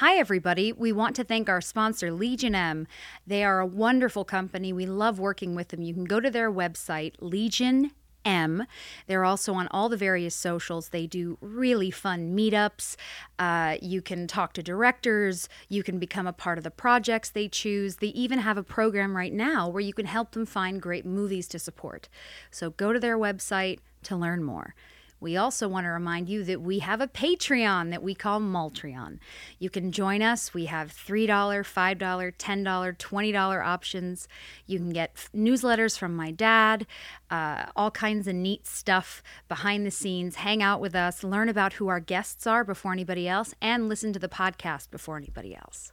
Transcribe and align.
Hi, 0.00 0.18
everybody. 0.18 0.74
We 0.74 0.92
want 0.92 1.16
to 1.16 1.24
thank 1.24 1.48
our 1.48 1.62
sponsor, 1.62 2.12
Legion 2.12 2.54
M. 2.54 2.86
They 3.26 3.42
are 3.42 3.60
a 3.60 3.66
wonderful 3.66 4.26
company. 4.26 4.70
We 4.70 4.84
love 4.84 5.18
working 5.18 5.54
with 5.54 5.68
them. 5.68 5.80
You 5.80 5.94
can 5.94 6.04
go 6.04 6.20
to 6.20 6.30
their 6.30 6.52
website, 6.52 7.14
Legion 7.18 7.92
M. 8.22 8.66
They're 9.06 9.24
also 9.24 9.54
on 9.54 9.68
all 9.68 9.88
the 9.88 9.96
various 9.96 10.34
socials. 10.34 10.90
They 10.90 11.06
do 11.06 11.38
really 11.40 11.90
fun 11.90 12.36
meetups. 12.36 12.96
Uh, 13.38 13.78
you 13.80 14.02
can 14.02 14.26
talk 14.26 14.52
to 14.52 14.62
directors. 14.62 15.48
You 15.70 15.82
can 15.82 15.98
become 15.98 16.26
a 16.26 16.32
part 16.34 16.58
of 16.58 16.64
the 16.64 16.70
projects 16.70 17.30
they 17.30 17.48
choose. 17.48 17.96
They 17.96 18.08
even 18.08 18.40
have 18.40 18.58
a 18.58 18.62
program 18.62 19.16
right 19.16 19.32
now 19.32 19.66
where 19.66 19.80
you 19.80 19.94
can 19.94 20.04
help 20.04 20.32
them 20.32 20.44
find 20.44 20.82
great 20.82 21.06
movies 21.06 21.48
to 21.48 21.58
support. 21.58 22.10
So 22.50 22.68
go 22.68 22.92
to 22.92 23.00
their 23.00 23.16
website 23.16 23.78
to 24.02 24.14
learn 24.14 24.44
more. 24.44 24.74
We 25.18 25.36
also 25.36 25.66
want 25.66 25.84
to 25.84 25.90
remind 25.90 26.28
you 26.28 26.44
that 26.44 26.60
we 26.60 26.80
have 26.80 27.00
a 27.00 27.06
Patreon 27.06 27.90
that 27.90 28.02
we 28.02 28.14
call 28.14 28.40
Maltreon. 28.40 29.18
You 29.58 29.70
can 29.70 29.90
join 29.92 30.20
us. 30.22 30.52
We 30.52 30.66
have 30.66 30.92
$3, 30.92 31.26
$5, 31.26 32.36
$10, 32.36 32.96
$20 32.96 33.66
options. 33.66 34.28
You 34.66 34.78
can 34.78 34.90
get 34.90 35.12
f- 35.16 35.30
newsletters 35.34 35.98
from 35.98 36.14
my 36.14 36.30
dad, 36.30 36.86
uh, 37.30 37.66
all 37.74 37.90
kinds 37.90 38.26
of 38.26 38.34
neat 38.34 38.66
stuff 38.66 39.22
behind 39.48 39.86
the 39.86 39.90
scenes. 39.90 40.36
Hang 40.36 40.62
out 40.62 40.80
with 40.80 40.94
us, 40.94 41.24
learn 41.24 41.48
about 41.48 41.74
who 41.74 41.88
our 41.88 42.00
guests 42.00 42.46
are 42.46 42.64
before 42.64 42.92
anybody 42.92 43.26
else, 43.26 43.54
and 43.62 43.88
listen 43.88 44.12
to 44.12 44.18
the 44.18 44.28
podcast 44.28 44.90
before 44.90 45.16
anybody 45.16 45.54
else. 45.54 45.92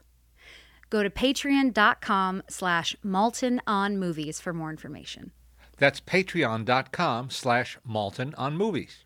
Go 0.90 1.02
to 1.02 1.10
patreon.com 1.10 2.42
slash 2.48 2.94
Maltin 3.04 3.58
on 3.66 3.98
movies 3.98 4.40
for 4.40 4.52
more 4.52 4.70
information. 4.70 5.32
That's 5.76 6.00
patreon.com 6.00 7.30
slash 7.30 7.78
Maltin 7.88 8.34
on 8.38 8.56
movies. 8.56 9.03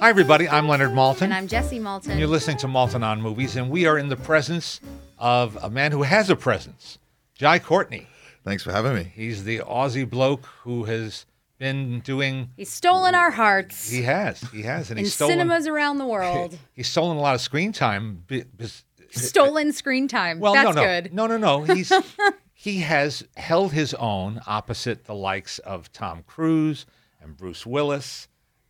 Hi, 0.00 0.10
everybody. 0.10 0.48
I'm 0.48 0.68
Leonard 0.68 0.90
Maltin. 0.90 1.22
And 1.22 1.34
I'm 1.34 1.48
Jessie 1.48 1.80
Maltin. 1.80 2.10
And 2.10 2.18
you're 2.20 2.28
listening 2.28 2.56
to 2.58 2.66
Maltin 2.68 3.02
on 3.02 3.20
Movies, 3.20 3.56
and 3.56 3.68
we 3.70 3.86
are 3.86 3.98
in 3.98 4.08
the 4.08 4.16
presence 4.16 4.80
of 5.18 5.58
a 5.62 5.68
man 5.70 5.90
who 5.92 6.02
has 6.02 6.30
a 6.30 6.36
presence, 6.36 6.98
Jai 7.34 7.58
Courtney. 7.58 8.06
Thanks 8.44 8.62
for 8.62 8.70
having 8.72 8.94
me. 8.94 9.12
He's 9.14 9.44
the 9.44 9.58
Aussie 9.58 10.08
bloke 10.08 10.46
who 10.62 10.84
has 10.84 11.26
been 11.58 12.00
doing. 12.00 12.50
He's 12.56 12.70
stolen 12.70 13.14
our 13.16 13.30
hearts 13.32 13.90
He 13.90 14.02
has, 14.02 14.40
he 14.52 14.62
has, 14.62 14.90
and 14.90 14.98
in 14.98 15.04
he's 15.04 15.14
stolen. 15.14 15.32
cinemas 15.32 15.66
around 15.66 15.98
the 15.98 16.06
world. 16.06 16.56
He's 16.72 16.88
stolen 16.88 17.16
a 17.16 17.20
lot 17.20 17.34
of 17.34 17.40
screen 17.40 17.72
time. 17.72 18.22
be- 18.28 18.44
bes- 18.44 18.84
stolen 19.10 19.72
screen 19.72 20.06
time. 20.06 20.38
Well, 20.38 20.54
That's 20.54 20.76
no, 20.76 20.82
no, 20.82 20.86
good. 20.86 21.12
no, 21.12 21.26
no, 21.26 21.36
no. 21.36 21.62
He's 21.74 21.92
he 22.52 22.78
has 22.80 23.24
held 23.36 23.72
his 23.72 23.94
own 23.94 24.40
opposite 24.46 25.04
the 25.06 25.14
likes 25.14 25.58
of 25.60 25.90
Tom 25.92 26.22
Cruise 26.26 26.86
and 27.20 27.36
Bruce 27.36 27.66
Willis 27.66 28.28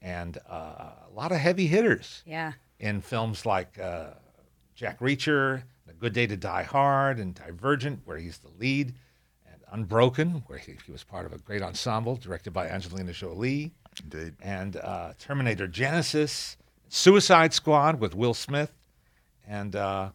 and 0.09 0.39
uh, 0.49 0.91
a 1.11 1.15
lot 1.15 1.33
of 1.33 1.39
heavy 1.39 1.67
hitters 1.67 2.23
Yeah. 2.27 2.53
in 2.81 3.01
films 3.01 3.45
like 3.45 3.79
uh, 3.79 4.11
Jack 4.75 5.01
Reacher, 5.01 5.63
A 5.89 5.93
Good 5.93 6.13
Day 6.15 6.27
to 6.27 6.37
Die 6.37 6.63
Hard, 6.63 7.19
and 7.19 7.35
Divergent, 7.35 8.01
where 8.07 8.17
he's 8.19 8.39
the 8.39 8.51
lead, 8.59 8.95
and 9.47 9.61
Unbroken, 9.71 10.43
where 10.47 10.59
he, 10.59 10.77
he 10.87 10.93
was 10.93 11.05
part 11.05 11.27
of 11.27 11.33
a 11.33 11.39
great 11.39 11.63
ensemble 11.63 12.17
directed 12.17 12.53
by 12.53 12.69
Angelina 12.69 13.13
Jolie, 13.13 13.73
Indeed. 14.03 14.35
and 14.41 14.77
uh, 14.77 15.13
Terminator 15.19 15.69
Genisys, 15.69 16.57
Suicide 16.89 17.53
Squad 17.53 18.01
with 18.01 18.15
Will 18.15 18.35
Smith, 18.35 18.73
and 19.47 19.77
uh, 19.77 20.11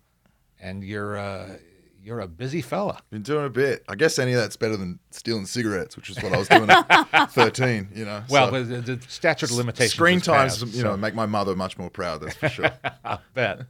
and 0.59 0.83
you're 0.83 1.17
uh, 1.17 1.57
you're 2.03 2.19
a 2.19 2.27
busy 2.27 2.61
fella. 2.61 3.01
Been 3.09 3.21
doing 3.21 3.45
a 3.45 3.49
bit. 3.49 3.83
I 3.87 3.95
guess 3.95 4.19
any 4.19 4.33
of 4.33 4.39
that's 4.39 4.57
better 4.57 4.75
than 4.75 4.99
stealing 5.11 5.45
cigarettes, 5.45 5.95
which 5.95 6.09
is 6.09 6.21
what 6.21 6.33
I 6.33 6.37
was 6.37 6.47
doing 6.49 6.69
at 6.69 7.31
13, 7.31 7.89
you 7.95 8.05
know. 8.05 8.23
Well, 8.29 8.51
so. 8.51 8.63
the, 8.63 8.95
the 8.95 9.01
statute 9.07 9.49
of 9.49 9.55
limitations. 9.55 9.93
screen 9.93 10.19
times, 10.19 10.59
passed, 10.59 10.75
you 10.75 10.83
know, 10.83 10.91
so 10.91 10.97
make 10.97 11.15
my 11.15 11.25
mother 11.25 11.55
much 11.55 11.77
more 11.77 11.89
proud, 11.89 12.21
that's 12.21 12.35
for 12.35 12.49
sure. 12.49 12.71
I'll 13.05 13.21
bet. 13.33 13.61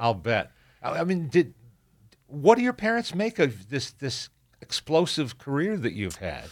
I'll 0.00 0.14
bet. 0.14 0.52
I 0.82 1.00
I 1.00 1.04
mean, 1.04 1.28
did 1.28 1.54
what 2.28 2.56
do 2.56 2.62
your 2.62 2.72
parents 2.72 3.14
make 3.14 3.38
of 3.38 3.68
this 3.70 3.90
this 3.92 4.28
explosive 4.60 5.38
career 5.38 5.76
that 5.76 5.92
you've 5.92 6.16
had? 6.16 6.44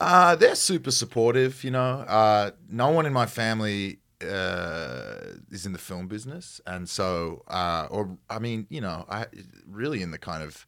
Uh, 0.00 0.34
they're 0.34 0.54
super 0.54 0.90
supportive, 0.90 1.62
you 1.62 1.70
know. 1.70 2.04
Uh, 2.06 2.52
no 2.70 2.90
one 2.90 3.06
in 3.06 3.12
my 3.12 3.26
family 3.26 3.98
uh, 4.22 5.36
is 5.50 5.66
in 5.66 5.72
the 5.72 5.78
film 5.78 6.08
business, 6.08 6.60
and 6.66 6.88
so, 6.88 7.42
uh, 7.48 7.86
or 7.90 8.16
I 8.28 8.38
mean, 8.38 8.66
you 8.70 8.80
know, 8.80 9.04
I 9.08 9.26
really 9.68 10.02
in 10.02 10.10
the 10.10 10.18
kind 10.18 10.42
of 10.42 10.66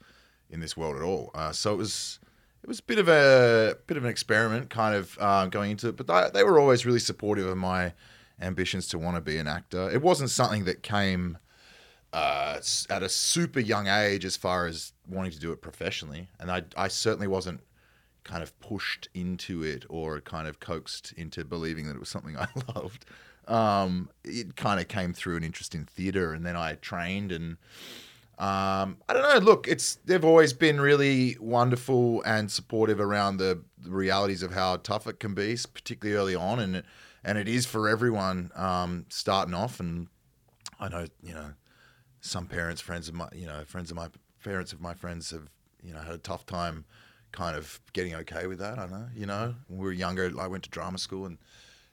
in 0.51 0.61
this 0.61 0.77
world 0.77 0.97
at 0.97 1.03
all. 1.03 1.31
Uh, 1.35 1.53
so 1.53 1.73
it 1.73 1.77
was, 1.77 2.21
it 2.63 2.69
was 2.69 2.79
a 2.79 2.83
bit 2.83 2.99
of 2.99 3.09
a 3.09 3.77
bit 3.87 3.97
of 3.97 4.05
an 4.05 4.11
experiment, 4.11 4.71
kind 4.71 4.95
of 4.95 5.17
uh, 5.21 5.47
going 5.47 5.73
into 5.73 5.89
it. 5.89 5.97
But 5.97 6.07
they, 6.07 6.31
they 6.33 6.45
were 6.45 6.59
always 6.59 6.87
really 6.87 6.99
supportive 6.99 7.47
of 7.47 7.57
my 7.57 7.93
ambitions 8.41 8.89
to 8.89 8.99
want 8.99 9.17
to 9.17 9.21
be 9.21 9.39
an 9.39 9.49
actor. 9.49 9.91
It 9.91 10.03
wasn't 10.03 10.31
something 10.31 10.65
that 10.65 10.83
came 10.83 11.39
uh, 12.13 12.59
at 12.91 13.03
a 13.03 13.09
super 13.09 13.61
young 13.61 13.87
age 13.87 14.25
as 14.25 14.37
far 14.37 14.67
as 14.67 14.93
wanting 15.09 15.33
to 15.33 15.39
do 15.39 15.53
it 15.53 15.63
professionally, 15.63 16.29
and 16.39 16.51
I, 16.51 16.63
I 16.77 16.89
certainly 16.89 17.27
wasn't 17.27 17.61
kind 18.25 18.43
of 18.43 18.59
pushed 18.61 19.09
into 19.15 19.65
it 19.65 19.85
or 19.89 20.21
kind 20.21 20.47
of 20.47 20.61
coaxed 20.61 21.13
into 21.17 21.45
believing 21.45 21.87
that 21.87 21.97
it 21.97 22.01
was 22.01 22.09
something 22.09 22.37
I 22.39 22.47
loved. 22.75 23.05
Um, 23.49 24.11
it 24.25 24.57
kind 24.57 24.81
of 24.81 24.89
came 24.89 25.13
through 25.13 25.37
an 25.37 25.45
interest 25.45 25.75
in 25.75 25.85
theater, 25.85 26.33
and 26.33 26.45
then 26.47 26.57
I 26.57 26.75
trained 26.75 27.33
and. 27.33 27.57
Um, 28.39 28.97
I 29.09 29.13
don't 29.13 29.23
know. 29.23 29.39
Look, 29.39 29.69
it's 29.69 29.97
they've 30.05 30.25
always 30.25 30.53
been 30.53 30.81
really 30.81 31.37
wonderful 31.39 32.23
and 32.23 32.51
supportive 32.51 32.99
around 32.99 33.37
the, 33.37 33.61
the 33.79 33.91
realities 33.91 34.43
of 34.43 34.53
how 34.53 34.79
tough 34.79 35.07
it 35.07 35.21
can 35.21 35.35
be, 35.35 35.57
particularly 35.73 36.19
early 36.19 36.35
on, 36.35 36.59
and 36.59 36.77
it, 36.77 36.85
and 37.23 37.39
it 37.39 37.47
is 37.47 37.67
for 37.67 37.89
everyone 37.89 38.51
um, 38.57 39.05
starting 39.11 39.55
off. 39.55 39.79
And 39.79 40.09
I 40.81 40.89
know, 40.89 41.07
you 41.23 41.35
know, 41.35 41.53
some 42.21 42.47
parents, 42.47 42.81
friends 42.81 43.09
of 43.09 43.15
my, 43.15 43.29
you 43.33 43.47
know, 43.47 43.63
friends 43.65 43.91
of 43.93 43.97
my 43.97 44.09
parents 44.43 44.73
of 44.73 44.81
my 44.81 44.95
friends 44.95 45.31
have, 45.31 45.49
you 45.81 45.93
know, 45.93 46.01
had 46.01 46.15
a 46.15 46.19
tough 46.19 46.45
time 46.45 46.85
kind 47.31 47.55
of 47.55 47.81
getting 47.93 48.15
okay 48.15 48.49
with 48.49 48.59
that. 48.59 48.77
I 48.79 48.87
know, 48.87 49.07
you 49.15 49.27
know, 49.27 49.55
when 49.69 49.79
we 49.79 49.85
were 49.85 49.93
younger, 49.93 50.33
I 50.41 50.49
went 50.49 50.65
to 50.65 50.71
drama 50.71 50.99
school 50.99 51.27
and, 51.27 51.39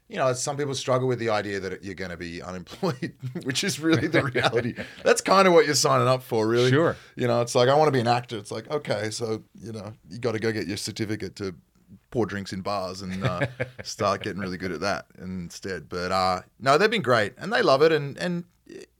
you 0.10 0.18
know, 0.18 0.34
some 0.34 0.58
people 0.58 0.74
struggle 0.76 1.08
with 1.08 1.20
the 1.20 1.30
idea 1.30 1.60
that 1.60 1.84
you're 1.84 1.94
going 1.96 2.10
to 2.12 2.18
be 2.18 2.42
unemployed, 2.42 3.14
which 3.44 3.64
is 3.64 3.80
really 3.80 4.08
the 4.08 4.24
reality. 4.24 4.74
That's 5.04 5.22
kind 5.22 5.48
of 5.48 5.54
what 5.54 5.66
you're 5.68 5.76
signing 5.76 6.08
up 6.08 6.24
for, 6.24 6.48
really. 6.48 6.72
Sure. 6.72 6.96
You 7.16 7.28
know, 7.28 7.42
it's 7.42 7.54
like, 7.56 7.70
I 7.70 7.76
want 7.76 7.88
to 7.88 7.92
be 7.92 8.00
an 8.00 8.08
actor. 8.08 8.38
It's 8.38 8.52
like, 8.52 8.70
okay, 8.72 9.12
so, 9.12 9.44
you 9.62 9.72
know, 9.72 9.94
you 10.10 10.18
got 10.20 10.32
to 10.34 10.40
go 10.40 10.52
get 10.52 10.66
your 10.68 10.78
certificate 10.78 11.36
to 11.38 11.54
pour 12.12 12.26
drinks 12.26 12.52
in 12.54 12.62
bars 12.62 13.02
and 13.04 13.24
uh, 13.24 13.46
start 13.84 14.24
getting 14.24 14.40
really 14.42 14.58
good 14.58 14.72
at 14.72 14.80
that 14.82 15.06
instead. 15.22 15.88
But 15.88 16.12
uh, 16.12 16.42
no, 16.60 16.78
they've 16.80 16.90
been 16.90 17.04
great 17.04 17.34
and 17.38 17.54
they 17.54 17.62
love 17.62 17.84
it. 17.84 17.92
And, 17.92 18.18
and 18.18 18.46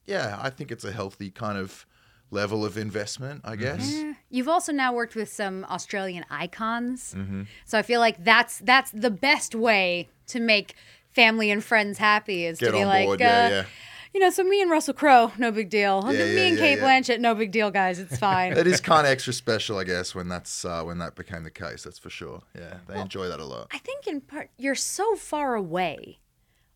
yeah, 0.06 0.38
I 0.42 0.52
think 0.52 0.72
it's 0.72 0.84
a 0.86 0.92
healthy 0.92 1.32
kind 1.32 1.58
of 1.58 1.88
level 2.32 2.64
of 2.64 2.78
investment, 2.78 3.42
I 3.44 3.56
guess. 3.56 3.92
Yeah. 3.92 4.14
You've 4.30 4.48
also 4.48 4.72
now 4.72 4.94
worked 4.94 5.16
with 5.16 5.30
some 5.34 5.66
Australian 5.66 6.24
icons, 6.30 7.16
Mm-hmm. 7.18 7.44
so 7.66 7.80
I 7.80 7.82
feel 7.82 8.00
like 8.00 8.24
that's 8.24 8.60
that's 8.60 8.92
the 8.92 9.10
best 9.10 9.56
way 9.56 10.08
to 10.28 10.40
make 10.40 10.76
family 11.20 11.52
and 11.52 11.64
friends 11.64 11.98
happy 11.98 12.46
is 12.46 12.60
Get 12.60 12.68
to 12.68 12.72
be 12.74 12.86
like, 12.86 13.06
board, 13.06 13.22
uh, 13.22 13.26
yeah, 13.26 13.50
yeah. 13.50 13.66
you 14.14 14.20
know, 14.20 14.30
so 14.30 14.44
me 14.44 14.62
and 14.62 14.72
Russell 14.72 14.94
Crowe, 14.94 15.32
no 15.38 15.52
big 15.52 15.70
deal. 15.70 16.02
Yeah, 16.06 16.12
me 16.12 16.18
yeah, 16.36 16.42
and 16.48 16.58
yeah, 16.58 16.64
Kate 16.64 16.78
yeah. 16.80 16.84
Blanchett, 16.86 17.20
no 17.20 17.36
big 17.36 17.52
deal, 17.52 17.72
guys. 17.72 18.00
It's 18.00 18.18
fine. 18.18 18.54
It 18.58 18.68
is 18.68 18.80
kind 18.80 19.06
of 19.06 19.12
extra 19.12 19.34
special, 19.34 19.78
I 19.78 19.84
guess, 19.84 20.16
when 20.16 20.30
that's 20.30 20.64
uh, 20.66 20.84
when 20.84 20.98
that 21.00 21.16
became 21.16 21.44
the 21.44 21.52
case. 21.52 21.84
That's 21.84 22.00
for 22.00 22.10
sure. 22.10 22.42
Yeah, 22.56 22.78
they 22.88 23.00
enjoy 23.00 23.28
that 23.28 23.40
a 23.40 23.46
lot. 23.46 23.68
I 23.72 23.80
think 23.80 24.08
in 24.08 24.22
part 24.22 24.50
you're 24.58 24.76
so 24.76 25.16
far 25.16 25.56
away. 25.56 26.20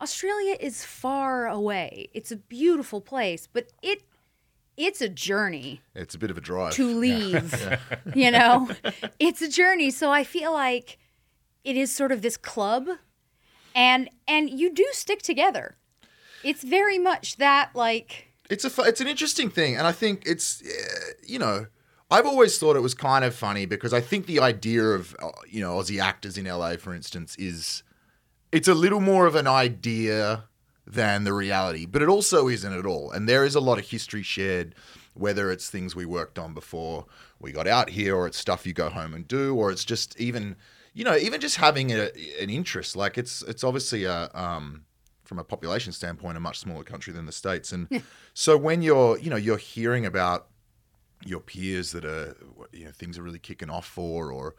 Australia 0.02 0.58
is 0.60 0.84
far 0.84 1.48
away. 1.48 2.10
It's 2.14 2.32
a 2.32 2.36
beautiful 2.36 3.00
place, 3.00 3.48
but 3.52 3.68
it 3.82 4.04
it's 4.76 5.02
a 5.02 5.08
journey 5.10 5.82
It's 5.96 6.16
a 6.16 6.18
bit 6.18 6.32
of 6.32 6.38
a 6.38 6.42
drive. 6.42 6.74
to 6.74 6.88
leave. 6.88 7.54
You 8.16 8.32
know, 8.32 8.70
it's 9.20 9.42
a 9.42 9.48
journey. 9.48 9.90
So 9.92 10.12
I 10.12 10.24
feel 10.24 10.52
like 10.52 10.98
it 11.64 11.78
is 11.78 11.96
sort 11.96 12.12
of 12.12 12.22
this 12.22 12.38
club, 12.38 12.88
and 13.76 14.10
and 14.28 14.50
you 14.50 14.74
do 14.74 14.88
stick 14.92 15.22
together. 15.22 15.78
It's 16.44 16.64
very 16.64 17.00
much 17.00 17.38
that 17.38 17.72
like 17.74 18.34
It's 18.50 18.66
a 18.66 18.82
it's 18.84 19.02
an 19.02 19.08
interesting 19.08 19.50
thing, 19.50 19.76
and 19.76 19.88
I 19.88 19.92
think 19.92 20.24
it's 20.26 20.62
uh, 20.62 21.14
you 21.26 21.40
know 21.40 21.68
I've 22.12 22.26
always 22.26 22.58
thought 22.60 22.76
it 22.76 22.82
was 22.82 22.94
kind 22.94 23.26
of 23.26 23.34
funny 23.34 23.66
because 23.66 23.94
I 23.94 24.02
think 24.02 24.26
the 24.26 24.40
idea 24.40 24.84
of 24.84 25.16
uh, 25.22 25.30
you 25.48 25.62
know 25.62 25.78
Aussie 25.78 26.00
actors 26.00 26.38
in 26.38 26.46
LA, 26.46 26.78
for 26.78 26.94
instance, 26.94 27.36
is 27.38 27.84
it's 28.52 28.68
a 28.68 28.76
little 28.76 29.00
more 29.00 29.26
of 29.26 29.36
an 29.36 29.48
idea 29.48 30.44
than 30.86 31.24
the 31.24 31.34
reality, 31.34 31.86
but 31.86 32.02
it 32.02 32.10
also 32.10 32.48
isn't 32.48 32.74
at 32.74 32.86
all. 32.86 33.10
And 33.12 33.28
there 33.28 33.46
is 33.46 33.56
a 33.56 33.60
lot 33.60 33.80
of 33.80 33.90
history 33.90 34.22
shared, 34.22 34.76
whether 35.14 35.50
it's 35.50 35.70
things 35.70 35.96
we 35.96 36.06
worked 36.06 36.38
on 36.38 36.54
before 36.54 37.06
we 37.40 37.52
got 37.52 37.68
out 37.68 37.90
here, 37.90 38.16
or 38.16 38.28
it's 38.28 38.38
stuff 38.38 38.68
you 38.68 38.74
go 38.74 38.90
home 38.90 39.14
and 39.14 39.28
do, 39.28 39.56
or 39.56 39.72
it's 39.72 39.86
just 39.86 40.20
even 40.20 40.56
you 40.94 41.04
know 41.04 41.16
even 41.16 41.42
just 41.42 41.58
having 41.58 41.92
a, 41.92 42.10
an 42.42 42.50
interest. 42.50 42.96
Like 42.96 43.18
it's 43.18 43.42
it's 43.44 43.64
obviously 43.64 44.06
a 44.06 44.30
um, 44.34 44.86
from 45.24 45.40
a 45.40 45.44
population 45.44 45.92
standpoint 45.92 46.38
a 46.38 46.40
much 46.40 46.60
smaller 46.60 46.84
country 46.84 47.14
than 47.14 47.26
the 47.26 47.32
states, 47.32 47.72
and 47.72 48.04
so 48.34 48.58
when 48.58 48.82
you're 48.82 49.18
you 49.18 49.30
know 49.30 49.36
you're 49.36 49.58
hearing 49.58 50.06
about 50.06 50.48
your 51.26 51.40
peers 51.40 51.92
that 51.92 52.06
are 52.06 52.36
you 52.72 52.86
know 52.86 52.92
things 52.92 53.18
are 53.18 53.24
really 53.24 53.40
kicking 53.40 53.70
off 53.70 53.86
for 53.86 54.32
or 54.32 54.56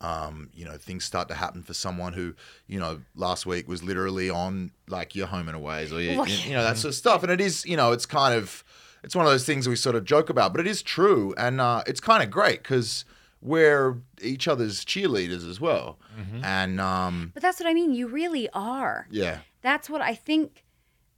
um, 0.00 0.50
you 0.52 0.64
know 0.64 0.76
things 0.76 1.04
start 1.04 1.28
to 1.28 1.34
happen 1.34 1.62
for 1.62 1.74
someone 1.74 2.12
who 2.12 2.34
you 2.66 2.78
know 2.78 3.00
last 3.14 3.46
week 3.46 3.68
was 3.68 3.82
literally 3.82 4.30
on 4.30 4.70
like 4.88 5.14
your 5.14 5.26
home 5.26 5.48
and 5.48 5.56
aways 5.56 5.92
or 5.92 6.00
you, 6.00 6.16
Well, 6.18 6.28
you 6.28 6.52
know 6.52 6.62
that 6.62 6.76
sort 6.76 6.90
of 6.90 6.94
stuff. 6.94 7.22
And 7.22 7.32
it 7.32 7.40
is 7.40 7.64
you 7.66 7.76
know 7.76 7.92
it's 7.92 8.06
kind 8.06 8.34
of 8.34 8.62
it's 9.02 9.14
one 9.14 9.24
of 9.24 9.32
those 9.32 9.44
things 9.44 9.68
we 9.68 9.76
sort 9.76 9.96
of 9.96 10.04
joke 10.04 10.28
about 10.28 10.52
but 10.52 10.60
it 10.60 10.66
is 10.66 10.82
true. 10.82 11.34
And 11.36 11.60
uh, 11.60 11.82
it's 11.86 12.00
kind 12.00 12.22
of 12.22 12.30
great 12.30 12.62
because 12.62 13.04
we're 13.40 13.98
each 14.20 14.48
other's 14.48 14.84
cheerleaders 14.84 15.48
as 15.48 15.60
well 15.60 15.98
and 16.42 16.80
um, 16.80 17.30
But 17.34 17.42
that's 17.42 17.60
what 17.60 17.68
I 17.68 17.74
mean. 17.74 17.92
You 17.94 18.08
really 18.08 18.48
are. 18.52 19.06
yeah 19.10 19.38
That's 19.62 19.88
what 19.88 20.00
I 20.00 20.14
think 20.14 20.64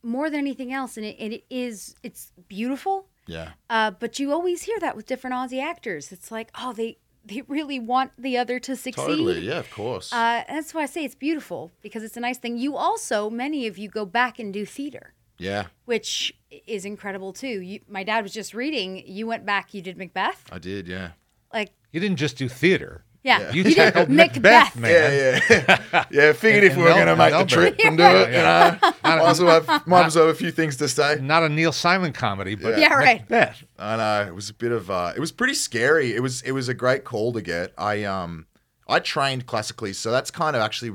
more 0.02 0.28
than 0.31 0.40
anything 0.40 0.72
else. 0.72 0.96
And 0.99 1.06
it, 1.06 1.17
it 1.19 1.44
is, 1.50 1.94
it's 2.02 2.32
beautiful. 2.49 3.06
yeah 3.26 3.50
Uh, 3.70 3.90
but 3.93 4.19
you 4.19 4.31
always 4.32 4.62
hear 4.62 4.78
that 4.81 4.94
with 4.96 5.06
different 5.06 5.34
Aussie 5.37 5.62
actors. 5.62 6.12
It's 6.12 6.31
like, 6.31 6.50
oh, 6.61 6.72
they 6.75 6.99
they 7.25 7.43
really 7.49 7.78
want 7.78 8.12
the 8.19 8.37
other 8.38 8.58
to 8.58 8.75
succeed. 8.76 8.94
totally 9.06 9.40
yeah 9.40 9.58
of 9.58 9.70
course 9.70 10.11
Uh, 10.12 10.43
that's 10.49 10.72
why 10.75 10.82
I 10.82 10.87
say 10.87 11.05
it's 11.05 11.14
beautiful 11.14 11.70
because 11.82 12.02
it's 12.02 12.17
a 12.17 12.20
nice 12.20 12.38
thing. 12.38 12.56
You 12.58 12.76
also, 12.76 13.28
many 13.31 13.67
of 13.67 13.76
you 13.78 13.88
go 13.88 14.05
back 14.06 14.38
and 14.38 14.52
do 14.52 14.64
theater, 14.67 15.12
yeah 15.38 15.67
which 15.87 16.34
is 16.67 16.84
incredible 16.84 17.32
too. 17.32 17.61
You, 17.61 17.81
my 17.88 18.05
dad 18.05 18.22
was 18.22 18.32
just 18.32 18.52
reading. 18.55 19.02
You 19.06 19.26
went 19.26 19.44
back. 19.46 19.72
You 19.75 19.81
did 19.82 19.96
Macbeth. 19.96 20.44
I 20.52 20.58
did 20.58 20.87
yeah 20.88 21.11
Like, 21.52 21.72
You 21.93 22.01
didn't 22.01 22.17
just 22.17 22.37
do 22.37 22.49
theater. 22.49 23.05
yeah, 23.23 23.51
You 23.53 23.63
did 23.65 23.75
tackled 23.75 24.09
Macbeth, 24.09 24.77
man. 24.77 24.91
Yeah, 24.91 25.41
yeah, 25.51 26.05
yeah. 26.11 26.33
Figured 26.33 26.65
if 26.65 26.77
we 26.77 26.85
were 26.85 26.91
going 26.91 27.07
to 27.07 27.17
make 27.17 27.31
the 27.33 27.39
Melbourne. 27.39 27.49
trip 27.49 27.81
and 27.85 27.99
do 27.99 28.05
it, 28.05 28.29
you 28.29 28.37
know, 28.39 28.79
might 29.05 29.29
as 29.29 29.41
well 29.43 29.61
have, 29.61 29.87
might 29.87 30.07
as 30.07 30.17
well 30.17 30.27
have 30.29 30.35
a 30.35 30.39
few 30.39 30.51
things 30.51 30.77
to 30.77 30.89
say. 30.89 31.19
Not 31.21 31.43
a 31.43 31.49
Neil 31.49 31.73
Simon 31.73 32.13
comedy, 32.13 32.55
but 32.55 32.79
Yeah, 32.79 32.95
right. 32.95 33.21
Macbeth. 33.29 33.65
I 33.79 33.97
know 33.97 34.27
it 34.29 34.35
was 34.35 34.49
a 34.49 34.55
bit 34.55 34.73
of, 34.73 34.91
uh, 34.91 35.13
it 35.15 35.21
was 35.21 35.33
pretty 35.33 35.55
scary. 35.55 36.15
It 36.15 36.21
was, 36.23 36.41
it 36.43 36.53
was 36.53 36.69
a 36.69 36.75
great 36.75 37.05
call 37.05 37.33
to 37.35 37.43
get. 37.43 37.73
I, 37.77 38.05
um, 38.05 38.47
I 38.89 39.01
trained 39.01 39.47
classically, 39.47 39.93
so 39.93 40.11
that's 40.11 40.31
kind 40.31 40.57
of 40.57 40.63
actually 40.63 40.93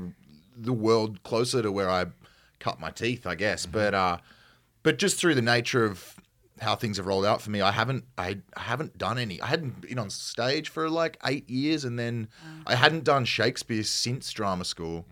the 0.56 0.72
world 0.72 1.22
closer 1.22 1.62
to 1.62 1.70
where 1.70 1.88
I 1.90 2.06
cut 2.58 2.80
my 2.80 2.90
teeth, 2.90 3.26
I 3.26 3.34
guess. 3.36 3.66
But, 3.66 3.94
uh, 3.94 4.18
but 4.82 4.98
just 4.98 5.18
through 5.18 5.34
the 5.36 5.42
nature 5.42 5.84
of 5.84 6.15
how 6.60 6.74
things 6.76 6.96
have 6.96 7.06
rolled 7.06 7.24
out 7.26 7.42
for 7.42 7.50
me, 7.50 7.60
I 7.60 7.70
haven't, 7.72 8.04
I, 8.16 8.38
I 8.56 8.60
haven't 8.60 8.96
done 8.98 9.18
any. 9.18 9.40
I 9.40 9.46
hadn't 9.46 9.82
been 9.82 9.98
on 9.98 10.10
stage 10.10 10.68
for 10.68 10.88
like 10.88 11.18
eight 11.24 11.48
years, 11.50 11.84
and 11.84 11.98
then 11.98 12.28
I 12.66 12.74
hadn't 12.74 13.04
done 13.04 13.24
Shakespeare 13.24 13.82
since 13.82 14.30
drama 14.32 14.64
school. 14.64 15.06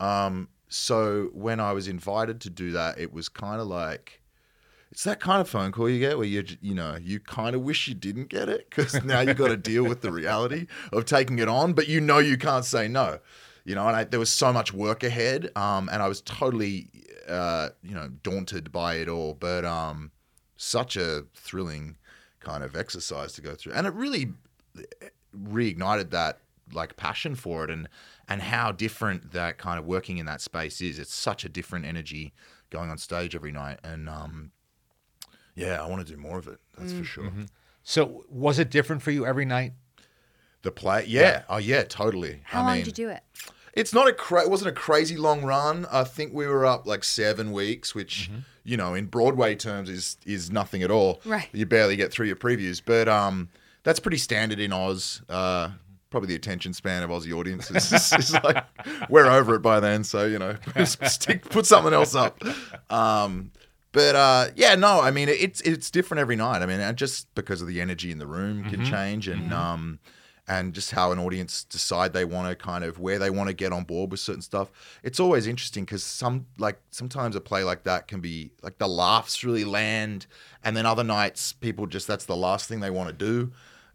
Um, 0.00 0.48
so 0.68 1.30
when 1.34 1.60
I 1.60 1.72
was 1.72 1.88
invited 1.88 2.40
to 2.42 2.50
do 2.50 2.72
that, 2.72 2.98
it 2.98 3.12
was 3.12 3.28
kind 3.28 3.60
of 3.60 3.66
like 3.66 4.22
it's 4.90 5.04
that 5.04 5.20
kind 5.20 5.40
of 5.40 5.48
phone 5.48 5.72
call 5.72 5.88
you 5.88 5.98
get 5.98 6.18
where 6.18 6.26
you 6.26 6.44
you 6.60 6.74
know 6.74 6.98
you 7.00 7.18
kind 7.18 7.54
of 7.54 7.62
wish 7.62 7.88
you 7.88 7.94
didn't 7.94 8.28
get 8.28 8.48
it 8.50 8.68
because 8.68 9.02
now 9.04 9.20
you've 9.20 9.38
got 9.38 9.48
to 9.48 9.56
deal 9.56 9.84
with 9.84 10.02
the 10.02 10.12
reality 10.12 10.66
of 10.92 11.06
taking 11.06 11.38
it 11.38 11.48
on, 11.48 11.72
but 11.72 11.88
you 11.88 12.00
know 12.00 12.18
you 12.18 12.36
can't 12.36 12.64
say 12.64 12.88
no. 12.88 13.18
You 13.64 13.74
know, 13.76 13.86
and 13.86 13.96
I, 13.96 14.04
there 14.04 14.18
was 14.20 14.30
so 14.30 14.52
much 14.52 14.72
work 14.72 15.04
ahead, 15.04 15.50
um, 15.56 15.88
and 15.92 16.02
I 16.02 16.08
was 16.08 16.20
totally 16.20 16.88
uh, 17.28 17.70
you 17.82 17.94
know 17.94 18.08
daunted 18.22 18.72
by 18.72 18.96
it 18.96 19.08
all. 19.08 19.34
But 19.34 19.64
um, 19.64 20.10
such 20.62 20.96
a 20.96 21.24
thrilling 21.34 21.96
kind 22.40 22.62
of 22.62 22.76
exercise 22.76 23.32
to 23.32 23.42
go 23.42 23.54
through, 23.54 23.72
and 23.72 23.86
it 23.86 23.92
really 23.94 24.32
reignited 25.36 26.10
that 26.10 26.38
like 26.72 26.96
passion 26.96 27.34
for 27.34 27.64
it 27.64 27.70
and 27.70 27.88
and 28.28 28.40
how 28.40 28.72
different 28.72 29.32
that 29.32 29.58
kind 29.58 29.78
of 29.78 29.84
working 29.84 30.18
in 30.18 30.26
that 30.26 30.40
space 30.40 30.80
is. 30.80 30.98
It's 30.98 31.14
such 31.14 31.44
a 31.44 31.48
different 31.48 31.84
energy 31.84 32.32
going 32.70 32.90
on 32.90 32.98
stage 32.98 33.34
every 33.34 33.52
night. 33.52 33.78
And 33.84 34.08
um 34.08 34.52
yeah 35.54 35.82
i 35.82 35.86
want 35.86 36.06
to 36.06 36.10
do 36.10 36.18
more 36.18 36.38
of 36.38 36.48
it 36.48 36.58
that's 36.78 36.94
for 36.94 37.04
sure. 37.04 37.30
So 37.82 38.24
was 38.30 38.58
it 38.58 38.70
different 38.70 39.02
for 39.02 39.10
you 39.10 39.26
every 39.26 39.44
night? 39.44 39.72
the 40.62 40.70
play 40.70 41.04
yeah. 41.08 41.42
Oh 41.48 41.58
yeah 41.58 41.82
totally. 41.82 42.40
How 42.44 42.62
I 42.62 42.66
long 42.66 42.76
mean, 42.76 42.84
did 42.84 42.98
you 42.98 43.06
do 43.06 43.10
it? 43.10 43.22
It's 43.72 43.92
not 43.92 44.08
a 44.08 44.12
cra- 44.12 44.42
it 44.42 44.50
wasn't 44.50 44.68
a 44.68 44.80
crazy 44.80 45.16
long 45.16 45.42
run. 45.42 45.86
I 45.90 46.04
think 46.04 46.32
we 46.32 46.46
were 46.46 46.66
up 46.66 46.86
like 46.86 47.04
seven 47.04 47.52
weeks, 47.52 47.94
which 47.94 48.30
you 48.64 48.76
know 48.76 48.94
in 48.94 49.06
Broadway 49.06 49.54
terms 49.54 49.88
is 49.88 50.16
is 50.26 50.50
nothing 50.50 50.82
at 50.82 50.90
all. 50.90 51.20
Right. 51.24 51.48
You 51.52 51.66
barely 51.66 51.96
get 51.96 52.12
through 52.12 52.26
your 52.26 52.36
previews, 52.36 52.82
but 52.84 53.08
um, 53.08 53.48
that's 53.82 54.00
pretty 54.00 54.18
standard 54.18 54.60
in 54.60 54.72
Oz. 54.72 55.22
Uh, 55.28 55.70
probably 56.10 56.28
the 56.28 56.34
attention 56.34 56.74
span 56.74 57.02
of 57.02 57.10
Aussie 57.10 57.32
audiences 57.32 57.90
is, 57.92 58.12
is 58.12 58.34
like 58.44 58.64
we're 59.08 59.26
over 59.26 59.54
it 59.54 59.60
by 59.60 59.80
then. 59.80 60.04
So 60.04 60.26
you 60.26 60.38
know, 60.38 60.56
stick, 60.84 61.48
put 61.48 61.66
something 61.66 61.94
else 61.94 62.14
up. 62.14 62.42
Um, 62.90 63.50
but 63.92 64.14
uh, 64.14 64.46
yeah, 64.54 64.74
no, 64.74 65.00
I 65.00 65.10
mean 65.10 65.28
it's 65.28 65.60
it's 65.62 65.90
different 65.90 66.20
every 66.20 66.36
night. 66.36 66.62
I 66.62 66.66
mean, 66.66 66.94
just 66.96 67.34
because 67.34 67.62
of 67.62 67.68
the 67.68 67.80
energy 67.80 68.10
in 68.10 68.18
the 68.18 68.26
room 68.26 68.64
can 68.64 68.84
change, 68.84 69.28
and 69.28 69.52
um, 69.52 69.98
and 70.48 70.74
just 70.74 70.90
how 70.90 71.12
an 71.12 71.18
audience 71.18 71.64
decide 71.64 72.12
they 72.12 72.24
want 72.24 72.48
to 72.48 72.56
kind 72.56 72.84
of 72.84 72.98
where 72.98 73.18
they 73.18 73.30
want 73.30 73.48
to 73.48 73.54
get 73.54 73.72
on 73.72 73.84
board 73.84 74.10
with 74.10 74.20
certain 74.20 74.42
stuff. 74.42 74.70
It's 75.02 75.20
always 75.20 75.46
interesting 75.46 75.84
because 75.84 76.02
some 76.02 76.46
like 76.58 76.80
sometimes 76.90 77.36
a 77.36 77.40
play 77.40 77.62
like 77.64 77.84
that 77.84 78.08
can 78.08 78.20
be 78.20 78.50
like 78.62 78.78
the 78.78 78.88
laughs 78.88 79.44
really 79.44 79.64
land, 79.64 80.26
and 80.64 80.76
then 80.76 80.86
other 80.86 81.04
nights 81.04 81.52
people 81.52 81.86
just 81.86 82.06
that's 82.06 82.24
the 82.24 82.36
last 82.36 82.68
thing 82.68 82.80
they 82.80 82.90
want 82.90 83.08
to 83.08 83.14
do, 83.14 83.52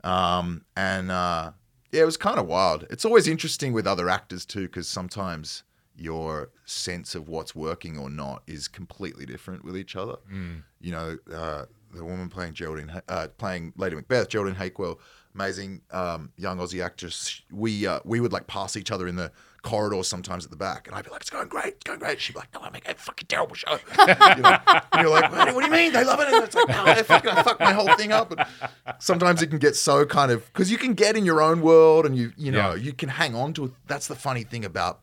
um, 0.09 0.63
and 0.75 1.11
uh, 1.11 1.51
yeah, 1.91 2.01
it 2.01 2.05
was 2.05 2.17
kind 2.17 2.39
of 2.39 2.47
wild. 2.47 2.85
It's 2.89 3.05
always 3.05 3.27
interesting 3.27 3.73
with 3.73 3.85
other 3.85 4.09
actors 4.09 4.45
too 4.45 4.63
because 4.63 4.87
sometimes 4.87 5.63
your 5.99 6.49
sense 6.65 7.15
of 7.15 7.27
what's 7.27 7.55
working 7.55 7.97
or 7.97 8.09
not 8.09 8.43
is 8.45 8.67
completely 8.67 9.25
different 9.25 9.65
with 9.65 9.75
each 9.75 9.95
other. 9.95 10.15
You 10.79 10.91
know, 10.91 11.17
uh, 11.33 11.65
the 11.93 12.05
woman 12.05 12.29
playing 12.29 12.53
Geraldine, 12.53 13.01
uh, 13.07 13.27
playing 13.37 13.73
Lady 13.77 13.95
Macbeth, 13.95 14.29
Geraldine 14.29 14.59
Hakewell, 14.59 14.99
amazing 15.37 15.81
um, 15.91 16.31
young 16.35 16.57
Aussie 16.57 16.83
actress. 16.83 17.41
We 17.51 17.85
uh, 17.85 17.99
we 18.03 18.19
would 18.19 18.33
like 18.33 18.47
pass 18.47 18.75
each 18.75 18.91
other 18.91 19.07
in 19.07 19.15
the 19.15 19.31
corridor 19.61 20.01
sometimes 20.03 20.45
at 20.45 20.49
the 20.51 20.57
back, 20.57 20.87
and 20.87 20.95
I'd 20.95 21.05
be 21.05 21.11
like, 21.11 21.21
"It's 21.21 21.29
going 21.29 21.47
great, 21.47 21.73
it's 21.75 21.83
going 21.83 21.99
great." 21.99 22.19
She'd 22.19 22.33
be 22.33 22.39
like, 22.39 22.53
"No, 22.53 22.61
I 22.61 22.69
make 22.71 22.87
a 22.87 22.95
fucking 22.95 23.27
terrible 23.27 23.55
show." 23.55 23.77
you 23.99 24.05
know? 24.41 24.57
And 24.91 25.01
you're 25.01 25.09
like, 25.09 25.31
what, 25.31 25.53
"What 25.53 25.61
do 25.61 25.65
you 25.67 25.71
mean? 25.71 25.93
They 25.93 26.03
love 26.03 26.19
it?" 26.19 26.27
And 26.33 26.43
it's 26.43 26.55
like, 26.55 26.67
"No, 26.69 26.85
they 26.85 27.03
fucking 27.03 27.29
I 27.29 27.43
fucked 27.43 27.59
my 27.59 27.73
whole 27.73 27.93
thing 27.95 28.11
up." 28.11 28.31
And 28.31 28.45
sometimes 28.99 29.41
it 29.43 29.47
can 29.47 29.59
get 29.59 29.75
so 29.75 30.05
kind 30.05 30.31
of 30.31 30.45
because 30.51 30.71
you 30.71 30.77
can 30.77 30.93
get 30.95 31.15
in 31.15 31.23
your 31.25 31.41
own 31.41 31.61
world, 31.61 32.05
and 32.07 32.15
you 32.17 32.31
you 32.35 32.51
know 32.51 32.73
Yeah. 32.73 32.75
you 32.75 32.93
can 32.93 33.09
hang 33.09 33.35
on 33.35 33.53
to 33.53 33.65
it. 33.65 33.71
That's 33.85 34.07
the 34.07 34.15
funny 34.15 34.43
thing 34.43 34.65
about 34.65 35.01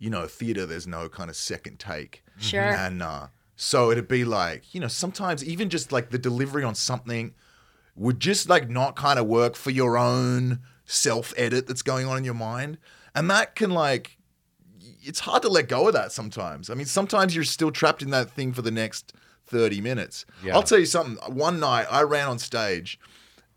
you 0.00 0.10
know, 0.10 0.26
theater, 0.26 0.66
there's 0.66 0.86
no 0.86 1.08
kind 1.08 1.30
of 1.30 1.36
second 1.36 1.78
take. 1.78 2.22
Sure. 2.38 2.60
And 2.60 3.02
uh, 3.02 3.28
so 3.56 3.90
it'd 3.90 4.08
be 4.08 4.24
like, 4.24 4.74
you 4.74 4.80
know, 4.80 4.88
sometimes 4.88 5.42
even 5.42 5.70
just 5.70 5.92
like 5.92 6.10
the 6.10 6.18
delivery 6.18 6.62
on 6.62 6.74
something 6.74 7.32
would 7.96 8.20
just 8.20 8.48
like 8.48 8.68
not 8.68 8.96
kind 8.96 9.18
of 9.18 9.26
work 9.26 9.54
for 9.56 9.70
your 9.70 9.96
own 9.96 10.60
self 10.84 11.32
edit 11.36 11.66
that's 11.66 11.82
going 11.82 12.06
on 12.06 12.18
in 12.18 12.24
your 12.24 12.34
mind. 12.34 12.78
And 13.14 13.30
that 13.30 13.54
can 13.54 13.70
like, 13.70 14.18
it's 15.02 15.20
hard 15.20 15.42
to 15.42 15.48
let 15.48 15.68
go 15.68 15.86
of 15.86 15.94
that 15.94 16.12
sometimes. 16.12 16.70
I 16.70 16.74
mean, 16.74 16.86
sometimes 16.86 17.34
you're 17.34 17.44
still 17.44 17.70
trapped 17.70 18.02
in 18.02 18.10
that 18.10 18.30
thing 18.30 18.52
for 18.52 18.62
the 18.62 18.70
next 18.70 19.12
30 19.46 19.80
minutes. 19.80 20.26
Yeah. 20.42 20.54
I'll 20.54 20.62
tell 20.62 20.78
you 20.78 20.86
something. 20.86 21.16
One 21.32 21.60
night 21.60 21.86
I 21.90 22.02
ran 22.02 22.28
on 22.28 22.38
stage 22.38 22.98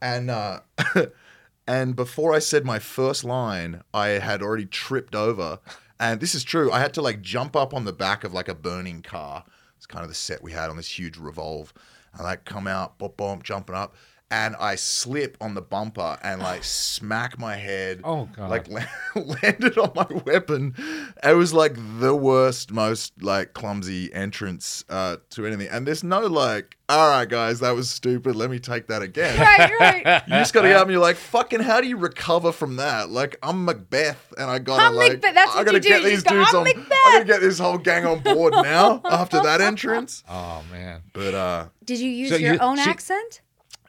and, 0.01 0.29
uh, 0.29 0.59
and 1.67 1.95
before 1.95 2.33
I 2.33 2.39
said 2.39 2.65
my 2.65 2.79
first 2.79 3.23
line, 3.23 3.81
I 3.93 4.07
had 4.07 4.41
already 4.41 4.65
tripped 4.65 5.15
over. 5.15 5.59
And 5.99 6.19
this 6.19 6.35
is 6.35 6.43
true. 6.43 6.71
I 6.71 6.79
had 6.79 6.93
to 6.95 7.01
like 7.01 7.21
jump 7.21 7.55
up 7.55 7.73
on 7.73 7.85
the 7.85 7.93
back 7.93 8.23
of 8.23 8.33
like 8.33 8.47
a 8.47 8.55
burning 8.55 9.01
car. 9.01 9.43
It's 9.77 9.87
kind 9.87 10.03
of 10.03 10.09
the 10.09 10.15
set 10.15 10.43
we 10.43 10.51
had 10.51 10.69
on 10.69 10.77
this 10.77 10.99
huge 10.99 11.17
revolve. 11.17 11.73
And 12.13 12.23
like 12.23 12.45
come 12.45 12.67
out, 12.67 12.97
bop 12.99 13.17
bump, 13.17 13.43
jumping 13.43 13.75
up. 13.75 13.95
And 14.29 14.57
I 14.57 14.75
slip 14.75 15.37
on 15.39 15.53
the 15.53 15.61
bumper 15.61 16.17
and 16.21 16.41
like 16.41 16.63
smack 16.65 17.39
my 17.39 17.55
head. 17.55 18.01
Oh, 18.03 18.27
God. 18.35 18.49
Like 18.49 18.67
landed 19.15 19.77
on 19.77 19.91
my 19.95 20.07
weapon. 20.25 20.75
It 21.23 21.33
was 21.35 21.53
like 21.53 21.75
the 21.99 22.13
worst, 22.13 22.71
most 22.71 23.13
like 23.23 23.53
clumsy 23.53 24.13
entrance 24.13 24.83
uh, 24.89 25.17
to 25.31 25.45
anything. 25.45 25.69
And 25.69 25.87
there's 25.87 26.03
no 26.03 26.21
like, 26.27 26.75
all 26.89 27.09
right, 27.09 27.27
guys, 27.27 27.61
that 27.61 27.71
was 27.71 27.89
stupid. 27.89 28.35
Let 28.35 28.49
me 28.49 28.59
take 28.59 28.87
that 28.87 29.01
again. 29.01 29.37
Right, 29.47 29.71
right. 29.79 30.23
You 30.27 30.33
just 30.33 30.53
gotta 30.53 30.67
get 30.69 30.75
up 30.77 30.83
and 30.83 30.91
you're 30.91 31.01
like, 31.01 31.15
fucking, 31.15 31.61
how 31.61 31.79
do 31.79 31.87
you 31.87 31.95
recover 31.97 32.51
from 32.51 32.75
that? 32.77 33.09
Like, 33.09 33.37
I'm 33.41 33.63
Macbeth 33.65 34.33
and 34.37 34.49
I 34.51 34.59
gotta 34.59 34.83
I'm 34.83 34.95
like, 34.95 35.13
Macbeth, 35.13 35.33
that's 35.35 35.51
I 35.53 35.57
what 35.57 35.65
gotta 35.67 35.77
you 35.77 35.81
do, 35.83 35.89
get 35.89 36.03
you 36.03 36.09
these 36.09 36.23
go, 36.23 36.35
dudes 36.35 36.49
"I'm 36.53 36.57
on. 36.59 36.63
Macbeth." 36.65 36.91
I 36.91 37.11
gotta 37.13 37.25
get 37.25 37.41
this 37.41 37.59
whole 37.59 37.77
gang 37.77 38.05
on 38.05 38.19
board 38.19 38.53
now 38.53 39.01
after 39.09 39.41
that 39.41 39.61
entrance. 39.61 40.23
Oh 40.29 40.63
man. 40.71 41.01
But 41.13 41.33
uh, 41.33 41.65
Did 41.85 41.99
you 41.99 42.09
use 42.09 42.29
So 42.29 42.35
your 42.35 42.53
you- 42.55 42.59
own 42.59 42.77
so- 42.77 42.89
accent? 42.89 43.41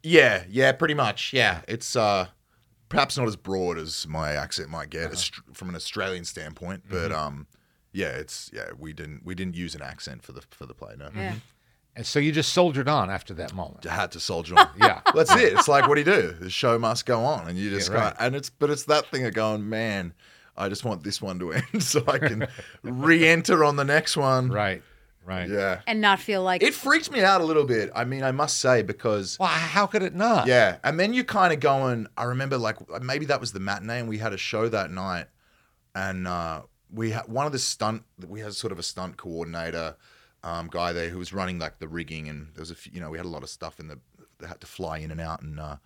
Yeah, 0.09 0.45
yeah, 0.49 0.73
pretty 0.73 0.95
much. 0.95 1.33
Yeah, 1.33 1.61
it's 1.69 1.95
uh, 1.97 2.29
perhaps 2.89 3.17
not 3.19 3.27
as 3.29 3.37
broad 3.37 3.79
as 3.79 4.07
my 4.09 4.33
accent 4.33 4.69
might 4.71 4.91
get 4.91 5.11
Aust- 5.13 5.41
from 5.53 5.69
an 5.69 5.75
Australian 5.75 6.25
standpoint, 6.25 6.85
but 6.89 7.13
um, 7.13 7.47
yeah, 7.93 8.09
it's 8.09 8.51
yeah, 8.53 8.71
we 8.79 8.93
didn't 8.93 9.25
we 9.25 9.35
didn't 9.35 9.57
use 9.57 9.75
an 9.75 9.83
accent 9.83 10.23
for 10.23 10.33
the 10.33 10.43
for 10.51 10.67
the 10.67 10.75
play. 10.75 10.95
No, 10.99 11.09
Yeah. 11.15 11.35
And 11.97 12.07
so 12.07 12.21
you 12.21 12.31
just 12.31 12.53
soldiered 12.53 12.89
on 12.89 13.11
after 13.11 13.35
that 13.35 13.53
moment. 13.55 13.85
I 13.85 13.93
had 13.93 14.13
to 14.13 14.21
soldier 14.21 14.57
on. 14.57 14.69
Yeah. 14.81 15.01
That's 15.17 15.35
it. 15.35 15.53
It's 15.55 15.67
like, 15.67 15.89
what 15.89 15.97
do 15.97 16.01
you 16.01 16.05
do? 16.23 16.31
The 16.31 16.49
show 16.49 16.79
must 16.79 17.07
go 17.07 17.25
on, 17.25 17.49
and 17.49 17.59
you 17.59 17.71
just 17.71 17.89
Yeah, 17.91 17.95
go. 17.97 18.01
right. 18.05 18.15
And 18.21 18.37
it's, 18.37 18.51
but 18.51 18.71
it's 18.71 18.85
that 18.85 19.07
thing 19.11 19.27
of 19.27 19.35
going, 19.35 19.69
man. 19.69 20.15
I 20.57 20.69
just 20.69 20.85
want 20.85 21.03
this 21.03 21.21
one 21.21 21.41
to 21.41 21.53
end 21.73 21.83
so 21.83 22.05
I 22.07 22.19
can 22.19 22.47
re-enter 22.85 23.65
on 23.65 23.75
the 23.77 23.85
next 23.85 24.17
one. 24.17 24.49
Right. 24.49 24.83
Right. 25.29 25.47
Yeah. 25.47 25.83
And 25.87 26.01
not 26.01 26.21
feel 26.21 26.43
like 26.43 26.63
It 26.63 26.73
freaked 26.73 27.13
me 27.13 27.21
out 27.23 27.43
a 27.43 27.45
little 27.45 27.65
bit. 27.67 27.91
I 27.95 28.05
mean, 28.05 28.23
I 28.23 28.33
must 28.33 28.61
say 28.61 28.81
because 28.83 29.39
Well, 29.39 29.51
how 29.51 29.87
could 29.87 30.03
it 30.03 30.15
not? 30.15 30.47
yeah, 30.47 30.79
and 30.83 30.99
then 30.99 31.13
you 31.13 31.23
kind 31.23 31.53
of 31.53 31.61
going. 31.61 32.07
I 32.17 32.25
remember 32.25 32.57
like 32.57 32.77
maybe 33.03 33.27
that 33.27 33.39
was 33.39 33.53
the 33.53 33.61
matinee, 33.61 34.01
and 34.01 34.09
we 34.09 34.17
had 34.17 34.33
a 34.33 34.39
show 34.39 34.71
that 34.71 34.91
night, 34.91 35.27
and 35.95 36.27
uh, 36.27 36.63
we 36.91 37.11
had 37.11 37.29
one 37.29 37.45
of 37.45 37.53
the 37.53 37.59
stunt. 37.59 38.05
We 38.27 38.41
had 38.41 38.55
sort 38.55 38.73
of 38.73 38.79
a 38.79 38.83
stunt 38.83 39.19
coordinator 39.19 39.97
um, 40.43 40.69
guy 40.71 40.95
there 40.95 41.11
who 41.11 41.19
was 41.19 41.35
running 41.35 41.59
like 41.59 41.79
the 41.79 41.89
rigging, 41.89 42.29
and 42.31 42.49
there 42.55 42.63
was 42.63 42.71
a 42.71 42.75
few, 42.75 42.93
you 42.95 43.01
know 43.01 43.11
we 43.11 43.19
had 43.19 43.27
a 43.27 43.31
lot 43.31 43.43
of 43.43 43.51
stuff 43.51 43.79
in 43.79 43.89
the 43.89 43.99
that 44.39 44.47
had 44.47 44.61
to 44.63 44.67
fly 44.67 44.97
in 44.97 45.11
and 45.11 45.21
out, 45.21 45.43
and 45.43 45.61
uh, 45.61 45.77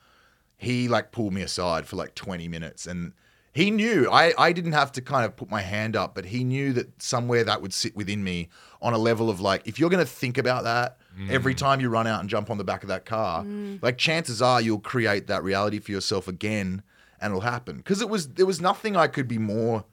he 0.56 0.86
like 0.86 1.10
pulled 1.10 1.32
me 1.32 1.42
aside 1.42 1.88
for 1.88 1.96
like 1.96 2.14
twenty 2.14 2.46
minutes, 2.46 2.86
and 2.86 3.12
he 3.52 3.70
knew 3.70 4.08
I 4.10 4.32
I 4.38 4.52
didn't 4.52 4.72
have 4.72 4.92
to 4.92 5.02
kind 5.02 5.24
of 5.24 5.36
put 5.36 5.50
my 5.50 5.60
hand 5.60 5.94
up, 5.94 6.14
but 6.14 6.26
he 6.26 6.42
knew 6.42 6.72
that 6.72 7.02
somewhere 7.02 7.44
that 7.44 7.62
would 7.62 7.72
sit 7.72 7.94
within 7.94 8.24
me 8.24 8.48
on 8.80 8.94
a 8.94 8.98
level 8.98 9.30
of 9.30 9.40
like 9.40 9.66
if 9.66 9.78
you're 9.78 9.90
gonna 9.90 10.04
think 10.04 10.38
about 10.38 10.64
that 10.64 10.98
every 11.28 11.54
mm. 11.54 11.58
time 11.58 11.80
you 11.80 11.88
run 11.88 12.06
out 12.06 12.20
and 12.20 12.28
jump 12.28 12.50
on 12.50 12.58
the 12.58 12.64
back 12.64 12.82
of 12.82 12.88
that 12.88 13.04
car, 13.04 13.44
mm. 13.44 13.82
like 13.82 13.98
chances 13.98 14.40
are 14.40 14.60
you'll 14.60 14.80
create 14.80 15.26
that 15.26 15.42
reality 15.42 15.78
for 15.78 15.92
yourself 15.92 16.28
again, 16.28 16.82
and 17.20 17.30
it'll 17.30 17.42
happen. 17.42 17.76
Because 17.76 18.00
it 18.00 18.08
was 18.08 18.28
there 18.28 18.46
was 18.46 18.60
nothing 18.60 18.96
I 18.96 19.06
could 19.06 19.28
be 19.28 19.38
more 19.38 19.84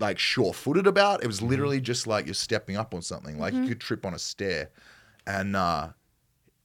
like 0.00 0.18
sure-footed 0.18 0.86
about. 0.86 1.22
It 1.22 1.26
was 1.26 1.40
mm. 1.40 1.48
literally 1.48 1.80
just 1.80 2.06
like 2.06 2.24
you're 2.26 2.34
stepping 2.34 2.76
up 2.76 2.94
on 2.94 3.02
something, 3.02 3.38
like 3.38 3.52
you 3.52 3.60
mm-hmm. 3.60 3.68
could 3.68 3.80
trip 3.80 4.06
on 4.06 4.14
a 4.14 4.18
stair, 4.18 4.70
and 5.26 5.54
uh, 5.54 5.88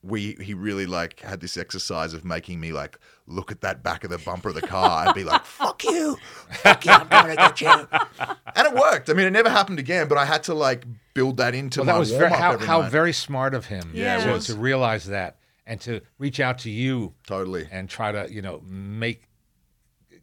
we 0.02 0.36
he 0.40 0.52
really 0.54 0.86
like 0.86 1.20
had 1.20 1.40
this 1.40 1.56
exercise 1.56 2.12
of 2.12 2.24
making 2.24 2.58
me 2.58 2.72
like 2.72 2.98
look 3.26 3.52
at 3.52 3.60
that 3.60 3.82
back 3.82 4.02
of 4.04 4.10
the 4.10 4.18
bumper 4.18 4.48
of 4.48 4.54
the 4.56 4.60
car 4.62 5.06
and 5.06 5.14
be 5.14 5.22
like, 5.24 5.44
"Fuck 5.44 5.84
you, 5.84 6.16
fuck 6.50 6.84
you, 6.84 6.92
I'm 6.92 7.08
gonna 7.08 7.36
get 7.36 7.60
you," 7.60 7.68
and 7.68 8.66
it 8.66 8.74
worked. 8.74 9.08
I 9.10 9.12
mean, 9.12 9.26
it 9.26 9.30
never 9.30 9.50
happened 9.50 9.78
again, 9.78 10.08
but 10.08 10.18
I 10.18 10.24
had 10.24 10.42
to 10.44 10.54
like 10.54 10.84
build 11.14 11.36
that 11.36 11.54
into 11.54 11.80
Well, 11.80 11.86
my 11.86 11.92
that 11.92 11.98
was 11.98 12.10
very, 12.10 12.30
how, 12.30 12.58
how 12.58 12.82
very 12.82 13.12
smart 13.12 13.54
of 13.54 13.66
him. 13.66 13.92
Yeah, 13.94 14.20
it 14.20 14.24
to, 14.24 14.32
was. 14.32 14.46
to 14.46 14.54
realize 14.56 15.06
that 15.06 15.36
and 15.66 15.80
to 15.82 16.00
reach 16.18 16.40
out 16.40 16.58
to 16.58 16.70
you 16.70 17.14
totally. 17.26 17.68
and 17.70 17.88
try 17.88 18.12
to 18.12 18.32
you 18.32 18.42
know 18.42 18.62
make 18.66 19.22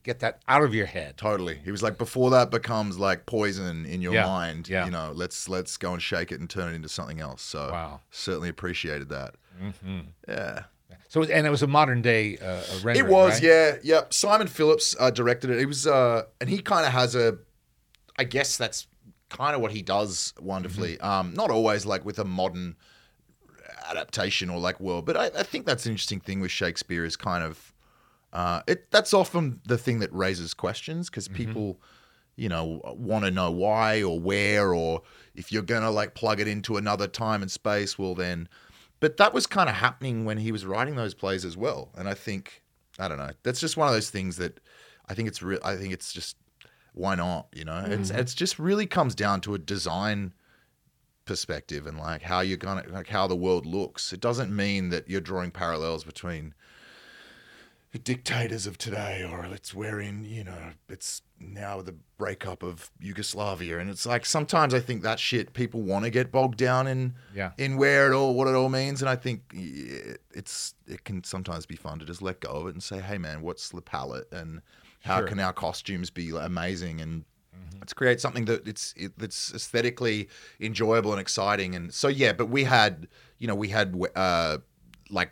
get 0.03 0.20
that 0.20 0.41
out 0.48 0.63
of 0.63 0.74
your 0.74 0.86
head. 0.86 1.18
Totally. 1.18 1.60
He 1.63 1.72
was 1.72 1.84
like, 1.84 1.98
before 1.98 2.29
that 2.32 2.51
becomes 2.51 2.98
like 2.98 3.25
poison 3.25 3.86
in 3.86 4.01
your 4.01 4.13
Yeah, 4.13 4.25
mind, 4.25 4.70
yeah. 4.70 4.86
you 4.86 4.91
know, 4.91 5.12
let's 5.13 5.50
let's 5.50 5.77
go 5.77 5.94
and 5.94 6.01
shake 6.01 6.32
it 6.32 6.39
and 6.39 6.50
turn 6.50 6.72
it 6.72 6.75
into 6.75 6.89
something 6.89 7.20
else. 7.20 7.41
So 7.41 7.70
Wow. 7.72 8.01
certainly 8.12 8.50
appreciated 8.50 9.10
that. 9.10 9.36
Mm-hmm. 9.62 10.00
Yeah. 10.27 10.63
So 11.10 11.24
and 11.24 11.46
it 11.48 11.50
was 11.50 11.63
a 11.63 11.68
modern 11.68 12.01
day 12.01 12.38
uh, 12.38 12.62
rendering. 12.84 12.98
It 12.98 13.08
was, 13.12 13.34
right? 13.34 13.44
yeah, 13.44 13.75
yep. 13.84 14.13
Simon 14.13 14.48
Phillips 14.48 14.96
uh, 15.00 15.10
directed 15.10 15.50
it. 15.50 15.60
It 15.60 15.65
was, 15.65 15.86
uh, 15.88 16.24
and 16.39 16.50
he 16.50 16.60
kind 16.62 16.86
of 16.86 16.91
has 16.91 17.15
a, 17.15 17.38
I 18.18 18.24
guess 18.25 18.58
that's 18.58 18.88
kind 19.29 19.56
of 19.56 19.62
what 19.62 19.72
he 19.72 19.82
does 19.82 20.34
wonderfully. 20.39 20.98
Mm-hmm. 20.98 21.06
Um, 21.08 21.34
not 21.34 21.50
always 21.51 21.86
like 21.86 22.06
with 22.06 22.20
a 22.20 22.25
modern 22.25 22.75
adaptation 23.89 24.50
or 24.50 24.60
like 24.60 24.79
world, 24.79 25.06
but 25.06 25.18
I, 25.18 25.25
I 25.39 25.44
think 25.44 25.65
that's 25.65 25.86
an 25.86 25.91
interesting 25.91 26.20
thing 26.20 26.39
with 26.41 26.51
Shakespeare 26.51 27.06
is 27.06 27.15
kind 27.15 27.44
of, 27.44 27.68
uh, 28.33 28.62
it. 28.67 28.91
That's 28.91 29.13
often 29.13 29.62
the 29.65 29.77
thing 29.77 30.00
that 30.00 30.13
raises 30.13 30.53
questions 30.53 31.09
because 31.09 31.27
people, 31.27 31.81
you 32.36 32.50
know, 32.50 32.81
want 32.98 33.25
to 33.25 33.31
know 33.31 33.51
why 33.51 34.03
or 34.03 34.19
where 34.19 34.74
or 34.74 35.01
if 35.36 35.51
you're 35.51 35.63
gonna 35.63 35.91
like 35.91 36.13
plug 36.13 36.39
it 36.39 36.48
into 36.48 36.77
another 36.77 37.07
time 37.07 37.41
and 37.41 37.51
space. 37.51 37.98
Well, 37.98 38.15
then 38.15 38.48
but 39.00 39.17
that 39.17 39.33
was 39.33 39.48
kind 39.48 39.69
of 39.69 39.75
happening 39.75 40.25
when 40.25 40.38
he 40.38 40.51
was 40.51 40.65
writing 40.65 40.95
those 40.95 41.13
plays 41.13 41.45
as 41.45 41.55
well. 41.55 41.91
And 41.98 42.07
I 42.07 42.13
think 42.13 42.63
I 43.00 43.07
don't 43.07 43.17
know. 43.17 43.31
That's 43.43 43.59
just 43.59 43.77
one 43.77 43.88
of 43.88 43.93
those 43.93 44.09
things 44.09 44.38
that 44.38 44.59
I 45.07 45.13
think 45.13 45.27
it's 45.27 45.41
real. 45.41 45.59
I 45.63 45.75
think 45.75 45.93
it's 45.93 46.13
just 46.13 46.38
why 46.93 47.15
not? 47.15 47.48
You 47.53 47.65
know, 47.65 47.86
it's 47.88 48.09
it's 48.09 48.33
just 48.33 48.59
really 48.59 48.86
comes 48.86 49.15
down 49.15 49.41
to 49.41 49.53
a 49.55 49.59
design 49.59 50.33
perspective 51.25 51.86
and 51.86 51.98
like 51.98 52.24
how 52.24 52.41
you're 52.41 52.57
gonna 52.57 52.83
like 52.89 53.07
how 53.07 53.27
the 53.27 53.36
world 53.36 53.65
looks. 53.65 54.12
It 54.13 54.19
doesn't 54.19 54.55
mean 54.55 54.89
that 54.89 55.09
you're 55.09 55.21
drawing 55.21 55.51
parallels 55.51 56.03
between 56.03 56.53
dictators 57.98 58.67
of 58.67 58.77
today 58.77 59.24
or 59.27 59.43
it's 59.46 59.74
wherein 59.74 60.24
you 60.24 60.43
know 60.43 60.74
it's 60.88 61.24
now 61.39 61.81
the 61.81 61.96
breakup 62.19 62.62
of 62.62 62.91
Yugoslavia. 63.00 63.79
And 63.79 63.89
it's 63.89 64.05
like 64.05 64.25
sometimes 64.27 64.74
I 64.75 64.79
think 64.79 65.01
that 65.01 65.19
shit 65.19 65.53
people 65.53 65.81
want 65.81 66.05
to 66.05 66.12
get 66.12 66.31
bogged 66.31 66.58
down 66.60 66.86
in 66.86 67.15
Yeah. 67.34 67.51
in 67.58 67.77
where 67.77 68.12
it 68.12 68.15
all 68.15 68.36
what 68.36 68.48
it 68.48 68.53
all 68.53 68.69
means. 68.69 69.01
And 69.01 69.10
I 69.10 69.15
think 69.15 69.41
it's 69.53 70.75
it 70.88 71.03
can 71.03 71.24
sometimes 71.24 71.65
be 71.65 71.75
fun 71.75 71.98
to 72.00 72.05
just 72.05 72.22
let 72.22 72.39
go 72.41 72.50
of 72.50 72.67
it 72.67 72.74
and 72.75 72.84
say 72.84 73.00
hey 73.00 73.17
man 73.17 73.41
what's 73.41 73.69
the 73.69 73.81
palette? 73.81 74.27
And 74.31 74.62
how 75.01 75.19
Sure. 75.19 75.27
can 75.27 75.39
our 75.39 75.53
costumes 75.53 76.10
be 76.10 76.29
amazing? 76.29 77.01
And 77.01 77.24
let's 77.79 77.93
create 77.93 78.19
something 78.22 78.46
that 78.46 78.67
it's 78.67 78.93
it, 78.98 79.17
that's 79.17 79.53
aesthetically 79.53 80.27
enjoyable 80.60 81.12
and 81.12 81.22
exciting. 81.22 81.74
And 81.74 81.91
so 81.93 82.08
yeah 82.08 82.34
but 82.34 82.48
we 82.50 82.65
had 82.65 83.08
you 83.39 83.48
know 83.48 83.55
we 83.55 83.69
had 83.69 84.00
uh 84.15 84.58
like 85.10 85.31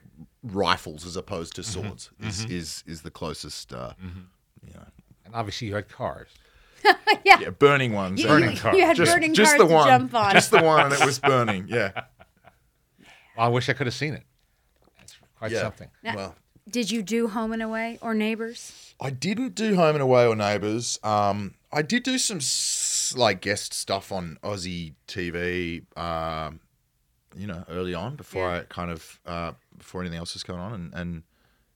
rifles 0.54 1.06
as 1.06 1.16
opposed 1.16 1.56
to 1.56 1.63
swords 1.63 2.10
is, 2.20 2.46
is 2.46 2.84
is 2.88 3.01
the 3.01 3.12
closest 3.12 3.74
uh 3.74 3.94
you 4.66 4.74
know 4.74 4.86
And 5.25 5.36
obviously 5.36 5.68
you 5.68 5.75
had 5.75 5.89
cars. 5.89 6.30
yeah. 7.25 7.39
yeah 7.39 7.50
burning 7.50 7.92
ones 7.94 8.22
You, 8.22 8.27
Burning 8.27 8.51
you- 8.51 8.58
cars. 8.58 8.77
you 8.77 8.86
had 8.86 8.96
just, 8.98 9.12
burning 9.12 9.34
just 9.34 9.58
cars 9.58 9.68
the 9.68 9.74
one 9.74 9.86
to 9.88 9.92
jump 9.98 10.13
on. 10.16 10.32
just 10.34 10.51
the 10.51 10.62
one 10.63 10.86
and 10.86 10.94
it 10.94 11.06
was 11.06 11.20
burning 11.32 11.66
yeah 11.68 11.92
Well, 13.36 13.46
I 13.46 13.48
wish 13.50 13.70
I 13.70 13.74
could 13.74 13.88
have 13.88 13.94
seen 13.94 14.13
it. 14.13 14.24
That's 15.00 15.16
quite 15.38 15.51
yeah 15.51 15.62
something. 15.62 15.89
well 16.04 16.36
Did 16.70 16.92
you 16.92 17.01
do 17.01 17.27
Home 17.30 17.51
and 17.54 17.62
Away 17.63 17.98
or 18.01 18.13
Neighbors? 18.13 18.94
I 19.00 19.10
didn't 19.12 19.54
do 19.56 19.75
Home 19.75 19.96
and 19.96 20.01
Away 20.01 20.25
or 20.25 20.36
Neighbours. 20.36 21.00
Um, 21.04 21.54
I 21.72 21.82
did 21.82 22.04
do 22.04 22.18
some 22.18 22.39
like 23.20 23.42
guest 23.42 23.74
stuff 23.74 24.12
on 24.12 24.38
Aussie 24.44 24.94
TV. 25.08 25.84
Um, 25.98 26.60
you 27.38 27.46
know, 27.46 27.63
early 27.70 27.94
on 27.94 28.16
before 28.16 28.50
Yeah. 28.50 28.60
I 28.62 28.63
kind 28.63 28.89
of 28.92 29.20
uh, 29.25 29.51
before 29.78 30.02
anything 30.02 30.20
else 30.20 30.36
is 30.36 30.44
going 30.44 30.60
on, 30.60 30.74
and, 30.74 30.94
and 30.94 31.24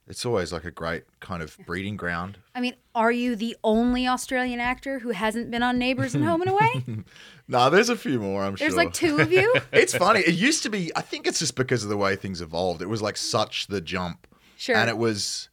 it's 0.08 0.26
always 0.26 0.52
like 0.52 0.66
a 0.66 0.72
great 0.72 1.04
kind 1.20 1.42
of 1.42 1.58
breeding 1.66 1.96
ground. 1.96 2.38
I 2.54 2.62
mean, 2.62 2.76
are 2.94 3.12
you 3.12 3.36
the 3.36 3.56
only 3.64 4.08
Australian 4.08 4.60
actor 4.60 5.00
who 5.00 5.12
hasn't 5.12 5.52
been 5.52 5.64
on 5.64 5.78
Neighbors 5.78 6.16
and 6.16 6.26
Home 6.26 6.42
and 6.42 6.52
Away? 6.52 6.86
No, 7.48 7.70
there's 7.70 7.90
a 7.90 7.98
few 7.98 8.18
more. 8.22 8.44
I'm 8.44 8.56
There's 8.56 8.60
sure. 8.60 8.68
There's 8.70 8.76
like 8.86 8.94
two 8.94 9.20
of 9.20 9.30
you. 9.30 9.54
it's 9.74 9.94
funny. 9.94 10.22
It 10.22 10.36
used 10.36 10.64
to 10.64 10.70
be. 10.70 10.90
I 10.96 11.02
think 11.02 11.28
it's 11.28 11.40
just 11.40 11.56
because 11.56 11.84
of 11.84 11.90
the 11.90 11.98
way 11.98 12.16
things 12.16 12.40
evolved. 12.40 12.82
It 12.82 12.88
was 12.88 13.02
like 13.02 13.18
such 13.18 13.68
the 13.68 13.82
jump. 13.82 14.26
Sure. 14.56 14.78
And 14.78 14.90
it 14.90 14.98
was, 14.98 15.50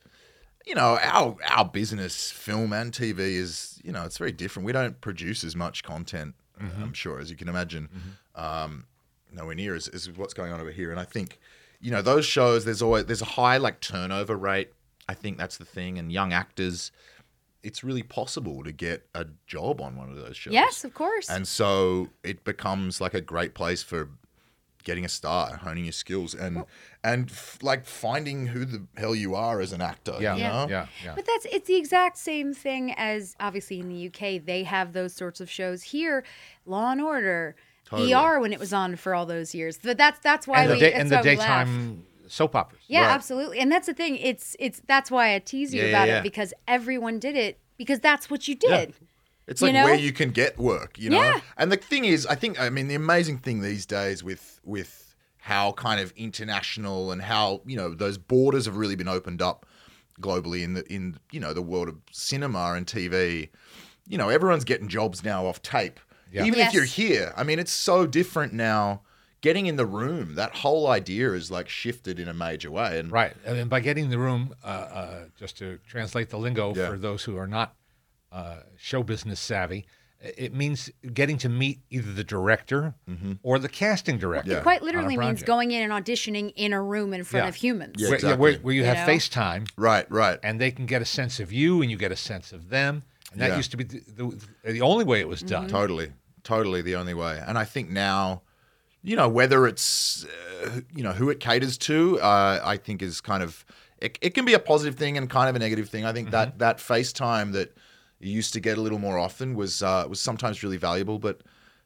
you 0.65 0.77
know, 0.77 0.97
our 1.03 1.37
our 1.49 1.65
business, 1.65 2.31
film 2.31 2.73
and 2.73 2.93
TV 2.93 3.19
is, 3.19 3.81
you 3.83 3.91
know, 3.91 4.05
it's 4.05 4.17
very 4.17 4.31
different. 4.31 4.65
We 4.65 4.71
don't 4.71 5.01
produce 5.01 5.43
as 5.43 5.57
much 5.57 5.83
content, 5.83 6.37
I'm 6.61 6.93
sure, 6.93 7.19
as 7.19 7.31
you 7.33 7.37
can 7.37 7.49
imagine. 7.49 7.89
Um, 8.37 8.85
nowhere 9.33 9.57
near 9.57 9.75
as, 9.75 9.89
as 9.89 10.09
what's 10.13 10.35
going 10.35 10.53
on 10.53 10.61
over 10.61 10.71
here. 10.71 10.93
And 10.93 11.01
I 11.01 11.05
think, 11.05 11.41
you 11.81 11.91
know, 11.91 12.03
those 12.03 12.25
shows. 12.27 12.65
There's 12.65 12.83
always 12.83 13.05
there's 13.07 13.23
a 13.23 13.27
high 13.27 13.57
like 13.57 13.81
turnover 13.81 14.37
rate. 14.37 14.73
I 15.09 15.15
think 15.15 15.39
that's 15.39 15.57
the 15.57 15.65
thing. 15.65 15.99
And 15.99 16.13
young 16.13 16.33
actors, 16.33 16.93
it's 17.63 17.83
really 17.83 18.03
possible 18.03 18.63
to 18.65 18.73
get 18.73 19.07
a 19.15 19.27
job 19.47 19.81
on 19.81 19.97
one 19.97 20.11
of 20.11 20.17
those 20.17 20.37
shows. 20.37 20.53
yes, 20.53 20.85
of 20.85 20.95
course. 20.95 21.29
And 21.31 21.47
so 21.49 22.09
it 22.23 22.45
becomes 22.45 23.01
like 23.01 23.15
a 23.15 23.21
great 23.21 23.55
place 23.55 23.83
for 23.83 24.11
getting 24.85 25.05
a 25.05 25.09
start, 25.09 25.53
honing 25.59 25.85
your 25.85 25.93
skills, 25.93 26.35
and 26.35 26.65
and 27.05 27.31
f- 27.31 27.59
like 27.63 27.85
finding 27.85 28.47
who 28.47 28.65
the 28.65 28.87
hell 28.97 29.15
you 29.15 29.35
are 29.35 29.61
as 29.61 29.73
an 29.73 29.81
actor. 29.81 30.17
Yeah. 30.21 30.35
you 30.35 30.43
Yeah. 30.43 30.67
Yeah. 30.69 30.87
Yeah. 31.05 31.15
But 31.15 31.27
that's 31.27 31.47
it's 31.47 31.67
the 31.69 31.77
exact 31.77 32.17
same 32.17 32.55
thing 32.55 32.93
as 32.97 33.35
obviously 33.39 33.81
in 33.81 33.89
the 33.89 34.07
UK 34.09 34.45
they 34.45 34.63
have 34.65 34.93
those 34.93 35.15
sorts 35.15 35.41
of 35.41 35.51
shows. 35.51 35.83
Here, 35.83 36.25
Law 36.65 36.93
and 36.93 37.01
Order, 37.01 37.55
Totally. 37.89 38.13
ER 38.15 38.41
when 38.41 38.53
it 38.53 38.59
was 38.59 38.73
on 38.73 38.97
for 38.97 39.15
all 39.15 39.27
those 39.27 39.55
years. 39.55 39.79
But 39.83 39.97
that's 39.97 40.19
that's 40.21 40.47
why 40.47 40.63
and 40.63 40.71
the, 40.71 40.75
we 40.75 40.81
day, 40.81 40.91
that's 40.91 41.01
and 41.01 41.11
the 41.11 41.21
daytime 41.23 42.05
soap 42.27 42.55
operas. 42.55 42.83
Yeah, 42.87 43.07
Right. 43.07 43.11
absolutely. 43.15 43.59
And 43.61 43.73
that's 43.73 43.87
the 43.87 43.95
thing. 43.95 44.17
It's 44.17 44.55
it's 44.59 44.81
that's 44.87 45.11
why 45.11 45.35
I 45.35 45.39
tease 45.39 45.73
you 45.73 45.83
Yeah, 45.83 45.89
about 45.89 46.09
yeah, 46.09 46.15
yeah. 46.15 46.21
it 46.21 46.23
because 46.25 46.53
everyone 46.67 47.19
did 47.19 47.37
it 47.37 47.59
because 47.79 48.01
that's 48.01 48.29
what 48.31 48.47
you 48.49 48.55
did. 48.55 48.95
It's 49.47 49.63
You 49.63 49.69
like 49.69 49.75
know? 49.75 49.85
where 49.85 49.95
you 49.95 50.13
can 50.13 50.31
get 50.31 50.59
work, 50.59 50.99
you 50.99 51.09
know. 51.09 51.23
Yeah. 51.23 51.41
And 51.57 51.73
the 51.73 51.79
thing 51.79 52.05
is, 52.05 52.27
I 52.27 52.35
think, 52.35 52.61
I 52.61 52.69
mean, 52.69 52.89
the 52.89 52.95
amazing 52.95 53.39
thing 53.39 53.61
these 53.63 53.87
days 53.87 54.23
with 54.23 54.61
with 54.63 55.15
how 55.39 55.73
kind 55.73 56.01
of 56.01 56.13
international 56.17 57.11
and 57.13 57.23
how 57.23 57.63
you 57.65 57.77
know 57.77 57.95
those 57.95 58.19
borders 58.19 58.67
have 58.67 58.77
really 58.77 58.97
been 58.97 59.09
opened 59.09 59.41
up 59.41 59.65
globally 60.21 60.63
in 60.63 60.75
the 60.75 60.85
in 60.93 61.17
you 61.33 61.41
know 61.41 61.55
the 61.55 61.63
world 61.63 61.89
of 61.89 61.97
cinema 62.13 62.75
and 62.75 62.87
TV. 62.87 63.49
You 64.07 64.19
know, 64.19 64.29
everyone's 64.29 64.65
getting 64.65 64.89
jobs 64.89 65.25
now 65.25 65.47
off 65.47 65.63
tape, 65.63 65.99
Yeah. 66.33 66.45
even 66.45 66.59
Yes. 66.59 66.69
if 66.69 66.75
you're 66.75 66.85
here. 66.85 67.33
I 67.37 67.43
mean, 67.45 67.59
it's 67.59 67.73
so 67.73 68.07
different 68.07 68.53
now 68.53 69.03
getting 69.41 69.67
in 69.67 69.77
the 69.77 69.87
room, 69.87 70.35
that 70.35 70.53
whole 70.57 70.89
idea 70.89 71.33
is 71.33 71.51
like 71.51 71.69
shifted 71.69 72.19
in 72.19 72.27
a 72.29 72.35
major 72.35 72.71
way. 72.71 72.99
And 72.99 73.11
Right. 73.13 73.35
And 73.47 73.57
then 73.57 73.69
by 73.69 73.79
getting 73.81 74.11
the 74.11 74.19
room, 74.19 74.53
uh, 74.65 74.67
uh, 74.67 75.25
just 75.39 75.57
to 75.59 75.79
translate 75.87 76.31
the 76.31 76.39
lingo 76.39 76.75
Yeah. 76.75 76.91
for 76.91 76.99
those 76.99 77.23
who 77.25 77.37
are 77.37 77.47
not 77.47 77.75
uh, 78.33 78.57
show 78.77 79.03
business 79.03 79.39
savvy, 79.41 79.87
it 80.21 80.53
means 80.53 80.91
getting 81.15 81.39
to 81.39 81.49
meet 81.49 81.79
either 81.91 82.13
the 82.13 82.25
director 82.25 82.95
or 83.45 83.59
the 83.61 83.69
casting 83.69 84.19
director. 84.19 84.51
Yeah. 84.51 84.61
Quite 84.61 84.83
literally 84.83 85.17
means 85.17 85.43
going 85.45 85.71
in 85.71 85.89
and 85.89 85.93
auditioning 86.05 86.53
in 86.57 86.73
a 86.73 86.83
room 86.83 87.15
in 87.15 87.23
front 87.23 87.45
Yeah. 87.45 87.49
of 87.49 87.55
humans. 87.55 87.95
Yeah. 87.97 88.11
Where, 88.11 88.37
where, 88.37 88.53
where 88.59 88.75
you 88.75 88.81
You 88.81 88.87
have 88.87 89.07
know? 89.07 89.15
FaceTime 89.15 89.69
right, 89.77 90.11
right. 90.11 90.41
and 90.43 90.61
they 90.61 90.73
can 90.73 90.85
get 90.87 91.01
a 91.01 91.05
sense 91.07 91.39
of 91.39 91.53
you 91.53 91.81
and 91.81 91.91
you 91.91 91.97
get 91.97 92.11
a 92.13 92.17
sense 92.17 92.53
of 92.53 92.69
them. 92.71 93.05
And 93.33 93.41
that 93.41 93.51
Yeah. 93.51 93.57
used 93.57 93.71
to 93.73 93.77
be 93.77 93.85
the, 93.85 94.01
the, 94.63 94.73
the 94.73 94.81
only 94.81 95.05
way 95.05 95.21
it 95.21 95.29
was 95.29 95.43
done. 95.43 95.69
Totally, 95.69 96.13
totally 96.45 96.83
the 96.83 96.97
only 96.97 97.15
way. 97.15 97.43
And 97.47 97.59
I 97.59 97.65
think 97.65 97.91
now, 97.91 98.43
you 99.03 99.17
know, 99.17 99.29
whether 99.29 99.67
it's 99.67 100.25
uh, 100.65 100.81
you 100.95 101.03
know 101.03 101.13
who 101.13 101.31
it 101.31 101.41
caters 101.41 101.77
to, 101.79 102.21
uh, 102.21 102.61
I 102.65 102.77
think 102.77 103.03
is 103.03 103.21
kind 103.21 103.43
of 103.43 103.65
it, 103.99 104.19
it 104.21 104.35
can 104.35 104.45
be 104.45 104.55
a 104.55 104.59
positive 104.59 104.97
thing 104.97 105.17
and 105.19 105.29
kind 105.29 105.49
of 105.49 105.57
a 105.57 105.59
negative 105.59 105.89
thing. 105.89 106.05
I 106.05 106.13
think 106.13 106.31
that 106.31 106.59
that 106.59 106.79
FaceTime 106.79 107.53
that 107.53 107.77
you 108.21 108.33
used 108.33 108.53
to 108.55 108.61
get 108.61 108.79
a 108.79 108.81
little 108.81 108.99
more 108.99 109.19
often 109.19 109.55
was 109.55 109.83
uh, 109.83 110.07
was 110.09 110.21
sometimes 110.21 110.63
really 110.63 110.79
valuable, 110.79 111.19
but. 111.19 111.43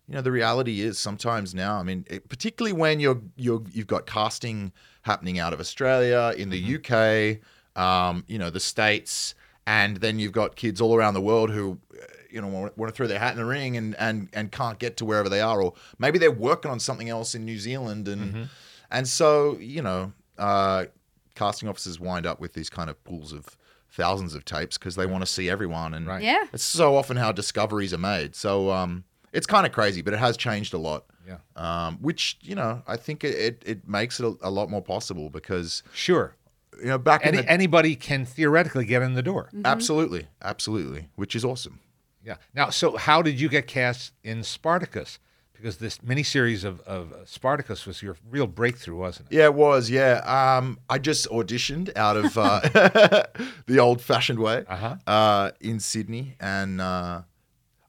You 0.08 0.16
know 0.16 0.22
the 0.22 0.32
reality 0.32 0.80
is 0.80 0.98
sometimes 0.98 1.54
now. 1.54 1.76
I 1.78 1.84
mean, 1.84 2.04
it, 2.10 2.28
particularly 2.28 2.72
when 2.72 2.98
you're 2.98 3.22
you're 3.36 3.62
you've 3.72 3.86
got 3.86 4.04
casting 4.04 4.72
happening 5.02 5.38
out 5.38 5.52
of 5.52 5.60
Australia, 5.60 6.34
in 6.36 6.50
the 6.50 6.58
UK, 6.76 7.80
um, 7.80 8.24
you 8.26 8.36
know 8.36 8.50
the 8.50 8.60
states, 8.60 9.36
and 9.66 9.98
then 9.98 10.18
you've 10.18 10.32
got 10.32 10.56
kids 10.56 10.80
all 10.80 10.94
around 10.96 11.14
the 11.14 11.20
world 11.20 11.50
who 11.50 11.78
uh, 11.94 12.04
you 12.30 12.40
know 12.40 12.48
want, 12.48 12.76
want 12.78 12.92
to 12.92 12.96
throw 12.96 13.06
their 13.06 13.18
hat 13.18 13.32
in 13.32 13.38
the 13.38 13.44
ring 13.44 13.76
and 13.76 13.94
and 13.96 14.28
and 14.32 14.50
can't 14.52 14.78
get 14.78 14.96
to 14.96 15.04
wherever 15.04 15.28
they 15.28 15.40
are 15.40 15.62
or 15.62 15.74
maybe 15.98 16.18
they're 16.18 16.30
working 16.30 16.70
on 16.70 16.80
something 16.80 17.08
else 17.08 17.34
in 17.34 17.44
New 17.44 17.58
Zealand 17.58 18.08
and 18.08 18.48
and 18.90 19.06
so 19.08 19.56
you 19.58 19.82
know 19.82 20.12
uh, 20.38 20.86
casting 21.34 21.68
officers 21.68 22.00
wind 22.00 22.26
up 22.26 22.40
with 22.40 22.54
these 22.54 22.68
kind 22.70 22.88
of 22.90 23.02
pools 23.04 23.32
of 23.32 23.56
thousands 23.90 24.34
of 24.34 24.44
tapes 24.44 24.78
because 24.78 24.96
they 24.96 25.04
want 25.06 25.22
to 25.22 25.26
see 25.30 25.50
everyone 25.50 25.92
and 25.94 26.06
Right. 26.06 26.22
Yeah. 26.22 26.46
it's 26.52 26.64
so 26.64 26.96
often 26.96 27.16
how 27.18 27.30
discoveries 27.32 27.92
are 27.92 27.98
made 27.98 28.34
so 28.34 28.70
um, 28.70 29.04
it's 29.32 29.46
kind 29.46 29.66
of 29.66 29.72
crazy 29.72 30.00
but 30.02 30.14
it 30.14 30.18
has 30.18 30.36
changed 30.38 30.72
a 30.72 30.78
lot 30.78 31.04
Yeah. 31.28 31.36
um, 31.56 31.98
which 32.00 32.38
you 32.40 32.54
know 32.54 32.82
I 32.86 32.96
think 32.96 33.22
it, 33.22 33.34
it, 33.38 33.62
it 33.66 33.88
makes 33.88 34.18
it 34.18 34.24
a, 34.24 34.34
a 34.48 34.50
lot 34.50 34.70
more 34.70 34.82
possible 34.82 35.28
because 35.30 35.82
Sure. 35.92 36.34
You 36.78 36.86
know 36.86 36.98
back 36.98 37.22
in 37.22 37.28
Any, 37.28 37.38
the 37.38 37.50
anybody 37.50 37.94
can 37.96 38.24
theoretically 38.24 38.84
get 38.84 39.02
in 39.02 39.14
the 39.14 39.22
door. 39.22 39.48
absolutely 39.64 40.26
absolutely 40.42 41.08
which 41.16 41.34
is 41.34 41.44
awesome 41.44 41.80
Yeah. 42.24 42.36
Now, 42.54 42.70
so 42.70 42.96
how 42.96 43.20
did 43.22 43.40
you 43.40 43.48
get 43.48 43.66
cast 43.66 44.12
in 44.22 44.42
Spartacus? 44.44 45.18
Because 45.52 45.76
this 45.78 45.98
miniseries 45.98 46.64
of, 46.64 46.80
of 46.80 47.12
Spartacus 47.24 47.84
was 47.86 48.00
your 48.02 48.16
real 48.30 48.46
breakthrough, 48.46 48.96
wasn't 48.96 49.26
it? 49.30 49.36
Yeah, 49.36 49.44
it 49.46 49.54
was. 49.54 49.90
Yeah, 49.90 50.14
um, 50.24 50.78
I 50.88 50.98
just 50.98 51.28
auditioned 51.30 51.90
out 51.96 52.16
of 52.16 52.36
uh, 52.38 52.60
the 53.66 53.78
old-fashioned 53.78 54.38
way 54.40 54.64
Uh-huh. 54.68 54.96
uh, 55.06 55.50
in 55.60 55.78
Sydney, 55.80 56.34
and 56.40 56.80
uh, 56.80 57.22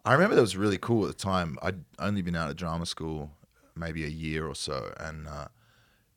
I 0.05 0.13
remember 0.13 0.35
that 0.35 0.41
was 0.41 0.55
really 0.57 0.77
cool 0.77 1.05
at 1.07 1.17
the 1.17 1.23
time. 1.23 1.57
I'd 1.61 1.83
only 1.99 2.21
been 2.21 2.35
out 2.35 2.49
of 2.51 2.55
drama 2.57 2.85
school 2.85 3.31
maybe 3.75 4.03
a 4.03 4.07
year 4.25 4.45
or 4.47 4.55
so, 4.55 4.93
and 4.99 5.27
uh, 5.27 5.47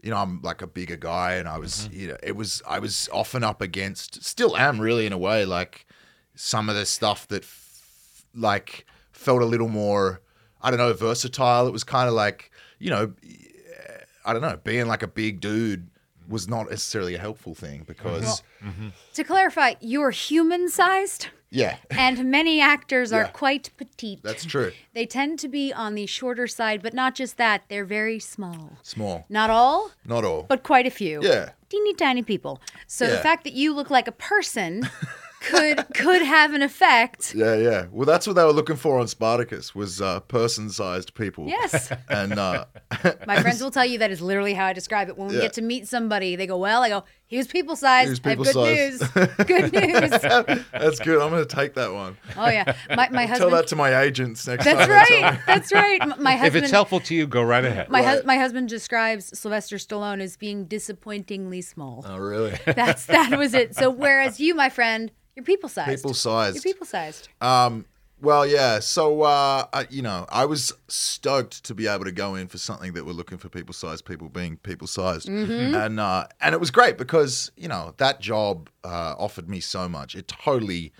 you 0.03 0.11
know, 0.11 0.17
I'm 0.17 0.41
like 0.43 0.63
a 0.63 0.67
bigger 0.67 0.97
guy, 0.97 1.35
and 1.35 1.49
I 1.49 1.59
was, 1.59 1.89
mm-hmm. 1.89 2.01
you 2.01 2.09
know, 2.09 2.17
it 2.23 2.37
was 2.37 2.63
I 2.67 2.79
was 2.79 3.09
often 3.13 3.43
up 3.43 3.61
against, 3.61 4.23
still 4.23 4.57
am 4.57 4.81
really 4.81 5.07
in 5.07 5.13
a 5.13 5.19
way, 5.19 5.45
like 5.45 5.87
some 6.35 6.69
of 6.69 6.77
the 6.77 6.87
stuff 6.87 7.27
that 7.29 7.43
f- 7.43 8.25
like 8.35 8.87
felt 9.13 9.43
a 9.43 9.47
little 9.47 9.69
more, 9.69 10.21
I 10.63 10.71
don't 10.71 10.79
know, 10.79 10.93
versatile. 10.93 11.67
It 11.67 11.73
was 11.73 11.85
kind 11.85 12.09
of 12.09 12.15
like, 12.15 12.51
you 12.79 12.91
know, 12.91 13.13
I 14.25 14.33
don't 14.33 14.43
know, 14.43 14.59
being 14.63 14.87
like 14.87 15.03
a 15.03 15.09
big 15.09 15.41
dude 15.41 15.89
was 16.29 16.49
not 16.49 16.69
necessarily 16.69 17.15
a 17.15 17.19
helpful 17.19 17.55
thing 17.55 17.85
because, 17.87 18.43
mm-hmm. 18.63 18.89
To 19.15 19.25
clarify, 19.25 19.75
you're 19.81 20.11
human 20.11 20.69
sized, 20.69 21.29
yeah, 21.63 21.77
and 22.07 22.17
many 22.39 22.61
actors 22.61 23.13
are 23.13 23.23
Yeah. 23.27 23.29
quite 23.43 23.71
petite. 23.79 24.21
that's 24.23 24.45
true. 24.45 24.71
They 24.95 25.07
tend 25.07 25.39
to 25.45 25.49
be 25.49 25.73
on 25.85 25.95
the 25.95 26.07
shorter 26.07 26.47
side, 26.59 26.79
but 26.83 26.93
not 27.03 27.15
just 27.21 27.37
that, 27.37 27.59
they're 27.69 27.85
very 28.01 28.19
small. 28.35 28.65
Small, 28.83 29.25
Not 29.29 29.51
all, 29.51 29.91
not 30.05 30.25
all. 30.25 30.43
but 30.53 30.63
quite 30.63 30.87
a 30.87 30.91
few. 31.03 31.21
Yeah. 31.23 31.51
Teeny 31.69 31.95
tiny 31.95 32.23
people. 32.23 32.55
So 32.87 33.03
the 33.17 33.19
fact 33.29 33.43
that 33.45 33.53
you 33.61 33.75
look 33.75 33.91
like 33.91 34.07
a 34.09 34.13
person 34.13 34.89
could 35.51 35.79
could 35.95 36.23
have 36.23 36.55
an 36.55 36.63
effect. 36.63 37.35
Yeah, 37.35 37.55
yeah. 37.69 37.87
Well, 37.91 38.07
that's 38.07 38.27
what 38.27 38.35
they 38.37 38.45
were 38.45 38.53
looking 38.61 38.77
for 38.77 38.99
on 39.01 39.07
Spartacus 39.09 39.75
was 39.75 40.01
uh, 40.01 40.21
person-sized 40.21 41.15
people. 41.15 41.47
Yes. 41.49 41.91
And 42.09 42.39
uh, 42.39 42.65
My 43.27 43.41
friends 43.43 43.61
will 43.61 43.71
tell 43.73 43.85
you 43.85 43.99
that 43.99 44.11
is 44.11 44.21
literally 44.21 44.55
how 44.55 44.67
I 44.67 44.73
describe 44.73 45.09
it. 45.09 45.17
When 45.19 45.29
we 45.29 45.35
Yeah. 45.37 45.43
get 45.43 45.53
to 45.55 45.63
meet 45.63 45.87
somebody, 45.89 46.37
they 46.37 46.47
go, 46.47 46.57
Well, 46.57 46.83
I 46.83 46.89
go, 46.89 47.05
he 47.29 47.37
was 47.39 47.47
people 47.49 47.75
sized. 47.77 48.07
He 48.07 48.11
was 48.11 48.21
I 48.25 48.29
have 48.31 48.39
good 48.39 48.99
people-sized." 48.99 49.17
news. 49.17 49.47
good 49.47 49.73
news. 49.73 50.65
that's 50.73 50.99
good. 51.01 51.21
I'm 51.21 51.31
going 51.31 51.47
to 51.47 51.57
take 51.57 51.75
that 51.75 51.93
one. 51.93 52.17
Oh 52.37 52.49
yeah. 52.49 52.75
My 52.95 53.09
my 53.11 53.27
Tell 53.37 53.51
that 53.51 53.67
to 53.69 53.77
my 53.77 54.01
agents 54.03 54.47
next 54.47 54.65
That's 54.65 54.79
time. 54.79 54.89
they 54.89 55.05
tell 55.21 55.23
right. 55.33 55.41
That's 55.47 55.73
right. 55.73 56.21
My 56.21 56.33
husband. 56.37 56.57
If 56.57 56.63
it's 56.65 56.71
helpful 56.73 57.01
to 57.01 57.15
you, 57.15 57.27
go 57.27 57.43
right 57.43 57.65
ahead. 57.65 57.89
my, 57.91 58.03
hus- 58.03 58.17
Right. 58.19 58.27
my 58.27 58.37
husband 58.39 58.69
describes 58.69 59.37
Sylvester 59.39 59.77
Stallone 59.77 60.21
as 60.21 60.37
being 60.37 60.67
disappointingly 60.67 61.63
small. 61.63 62.05
Oh, 62.09 62.17
really? 62.17 62.57
That's 62.67 63.07
that 63.07 63.37
was 63.37 63.55
it. 63.55 63.75
So 63.75 63.91
whereas 63.91 64.39
you, 64.41 64.55
my 64.55 64.69
friend, 64.69 65.11
you're 65.35 65.45
people 65.45 65.69
sized. 65.69 65.91
People 65.91 66.15
sized. 66.15 66.55
You're 66.57 66.63
people 66.75 66.87
sized. 66.87 67.29
Um, 67.41 67.87
well, 68.21 68.47
yeah. 68.47 68.79
So, 68.81 69.23
uh, 69.23 69.67
I, 69.73 69.87
you 69.91 70.03
know, 70.03 70.27
I 70.31 70.47
was 70.47 70.73
stoked 70.89 71.65
to 71.65 71.75
be 71.75 71.87
able 71.87 72.05
to 72.05 72.13
go 72.13 72.35
in 72.35 72.49
for 72.49 72.59
something 72.59 72.95
that 72.95 73.05
were 73.05 73.13
looking 73.13 73.39
for 73.39 73.49
people 73.49 73.75
sized 73.75 74.05
people 74.05 74.29
being 74.29 74.57
people 74.59 74.87
sized, 74.87 75.29
and 75.75 76.01
uh, 76.01 76.27
and 76.41 76.55
it 76.55 76.59
was 76.59 76.71
great 76.71 76.97
because 76.97 77.51
you 77.57 77.69
know 77.69 77.95
that 77.99 78.21
job 78.21 78.71
uh, 78.85 79.15
offered 79.19 79.49
me 79.49 79.61
so 79.61 79.89
much. 79.89 80.15
It 80.15 80.29
totally 80.29 80.93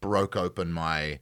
broke 0.00 0.36
open 0.36 0.72
my 0.72 1.18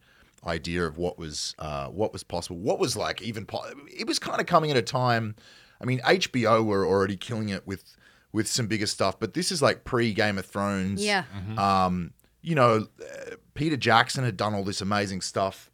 idea 0.46 0.84
of 0.84 0.98
what 0.98 1.18
was 1.18 1.54
uh, 1.58 1.86
what 1.88 2.12
was 2.12 2.22
possible, 2.22 2.58
what 2.58 2.78
was 2.78 2.96
like 2.96 3.22
even. 3.22 3.46
Po- 3.46 3.64
it 3.86 4.06
was 4.06 4.18
kind 4.18 4.40
of 4.40 4.46
coming 4.46 4.70
at 4.70 4.76
a 4.76 4.82
time. 4.82 5.36
I 5.80 5.86
mean, 5.86 6.00
HBO 6.00 6.64
were 6.64 6.86
already 6.86 7.16
killing 7.16 7.48
it 7.48 7.66
with 7.66 7.96
with 8.32 8.46
some 8.46 8.66
bigger 8.66 8.86
stuff, 8.86 9.18
but 9.18 9.34
this 9.34 9.50
is 9.50 9.62
like 9.62 9.84
pre 9.84 10.12
Game 10.12 10.38
of 10.38 10.44
Thrones. 10.46 11.04
Yeah. 11.04 11.24
Um, 11.56 12.12
you 12.42 12.54
know, 12.54 12.86
uh, 13.00 13.34
Peter 13.54 13.76
Jackson 13.76 14.24
had 14.24 14.36
done 14.36 14.54
all 14.54 14.64
this 14.64 14.80
amazing 14.80 15.20
stuff 15.20 15.70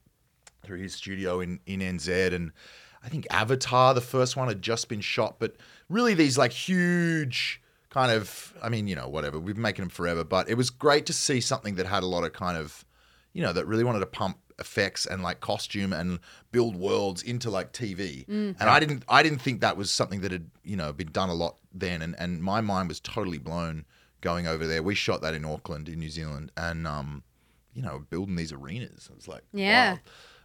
through 0.62 0.78
his 0.78 0.94
studio 0.94 1.40
in, 1.40 1.60
in 1.66 1.80
NZ. 1.80 2.32
And 2.32 2.52
I 3.04 3.08
think 3.08 3.26
Avatar, 3.30 3.94
the 3.94 4.00
first 4.00 4.36
one, 4.36 4.48
had 4.48 4.62
just 4.62 4.88
been 4.88 5.00
shot. 5.00 5.36
But 5.38 5.56
really, 5.88 6.14
these 6.14 6.36
like 6.36 6.52
huge 6.52 7.62
kind 7.90 8.10
of, 8.12 8.52
I 8.62 8.68
mean, 8.68 8.88
you 8.88 8.96
know, 8.96 9.08
whatever, 9.08 9.38
we've 9.38 9.54
been 9.54 9.62
making 9.62 9.84
them 9.84 9.90
forever. 9.90 10.24
But 10.24 10.48
it 10.48 10.54
was 10.54 10.70
great 10.70 11.06
to 11.06 11.12
see 11.12 11.40
something 11.40 11.76
that 11.76 11.86
had 11.86 12.02
a 12.02 12.06
lot 12.06 12.24
of 12.24 12.32
kind 12.32 12.58
of, 12.58 12.84
you 13.32 13.42
know, 13.42 13.52
that 13.52 13.66
really 13.66 13.84
wanted 13.84 14.00
to 14.00 14.06
pump 14.06 14.38
effects 14.58 15.04
and 15.04 15.22
like 15.22 15.40
costume 15.40 15.92
and 15.92 16.18
build 16.50 16.76
worlds 16.76 17.22
into 17.22 17.50
like 17.50 17.72
TV. 17.72 18.26
And 18.26 18.56
I 18.70 18.80
didn't 18.80 19.04
I 19.08 19.22
didn't 19.22 19.40
think 19.40 19.60
that 19.60 19.76
was 19.76 19.90
something 19.90 20.22
that 20.22 20.32
had, 20.32 20.50
you 20.64 20.76
know, 20.76 20.92
been 20.94 21.12
done 21.12 21.28
a 21.28 21.34
lot 21.34 21.56
then 21.74 22.00
and 22.00 22.16
and 22.18 22.42
my 22.42 22.62
mind 22.62 22.88
was 22.88 22.98
totally 22.98 23.36
blown 23.36 23.84
going 24.20 24.46
over 24.46 24.66
there. 24.66 24.82
We 24.82 24.94
shot 24.94 25.20
that 25.22 25.34
in 25.34 25.44
Auckland 25.44 25.88
in 25.88 25.98
New 25.98 26.10
Zealand 26.10 26.52
and 26.56 26.86
um 26.86 27.22
you 27.74 27.82
know, 27.82 28.04
building 28.10 28.36
these 28.36 28.52
arenas. 28.52 29.08
It 29.10 29.16
was 29.16 29.28
like 29.28 29.42
Yeah. 29.52 29.94
wow. 29.94 29.98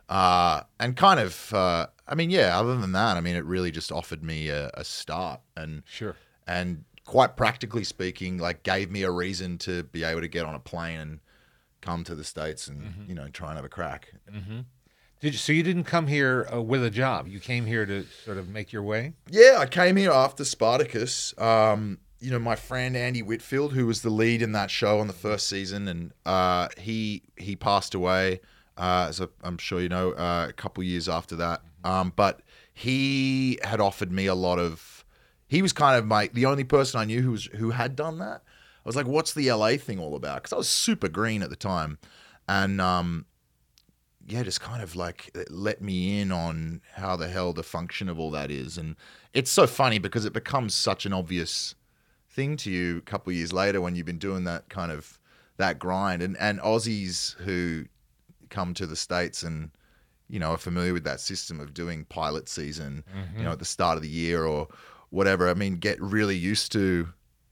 Uh 0.10 0.64
and 0.80 0.96
kind 0.98 1.20
of 1.20 1.54
uh 1.54 1.88
I 2.08 2.16
mean, 2.16 2.30
yeah, 2.30 2.60
other 2.60 2.76
than 2.78 2.92
that, 2.92 3.18
I 3.18 3.22
mean 3.22 3.36
it 3.36 3.46
really 3.46 3.72
just 3.72 3.92
offered 3.92 4.24
me 4.24 4.50
a, 4.50 4.70
a 4.74 4.84
start 4.84 5.40
and 5.56 5.84
Sure. 5.86 6.16
and 6.48 6.84
quite 7.06 7.36
practically 7.38 7.84
speaking, 7.84 8.38
like 8.38 8.64
gave 8.64 8.92
me 8.92 9.04
a 9.04 9.12
reason 9.12 9.58
to 9.60 9.84
be 9.84 10.04
able 10.04 10.22
to 10.22 10.28
get 10.28 10.46
on 10.46 10.56
a 10.56 10.60
plane 10.60 11.00
and 11.00 11.20
come 11.82 12.04
to 12.04 12.14
the 12.16 12.24
states 12.24 12.68
and 12.68 12.82
Mm-hmm. 12.82 13.10
you 13.10 13.16
know 13.16 13.28
try 13.30 13.48
and 13.50 13.56
have 13.58 13.66
a 13.66 13.70
crack. 13.70 14.14
Did 15.22 15.34
you, 15.34 15.38
so 15.38 15.54
you 15.54 15.62
didn't 15.62 15.84
come 15.84 16.08
here 16.08 16.48
uh, 16.52 16.60
with 16.62 16.84
a 16.84 16.90
job. 16.90 17.28
You 17.28 17.40
came 17.40 17.68
here 17.68 17.86
to 17.86 18.06
sort 18.26 18.38
of 18.40 18.50
make 18.50 18.74
your 18.74 18.82
way. 18.82 19.14
Yeah, 19.30 19.58
I 19.60 19.68
came 19.68 19.96
here 19.96 20.10
after 20.12 20.44
Spartacus. 20.44 21.36
Um, 21.38 22.00
you 22.22 22.30
know, 22.30 22.40
my 22.40 22.56
friend 22.56 22.96
Andy 22.96 23.24
Whitfield, 23.24 23.74
who 23.74 23.88
was 23.88 24.04
the 24.04 24.12
lead 24.12 24.44
in 24.44 24.52
that 24.52 24.70
show 24.70 25.00
on 25.00 25.08
the 25.08 25.14
first 25.14 25.48
season, 25.48 25.88
and 25.88 26.14
uh, 26.26 26.70
he 26.78 27.24
he 27.36 27.56
passed 27.56 27.96
away, 27.96 28.40
uh, 28.78 29.08
as 29.10 29.20
I'm 29.44 29.58
sure 29.58 29.82
you 29.82 29.90
know, 29.90 30.12
uh, 30.12 30.46
a 30.50 30.54
couple 30.54 30.84
years 30.84 31.10
after 31.10 31.36
that. 31.38 31.62
Um, 31.84 32.14
but 32.16 32.42
he 32.74 33.60
had 33.64 33.82
offered 33.82 34.12
me 34.12 34.28
a 34.28 34.36
lot 34.36 34.60
of. 34.60 35.04
He 35.48 35.62
was 35.62 35.74
kind 35.74 35.98
of 35.98 36.06
my 36.06 36.30
the 36.32 36.46
only 36.46 36.64
person 36.64 37.00
I 37.00 37.06
knew 37.06 37.22
who 37.24 37.32
was 37.32 37.46
who 37.46 37.72
had 37.72 37.96
done 37.96 38.20
that. 38.20 38.44
I 38.86 38.90
was 38.90 38.96
like, 38.96 39.08
"What's 39.08 39.34
the 39.34 39.52
LA 39.52 39.78
thing 39.78 40.00
all 40.00 40.16
about?" 40.16 40.44
Because 40.44 40.54
I 40.54 40.58
was 40.58 40.70
super 40.70 41.10
green 41.10 41.42
at 41.42 41.50
the 41.50 41.56
time, 41.56 41.98
and 42.48 42.80
um, 42.80 43.26
yeah, 44.28 44.44
just 44.44 44.62
kind 44.62 44.84
of 44.84 44.96
like 44.96 45.36
let 45.50 45.82
me 45.82 46.22
in 46.22 46.32
on 46.32 46.82
how 46.94 47.16
the 47.16 47.28
hell 47.28 47.52
the 47.52 47.64
function 47.64 48.10
of 48.10 48.20
all 48.20 48.30
that 48.32 48.52
is. 48.52 48.78
And 48.78 48.96
it's 49.34 49.52
so 49.52 49.66
funny 49.66 49.98
because 49.98 50.24
it 50.24 50.34
becomes 50.34 50.76
such 50.76 51.08
an 51.08 51.14
obvious 51.14 51.74
thing 52.32 52.58
to 52.58 52.72
you 52.72 52.98
a 52.98 53.02
couple 53.02 53.32
of 53.32 53.38
years 53.38 53.54
later 53.54 53.82
when 53.82 53.96
you've 53.96 54.06
been 54.06 54.18
doing 54.18 54.44
that 54.46 54.70
kind 54.70 54.92
of 54.92 55.20
that 55.58 55.80
grind. 55.80 56.22
And 56.22 56.38
and 56.38 56.60
Aussies 56.60 57.36
who 57.38 57.86
come 58.50 58.74
to 58.76 58.86
the 58.86 58.96
States 58.96 59.44
and 59.44 59.70
you 60.30 60.40
know 60.40 60.52
are 60.52 60.58
familiar 60.58 60.94
with 60.94 61.04
that 61.04 61.20
system 61.20 61.60
of 61.60 61.74
doing 61.74 62.06
pilot 62.06 62.50
season, 62.50 63.04
you 63.08 63.22
mm-hmm. 63.22 63.44
know, 63.44 63.52
at 63.52 63.60
the 63.60 63.66
start 63.66 63.98
of 63.98 64.04
the 64.04 64.10
year 64.10 64.46
or 64.46 64.68
whatever. 65.10 65.50
I 65.50 65.54
mean, 65.54 65.76
get 65.76 66.02
really 66.02 66.38
used 66.38 66.72
to. 66.74 67.10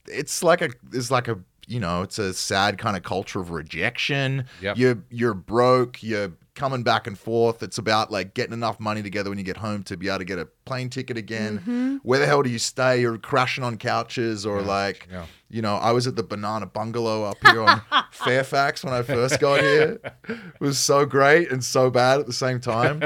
It's 0.07 0.43
like 0.43 0.61
a 0.61 0.69
it's 0.93 1.11
like 1.11 1.27
a 1.27 1.37
you 1.67 1.79
know 1.79 2.01
it's 2.01 2.17
a 2.17 2.33
sad 2.33 2.77
kind 2.77 2.97
of 2.97 3.03
culture 3.03 3.39
of 3.39 3.51
rejection. 3.51 4.45
Yep. 4.61 4.77
You're 4.77 5.03
you're 5.09 5.33
broke. 5.33 6.01
You're 6.01 6.31
coming 6.59 6.83
back 6.83 7.07
and 7.07 7.17
forth. 7.17 7.63
It's 7.63 7.77
about 7.77 8.11
like 8.11 8.33
getting 8.33 8.53
enough 8.53 8.81
money 8.81 9.01
together 9.01 9.29
when 9.29 9.39
you 9.39 9.45
get 9.45 9.57
home 9.57 9.81
to 9.83 9.95
be 9.95 10.09
able 10.09 10.19
to 10.19 10.25
get 10.25 10.37
a 10.37 10.45
plane 10.65 10.89
ticket 10.89 11.17
again. 11.17 11.99
Where 12.03 12.19
the 12.19 12.25
hell 12.25 12.43
do 12.43 12.49
you 12.49 12.59
stay? 12.59 12.99
You're 12.99 13.17
crashing 13.17 13.63
on 13.63 13.77
couches 13.77 14.45
or 14.45 14.61
like, 14.61 15.07
yeah. 15.09 15.25
you 15.49 15.61
know, 15.61 15.75
I 15.77 15.93
was 15.93 16.05
at 16.05 16.17
the 16.17 16.23
Banana 16.23 16.65
Bungalow 16.65 17.23
up 17.23 17.37
here 17.47 17.61
on 17.61 17.81
Fairfax 18.11 18.83
when 18.83 18.93
I 18.93 19.01
first 19.03 19.39
got 19.39 19.61
here. 19.61 19.99
It 20.27 20.59
was 20.59 20.77
so 20.77 21.05
great 21.05 21.49
and 21.49 21.63
so 21.63 21.89
bad 21.89 22.19
at 22.19 22.27
the 22.27 22.33
same 22.33 22.59
time. 22.59 23.03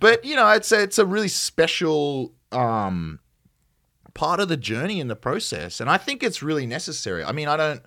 But 0.00 0.24
you 0.24 0.34
know, 0.34 0.46
I'd 0.46 0.64
say 0.64 0.82
it's 0.82 0.98
a 0.98 1.04
really 1.04 1.28
special 1.28 2.32
um, 2.52 3.20
part 4.14 4.40
of 4.40 4.48
the 4.48 4.56
journey 4.56 4.98
in 4.98 5.08
the 5.08 5.16
process, 5.16 5.78
and 5.78 5.90
I 5.90 5.98
think 5.98 6.22
it's 6.22 6.42
really 6.42 6.66
necessary. 6.66 7.22
I 7.22 7.32
mean, 7.32 7.48
I 7.48 7.58
don't 7.58 7.82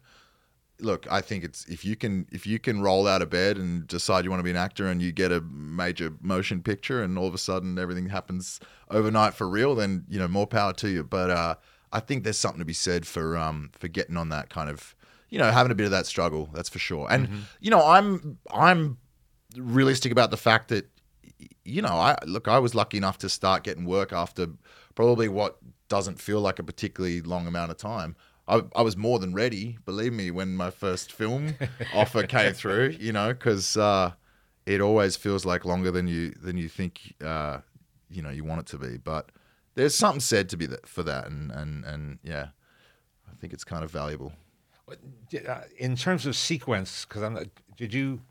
look. 0.79 1.05
I 1.11 1.21
think 1.21 1.43
it's 1.43 1.65
if 1.65 1.83
you 1.85 1.95
can 1.95 2.27
if 2.31 2.45
you 2.45 2.59
can 2.59 2.81
roll 2.81 3.07
out 3.07 3.21
of 3.21 3.29
bed 3.29 3.57
and 3.57 3.87
decide 3.87 4.23
you 4.23 4.29
want 4.29 4.39
to 4.39 4.43
be 4.43 4.49
an 4.49 4.57
actor, 4.57 4.87
and 4.87 5.01
you 5.01 5.11
get 5.11 5.31
a 5.31 5.41
major 5.41 6.13
motion 6.21 6.61
picture, 6.61 7.03
and 7.03 7.17
all 7.17 7.27
of 7.27 7.33
a 7.33 7.39
sudden 7.39 7.77
everything 7.77 8.09
happens 8.09 8.59
overnight 8.89 9.33
for 9.33 9.47
real, 9.47 9.75
then 9.75 10.05
you 10.09 10.19
know 10.19 10.27
more 10.27 10.47
power 10.47 10.73
to 10.73 10.89
you. 10.89 11.03
But 11.03 11.29
uh, 11.29 11.55
I 11.91 11.99
think 11.99 12.23
there's 12.23 12.37
something 12.37 12.59
to 12.59 12.65
be 12.65 12.73
said 12.73 13.05
for 13.05 13.37
um, 13.37 13.71
for 13.77 13.87
getting 13.87 14.17
on 14.17 14.29
that 14.29 14.49
kind 14.49 14.69
of 14.69 14.95
you 15.29 15.39
know 15.39 15.51
having 15.51 15.71
a 15.71 15.75
bit 15.75 15.85
of 15.85 15.91
that 15.91 16.05
struggle. 16.05 16.49
That's 16.53 16.69
for 16.69 16.79
sure. 16.79 17.07
And 17.09 17.29
you 17.59 17.71
know, 17.71 17.85
I'm 17.85 18.37
I'm 18.51 18.97
realistic 19.55 20.11
about 20.11 20.31
the 20.31 20.37
fact 20.37 20.69
that 20.69 20.89
you 21.63 21.81
know, 21.81 21.89
I 21.89 22.17
look, 22.25 22.47
I 22.47 22.59
was 22.59 22.73
lucky 22.73 22.97
enough 22.97 23.17
to 23.19 23.29
start 23.29 23.63
getting 23.63 23.85
work 23.85 24.13
after 24.13 24.47
probably 24.95 25.27
what 25.27 25.57
doesn't 25.89 26.19
feel 26.19 26.41
like 26.41 26.59
a 26.59 26.63
particularly 26.63 27.21
long 27.21 27.47
amount 27.47 27.71
of 27.71 27.77
time. 27.77 28.15
I, 28.47 28.61
I 28.75 28.81
was 28.81 28.95
more 28.95 29.19
than 29.19 29.33
ready, 29.33 29.77
believe 29.85 30.13
me, 30.13 30.31
when 30.31 30.55
my 30.55 30.69
first 30.69 31.11
film 31.11 31.55
offer 31.93 32.23
came 32.23 32.53
through. 32.53 32.95
You 32.99 33.11
know, 33.11 33.33
because 33.33 33.75
uh, 33.75 34.11
it 34.65 34.81
always 34.81 35.15
feels 35.15 35.45
like 35.45 35.65
longer 35.65 35.91
than 35.91 36.07
you 36.07 36.31
than 36.31 36.57
you 36.57 36.69
think. 36.69 37.15
Uh, 37.23 37.59
you 38.09 38.21
know, 38.21 38.29
you 38.29 38.43
want 38.43 38.61
it 38.61 38.67
to 38.67 38.77
be, 38.77 38.97
but 38.97 39.31
there's 39.75 39.93
something 39.93 40.21
said 40.21 40.49
to 40.49 40.57
be 40.57 40.65
that 40.65 40.87
for 40.87 41.03
that, 41.03 41.27
and 41.27 41.51
and 41.51 41.83
and 41.85 42.19
yeah, 42.23 42.47
I 43.27 43.35
think 43.39 43.53
it's 43.53 43.63
kind 43.63 43.83
of 43.83 43.91
valuable. 43.91 44.33
Uh, 44.89 45.61
in 45.77 45.95
terms 45.97 46.25
of 46.25 46.35
sequence, 46.35 47.05
because 47.05 47.21
I'm 47.21 47.33
not, 47.33 47.47
did 47.75 47.93
you 47.93 48.21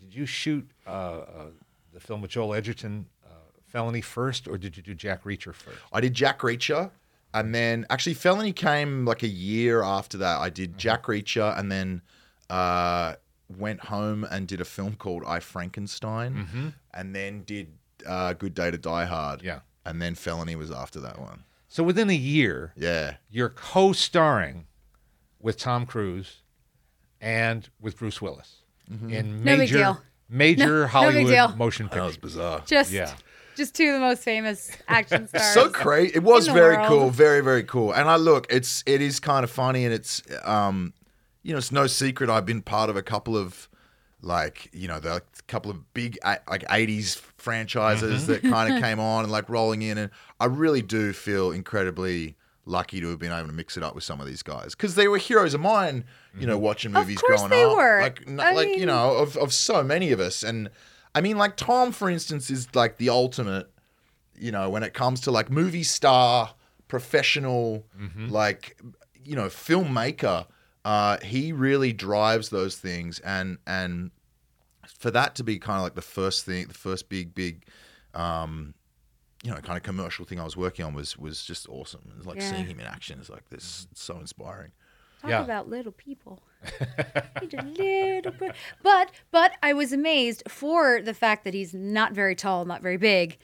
did 0.00 0.14
you 0.14 0.26
shoot 0.26 0.68
uh, 0.86 0.90
uh, 0.90 1.46
the 1.92 2.00
film 2.00 2.20
with 2.20 2.32
Joel 2.32 2.54
Edgerton, 2.54 3.06
uh, 3.24 3.28
Felony 3.66 4.00
first, 4.00 4.48
or 4.48 4.58
did 4.58 4.76
you 4.76 4.82
do 4.82 4.94
Jack 4.94 5.24
Reacher 5.24 5.54
first? 5.54 5.78
I 5.92 6.00
did 6.00 6.12
Jack 6.12 6.40
Reacher, 6.40 6.90
and 7.34 7.54
then 7.54 7.84
actually 7.90 8.14
Felony 8.14 8.52
came 8.54 9.04
like 9.04 9.22
a 9.22 9.28
year 9.28 9.82
after 9.82 10.16
that. 10.18 10.38
I 10.38 10.48
did 10.48 10.78
Jack 10.78 11.04
Reacher, 11.04 11.58
and 11.58 11.70
then 11.70 12.00
uh, 12.48 13.14
went 13.54 13.80
home 13.80 14.24
and 14.30 14.46
did 14.48 14.60
a 14.60 14.64
film 14.64 14.94
called 14.94 15.22
I 15.26 15.40
Frankenstein, 15.40 16.72
and 16.94 17.14
then 17.14 17.42
did 17.42 17.68
uh, 18.06 18.32
Good 18.32 18.54
Day 18.54 18.70
to 18.70 18.78
Die 18.78 19.04
Hard. 19.04 19.42
Yeah. 19.42 19.60
and 19.84 20.00
then 20.00 20.14
Felony 20.14 20.56
was 20.56 20.70
after 20.70 21.00
that 21.00 21.18
one. 21.20 21.44
So 21.68 21.82
within 21.82 22.08
a 22.08 22.14
year, 22.14 22.72
Yeah, 22.76 23.16
you're 23.30 23.48
co-starring 23.50 24.66
with 25.40 25.58
Tom 25.58 25.84
Cruise 25.86 26.38
and 27.20 27.68
with 27.80 27.98
Bruce 27.98 28.22
Willis 28.22 28.62
in 28.88 29.42
No 29.42 29.44
big 29.44 29.58
major 29.58 29.78
deal. 29.78 30.00
major 30.28 30.66
No- 30.66 30.72
no 30.76 30.82
big 30.84 30.90
Hollywood 30.90 31.32
deal. 31.32 31.56
motion 31.56 31.88
that 31.92 32.00
was 32.02 32.12
pictures. 32.16 32.32
bizarre. 32.34 32.62
Just 32.66 32.92
Yeah. 32.92 33.12
Just 33.56 33.74
two 33.74 33.86
of 33.88 33.94
the 33.94 34.00
most 34.00 34.22
famous 34.22 34.70
action 34.88 35.28
stars. 35.28 35.54
so 35.54 35.68
crazy. 35.70 36.14
It 36.16 36.22
was 36.22 36.46
very 36.48 36.76
world. 36.76 36.88
cool, 36.88 37.10
very 37.10 37.40
very 37.42 37.64
cool. 37.64 37.92
And 37.92 38.08
I 38.08 38.16
look, 38.16 38.46
it's 38.50 38.82
it 38.86 39.00
is 39.00 39.20
kind 39.20 39.44
of 39.44 39.50
funny, 39.50 39.84
and 39.84 39.92
it's 39.94 40.22
um, 40.44 40.92
you 41.42 41.52
know, 41.52 41.58
it's 41.58 41.72
no 41.72 41.86
secret 41.86 42.30
I've 42.30 42.46
been 42.46 42.62
part 42.62 42.90
of 42.90 42.96
a 42.96 43.02
couple 43.02 43.36
of 43.36 43.68
like 44.22 44.70
you 44.72 44.88
know 44.88 45.00
the 45.00 45.22
couple 45.46 45.70
of 45.70 45.92
big 45.94 46.18
like 46.24 46.44
'80s 46.68 47.16
franchises 47.36 48.26
that 48.26 48.42
kind 48.42 48.74
of 48.74 48.82
came 48.82 48.98
on 48.98 49.24
and 49.24 49.32
like 49.32 49.48
rolling 49.48 49.82
in, 49.82 49.98
and 49.98 50.10
I 50.40 50.46
really 50.46 50.82
do 50.82 51.12
feel 51.12 51.50
incredibly 51.52 52.36
lucky 52.66 52.98
to 52.98 53.10
have 53.10 53.18
been 53.18 53.30
able 53.30 53.46
to 53.46 53.52
mix 53.52 53.76
it 53.76 53.82
up 53.82 53.94
with 53.94 54.02
some 54.02 54.20
of 54.22 54.26
these 54.26 54.42
guys 54.42 54.74
because 54.74 54.94
they 54.94 55.06
were 55.06 55.18
heroes 55.18 55.52
of 55.52 55.60
mine. 55.60 56.04
You 56.38 56.46
know, 56.46 56.56
watching 56.58 56.94
Of 56.96 57.02
movies 57.02 57.18
course 57.18 57.42
growing 57.42 57.50
they 57.50 57.62
up, 57.64 57.76
were. 57.76 58.00
like 58.00 58.22
n- 58.26 58.40
I 58.40 58.52
like 58.54 58.68
you 58.76 58.86
know 58.86 59.16
of 59.18 59.36
of 59.36 59.52
so 59.52 59.84
many 59.84 60.10
of 60.12 60.18
us, 60.20 60.42
and 60.42 60.68
I 61.14 61.20
mean 61.20 61.36
like 61.38 61.56
Tom 61.56 61.92
for 61.92 62.08
instance 62.10 62.50
is 62.50 62.74
like 62.74 62.96
the 62.98 63.10
ultimate 63.10 63.70
you 64.36 64.50
know, 64.50 64.68
when 64.68 64.82
it 64.82 64.92
comes 64.94 65.20
to 65.20 65.30
like 65.30 65.48
movie 65.48 65.84
star, 65.84 66.54
professional, 66.88 67.86
like, 68.28 68.80
you 69.24 69.36
know, 69.36 69.46
filmmaker, 69.46 70.46
uh, 70.84 71.18
he 71.22 71.52
really 71.52 71.92
drives 71.92 72.48
those 72.48 72.76
things. 72.76 73.20
And, 73.20 73.58
and 73.64 74.10
for 74.98 75.12
that 75.12 75.36
to 75.36 75.44
be 75.44 75.60
kind 75.60 75.76
of 75.78 75.84
like 75.84 75.94
the 75.94 76.02
first 76.02 76.44
thing, 76.44 76.66
the 76.66 76.74
first 76.74 77.08
big, 77.08 77.32
big, 77.32 77.64
um, 78.12 78.74
you 79.44 79.52
know, 79.52 79.58
kind 79.58 79.76
of 79.76 79.84
commercial 79.84 80.24
thing 80.24 80.40
I 80.40 80.44
was 80.44 80.56
working 80.56 80.84
on 80.84 80.94
was, 80.94 81.16
was 81.16 81.44
just 81.44 81.68
awesome. 81.68 82.12
It's 82.16 82.26
like 82.26 82.38
Yeah. 82.38 82.48
seeing 82.48 82.66
him 82.66 82.80
in 82.80 82.86
action 82.86 83.20
is 83.20 83.30
like 83.30 83.48
this, 83.50 83.86
so 83.94 84.18
inspiring. 84.18 84.72
Talk 85.20 85.30
Yeah. 85.30 85.44
about 85.44 85.68
little 85.68 85.92
people. 85.92 86.42
He's 87.40 87.54
a 87.54 87.62
little 87.62 88.32
bit. 88.32 88.54
But 88.82 89.10
but 89.30 89.52
I 89.62 89.72
was 89.72 89.92
amazed 89.92 90.42
for 90.48 91.00
the 91.02 91.14
fact 91.14 91.44
that 91.44 91.54
he's 91.54 91.74
not 91.74 92.12
very 92.12 92.34
tall, 92.34 92.64
not 92.64 92.82
very 92.82 92.96
big. 92.96 93.38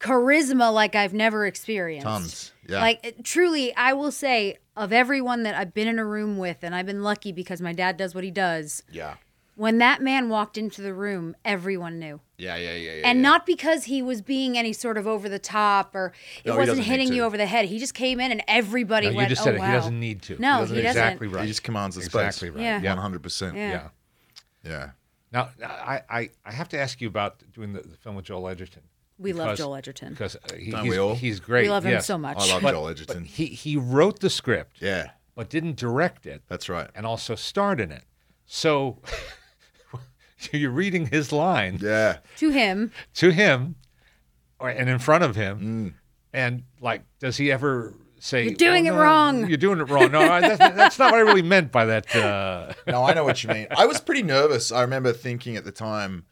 Charisma 0.00 0.72
like 0.72 0.94
I've 0.94 1.14
never 1.14 1.46
experienced. 1.46 2.06
Tons. 2.06 2.52
Yeah. 2.68 2.80
Like 2.80 3.00
it- 3.04 3.24
truly, 3.24 3.74
I 3.76 3.92
will 3.94 4.12
say 4.12 4.58
of 4.76 4.92
everyone 4.92 5.44
that 5.44 5.54
I've 5.54 5.72
been 5.72 5.88
in 5.88 5.98
a 5.98 6.04
room 6.04 6.36
with, 6.36 6.58
and 6.62 6.74
I've 6.74 6.86
been 6.86 7.02
lucky 7.02 7.32
because 7.32 7.60
my 7.60 7.72
dad 7.72 7.96
does 7.96 8.14
what 8.14 8.24
he 8.24 8.30
does. 8.30 8.82
Yeah. 8.90 9.14
When 9.56 9.78
that 9.78 10.02
man 10.02 10.28
walked 10.28 10.58
into 10.58 10.82
the 10.82 10.92
room, 10.92 11.36
everyone 11.44 11.98
knew. 12.00 12.20
Yeah. 12.38 12.56
Yeah. 12.56 12.74
Yeah. 12.74 12.92
yeah 12.94 13.08
and 13.08 13.18
yeah. 13.18 13.22
not 13.22 13.46
because 13.46 13.84
he 13.84 14.02
was 14.02 14.20
being 14.20 14.58
any 14.58 14.72
sort 14.72 14.98
of 14.98 15.06
over 15.06 15.28
the 15.28 15.38
top 15.38 15.94
or 15.94 16.12
it 16.44 16.48
No, 16.48 16.52
he 16.54 16.58
wasn't 16.58 16.78
doesn't 16.78 16.90
hitting 16.90 17.12
you 17.12 17.22
over 17.22 17.36
the 17.36 17.46
head. 17.46 17.66
He 17.66 17.78
just 17.78 17.94
came 17.94 18.18
in 18.18 18.32
and 18.32 18.42
everybody 18.48 19.06
No, 19.06 19.10
you 19.12 19.16
went, 19.18 19.28
just 19.28 19.42
"Oh 19.42 19.44
said 19.44 19.54
it. 19.54 19.62
He 19.62 19.72
doesn't 19.72 20.00
need 20.00 20.22
to. 20.22 20.38
No, 20.40 20.58
doesn't. 20.60 20.76
he 20.76 20.82
doesn't. 20.82 21.00
Exactly 21.00 21.28
right. 21.28 21.42
He 21.42 21.48
just 21.48 21.62
commands 21.62 21.94
the 21.96 22.02
exactly 22.02 22.48
space. 22.48 22.56
right. 22.56 22.62
Yeah. 22.62 22.80
Yeah. 22.82 22.96
100%. 22.96 23.54
Yeah. 23.54 23.70
yeah. 23.70 23.88
Yeah. 24.64 24.90
Now, 25.32 25.50
I, 25.64 26.02
I, 26.08 26.30
I 26.44 26.52
have 26.52 26.68
to 26.70 26.78
ask 26.78 27.00
you 27.00 27.08
about 27.08 27.42
doing 27.52 27.72
the, 27.72 27.80
the 27.82 27.96
film 27.96 28.16
with 28.16 28.24
Joel 28.24 28.48
Edgerton. 28.48 28.82
We 29.18 29.32
love 29.32 29.56
Joel 29.56 29.76
Edgerton. 29.76 30.10
because 30.10 30.34
uh, 30.36 30.54
he, 30.56 30.70
Don't 30.72 30.84
he's, 30.84 31.20
he's 31.20 31.40
great. 31.40 31.62
We 31.62 31.70
love 31.70 31.84
him 31.84 31.92
yes. 31.92 32.06
so 32.06 32.18
much. 32.18 32.38
I 32.38 32.52
love 32.52 32.62
But- 32.62 32.72
Joel 32.72 32.84
but 32.84 32.90
Edgerton. 32.90 33.24
he 33.24 33.46
he 33.46 33.76
wrote 33.76 34.18
the 34.20 34.30
script, 34.30 34.78
Yeah. 34.80 35.10
but 35.36 35.48
didn't 35.48 35.76
direct 35.76 36.26
it, 36.26 36.42
That's 36.48 36.68
right. 36.68 36.90
and 36.94 37.06
also 37.06 37.34
starred 37.36 37.80
in 37.80 37.92
it. 37.92 38.02
So 38.46 38.98
you're 40.52 40.70
reading 40.70 41.06
his 41.06 41.32
line 41.32 41.78
Yeah. 41.80 42.18
to 42.38 42.50
him, 42.50 42.92
to 43.14 43.30
him, 43.30 43.76
or 44.58 44.68
and 44.68 44.88
in 44.88 44.98
front 44.98 45.24
of 45.24 45.36
him, 45.36 45.60
Mm. 45.60 45.94
and 46.32 46.62
like, 46.80 47.02
does 47.20 47.36
he 47.36 47.50
ever 47.52 47.94
say, 48.18 48.44
You're 48.44 48.54
doing 48.54 48.88
"Oh, 48.88 48.92
it 48.92 48.96
no, 48.96 49.02
wrong." 49.02 49.48
You're 49.48 49.56
doing 49.58 49.80
it 49.80 49.88
wrong." 49.90 50.10
No, 50.12 50.20
I- 50.20 50.40
that's, 50.40 50.58
that's 50.76 50.98
not 50.98 51.12
what 51.12 51.18
I 51.18 51.22
really 51.22 51.42
meant 51.54 51.70
by 51.72 51.84
that. 51.86 52.14
Uh, 52.14 52.72
no, 52.86 53.02
I 53.04 53.12
know 53.14 53.24
what 53.24 53.42
you 53.42 53.50
mean. 53.50 53.66
I 53.76 53.86
was 53.86 54.00
pretty 54.00 54.22
nervous. 54.22 54.72
I 54.72 54.80
remember 54.82 55.12
thinking 55.12 55.56
at 55.56 55.64
the 55.64 55.72
time 55.72 56.24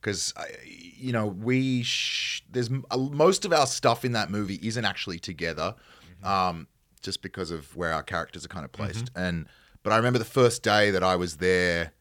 because 0.00 0.32
you 0.64 1.12
know 1.12 1.26
we 1.26 1.82
sh- 1.82 2.42
there's 2.50 2.70
uh, 2.90 2.96
most 2.98 3.44
of 3.44 3.52
our 3.52 3.66
stuff 3.66 4.04
in 4.04 4.12
that 4.12 4.30
movie 4.30 4.58
isn't 4.62 4.84
actually 4.84 5.18
together, 5.18 5.74
um, 6.22 6.66
just 7.02 7.22
because 7.22 7.50
of 7.50 7.74
where 7.76 7.92
our 7.92 8.02
characters 8.02 8.44
are 8.44 8.48
kind 8.48 8.64
of 8.64 8.72
placed. 8.72 9.10
And 9.16 9.46
but 9.82 9.92
I 9.92 9.96
remember 9.96 10.18
the 10.18 10.24
first 10.26 10.62
day 10.62 10.90
that 10.90 11.02
I 11.02 11.16
was 11.16 11.38
there 11.38 11.92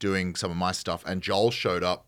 doing 0.00 0.34
some 0.34 0.50
of 0.50 0.56
my 0.56 0.72
stuff, 0.72 1.04
and 1.06 1.22
Joel 1.22 1.52
showed 1.52 1.84
up. 1.84 2.06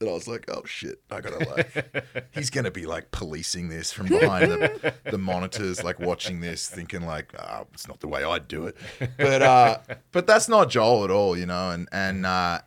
And 0.00 0.08
I 0.08 0.12
was 0.12 0.26
like, 0.26 0.46
oh 0.50 0.62
shit, 0.64 1.02
I 1.10 1.20
gotta 1.20 1.44
like, 1.46 1.94
he's 2.32 2.48
gonna 2.48 2.70
be 2.70 2.86
like 2.86 3.10
policing 3.10 3.68
this 3.68 3.92
from 3.92 4.06
behind 4.08 4.50
the, 4.50 4.94
the 5.10 5.18
monitors, 5.18 5.84
like 5.84 5.98
watching 5.98 6.40
this, 6.40 6.68
thinking 6.70 7.02
like, 7.04 7.32
oh, 7.38 7.66
it's 7.74 7.86
not 7.86 8.00
the 8.00 8.08
way 8.08 8.24
I'd 8.24 8.48
do 8.48 8.66
it. 8.66 8.76
But 9.18 9.42
uh, 9.42 9.78
but 10.10 10.26
that's 10.26 10.48
not 10.48 10.70
Joel 10.70 11.04
at 11.04 11.10
all, 11.10 11.36
you 11.36 11.44
know. 11.44 11.70
And 11.70 11.86
and 11.92 12.24
uh, 12.24 12.60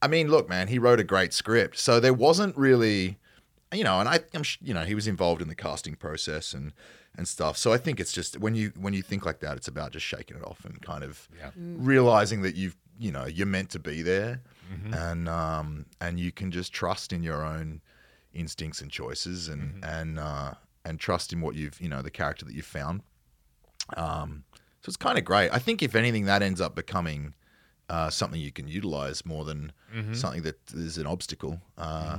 I 0.00 0.08
mean, 0.08 0.28
look, 0.28 0.48
man, 0.48 0.68
he 0.68 0.78
wrote 0.78 0.98
a 0.98 1.04
great 1.04 1.34
script, 1.34 1.78
so 1.78 2.00
there 2.00 2.14
wasn't 2.14 2.56
really, 2.56 3.18
you 3.70 3.84
know, 3.84 4.00
and 4.00 4.08
I, 4.08 4.20
I'm, 4.32 4.42
you 4.62 4.72
know, 4.72 4.84
he 4.84 4.94
was 4.94 5.06
involved 5.06 5.42
in 5.42 5.48
the 5.48 5.54
casting 5.54 5.94
process 5.94 6.54
and 6.54 6.72
and 7.18 7.28
stuff. 7.28 7.58
So 7.58 7.74
I 7.74 7.76
think 7.76 8.00
it's 8.00 8.12
just 8.12 8.38
when 8.40 8.54
you 8.54 8.72
when 8.80 8.94
you 8.94 9.02
think 9.02 9.26
like 9.26 9.40
that, 9.40 9.58
it's 9.58 9.68
about 9.68 9.92
just 9.92 10.06
shaking 10.06 10.38
it 10.38 10.42
off 10.42 10.64
and 10.64 10.80
kind 10.80 11.04
of 11.04 11.28
Yeah. 11.36 11.50
realizing 11.54 12.40
that 12.40 12.56
you've, 12.56 12.78
you 12.98 13.10
know, 13.12 13.26
you're 13.26 13.46
meant 13.46 13.70
to 13.70 13.78
be 13.78 14.02
there, 14.02 14.42
and 14.92 15.28
um 15.28 15.86
and 16.00 16.18
you 16.18 16.32
can 16.32 16.50
just 16.50 16.72
trust 16.72 17.12
in 17.12 17.22
your 17.22 17.44
own 17.44 17.80
instincts 18.32 18.80
and 18.80 18.90
choices 18.90 19.48
and 19.48 19.84
and 19.84 20.18
uh, 20.18 20.54
and 20.84 20.98
trust 20.98 21.32
in 21.32 21.40
what 21.40 21.54
you've, 21.54 21.80
you 21.80 21.88
know, 21.88 22.02
the 22.02 22.10
character 22.10 22.44
that 22.46 22.54
you've 22.54 22.64
found. 22.66 23.02
Um, 23.96 24.44
so 24.80 24.88
it's 24.88 24.96
kind 24.96 25.18
of 25.18 25.24
great. 25.24 25.50
I 25.52 25.58
think 25.58 25.82
if 25.82 25.94
anything, 25.94 26.24
that 26.24 26.42
ends 26.42 26.60
up 26.60 26.74
becoming 26.74 27.34
uh, 27.88 28.10
something 28.10 28.40
you 28.40 28.50
can 28.52 28.66
utilize 28.68 29.24
more 29.26 29.44
than 29.44 29.72
something 30.14 30.42
that 30.42 30.58
is 30.72 30.96
an 30.98 31.06
obstacle. 31.06 31.60
Uh, 31.76 32.18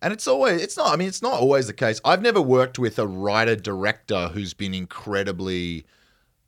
And 0.00 0.12
it's 0.12 0.28
always 0.28 0.62
it's 0.62 0.76
not 0.76 0.92
I 0.92 0.96
mean 0.96 1.08
it's 1.08 1.22
not 1.22 1.32
always 1.34 1.66
the 1.66 1.72
case. 1.72 2.00
I've 2.04 2.22
never 2.22 2.40
worked 2.40 2.78
with 2.78 2.98
a 3.00 3.06
writer 3.08 3.56
director 3.56 4.28
who's 4.28 4.54
been 4.54 4.72
incredibly 4.72 5.84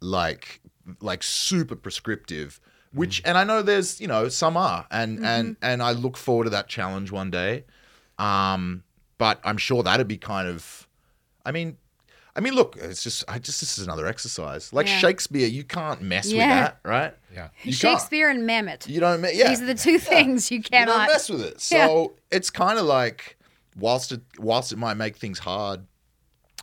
like 0.01 0.61
like 1.01 1.23
super 1.25 1.75
prescriptive 1.77 2.61
which 2.93 3.23
and 3.25 3.39
I 3.39 3.45
know 3.45 3.63
there's 3.63 4.01
you 4.01 4.07
know 4.09 4.29
some 4.29 4.57
are 4.57 4.87
and 4.91 5.25
and 5.25 5.57
and 5.63 5.83
I 5.83 5.93
look 5.93 6.17
forward 6.17 6.45
to 6.45 6.51
that 6.51 6.69
challenge 6.69 7.11
one 7.13 7.31
day. 7.31 7.65
Um 8.19 8.83
but 9.19 9.41
I'm 9.45 9.57
sure 9.59 9.83
that'd 9.83 10.09
be 10.09 10.17
kind 10.19 10.49
of 10.49 10.89
I 11.45 11.53
mean 11.53 11.77
I 12.35 12.41
mean 12.41 12.55
look 12.55 12.77
it's 12.77 13.03
just 13.03 13.25
I 13.29 13.39
just 13.39 13.61
this 13.61 13.79
is 13.79 13.85
another 13.85 14.07
exercise. 14.07 14.73
Like 14.73 14.87
Yeah. 14.87 14.99
Shakespeare 14.99 15.47
you 15.49 15.65
can't 15.65 16.01
mess 16.03 16.27
with 16.27 16.39
that, 16.39 16.79
right? 16.85 17.15
Yeah. 17.35 17.49
You 17.63 17.73
can't. 17.73 17.77
Shakespeare 17.77 18.29
and 18.29 18.49
Mamet. 18.49 18.89
You 18.89 19.01
don't 19.01 19.23
yeah. 19.35 19.49
These 19.49 19.63
are 19.63 19.67
the 19.67 19.75
two 19.75 19.99
things 20.13 20.51
you 20.51 20.57
You 20.59 20.63
don't 20.63 20.87
cannot. 20.87 21.09
mess 21.09 21.29
with 21.29 21.43
it. 21.43 21.61
So 21.61 21.77
Yeah. 21.77 22.07
it's 22.37 22.51
kind 22.51 22.79
of 22.79 22.87
like 22.87 23.37
whilst 23.77 24.13
it 24.13 24.21
whilst 24.39 24.73
it 24.73 24.79
might 24.79 24.95
make 24.95 25.17
things 25.17 25.39
hard, 25.41 25.87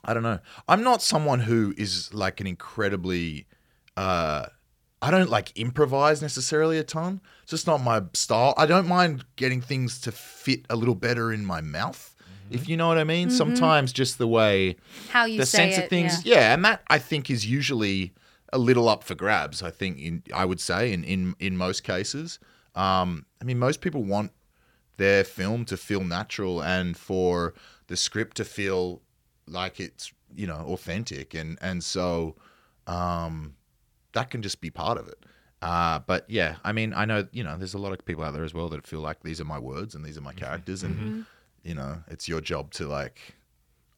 I 0.03 0.13
don't 0.13 0.23
know. 0.23 0.39
I'm 0.67 0.83
not 0.83 1.01
someone 1.01 1.39
who 1.39 1.73
is 1.77 2.13
like 2.13 2.39
an 2.41 2.47
incredibly 2.47 3.47
uh 3.95 4.47
I 5.01 5.11
don't 5.11 5.29
like 5.29 5.55
improvise 5.57 6.21
necessarily 6.21 6.77
a 6.79 6.83
ton. 6.83 7.21
It's 7.43 7.51
just 7.51 7.67
not 7.67 7.83
my 7.83 8.01
style. 8.13 8.53
I 8.57 8.65
don't 8.65 8.87
mind 8.87 9.25
getting 9.35 9.61
things 9.61 10.01
to 10.01 10.11
fit 10.11 10.65
a 10.69 10.75
little 10.75 10.95
better 10.95 11.31
in 11.31 11.45
my 11.45 11.61
mouth. 11.61 12.15
If 12.49 12.69
you 12.69 12.77
know 12.77 12.87
what 12.87 12.97
I 12.97 13.03
mean. 13.03 13.29
Sometimes 13.29 13.91
just 13.91 14.17
the 14.17 14.27
way 14.27 14.77
How 15.09 15.25
you 15.25 15.39
the 15.39 15.45
say 15.45 15.57
sense 15.57 15.77
it. 15.77 15.83
of 15.83 15.89
things 15.89 16.25
yeah. 16.25 16.35
yeah. 16.35 16.53
and 16.53 16.65
that 16.65 16.81
i 16.89 16.97
think 16.97 17.29
is 17.29 17.45
usually 17.45 18.13
a 18.53 18.57
little 18.57 18.87
up 18.87 19.03
for 19.03 19.13
grabs 19.15 19.61
i 19.61 19.69
think 19.69 19.99
in 19.99 20.23
i 20.33 20.45
would 20.45 20.61
say 20.61 20.93
in 20.93 21.03
in, 21.03 21.35
in 21.39 21.57
most 21.57 21.83
cases 21.83 22.39
um 22.75 23.25
i 23.41 23.43
mean 23.43 23.59
most 23.59 23.81
people 23.81 24.03
want 24.03 24.31
their 24.95 25.25
film 25.25 25.65
to 25.65 25.75
feel 25.75 26.03
natural 26.05 26.63
and 26.63 26.95
for 26.95 27.53
the 27.87 27.97
script 27.97 28.37
to 28.37 28.45
feel 28.45 29.01
like 29.45 29.81
it's 29.81 30.13
you 30.33 30.47
know 30.47 30.63
authentic 30.69 31.33
and 31.33 31.57
and 31.61 31.83
so 31.83 32.35
um 32.87 33.56
that 34.17 34.29
can 34.29 34.41
just 34.41 34.59
be 34.61 34.69
part 34.69 34.97
of 34.97 35.07
it 35.07 35.19
uh, 35.59 35.97
but 36.05 36.23
yeah, 36.29 36.57
I 36.63 36.71
mean, 36.71 36.93
I 36.93 37.05
know 37.05 37.25
you 37.31 37.43
know 37.43 37.57
there's 37.57 37.73
a 37.73 37.79
lot 37.79 37.91
of 37.91 38.05
people 38.05 38.23
out 38.23 38.33
there 38.35 38.43
as 38.43 38.53
well 38.53 38.69
that 38.69 38.85
feel 38.85 38.99
like 38.99 39.23
these 39.23 39.41
are 39.41 39.49
my 39.55 39.57
words 39.57 39.95
and 39.95 40.05
these 40.05 40.15
are 40.15 40.21
my 40.21 40.33
characters, 40.33 40.83
and 40.83 41.25
you 41.63 41.73
know 41.73 42.03
it's 42.13 42.27
your 42.27 42.41
job 42.41 42.69
to 42.73 42.87
like 42.87 43.33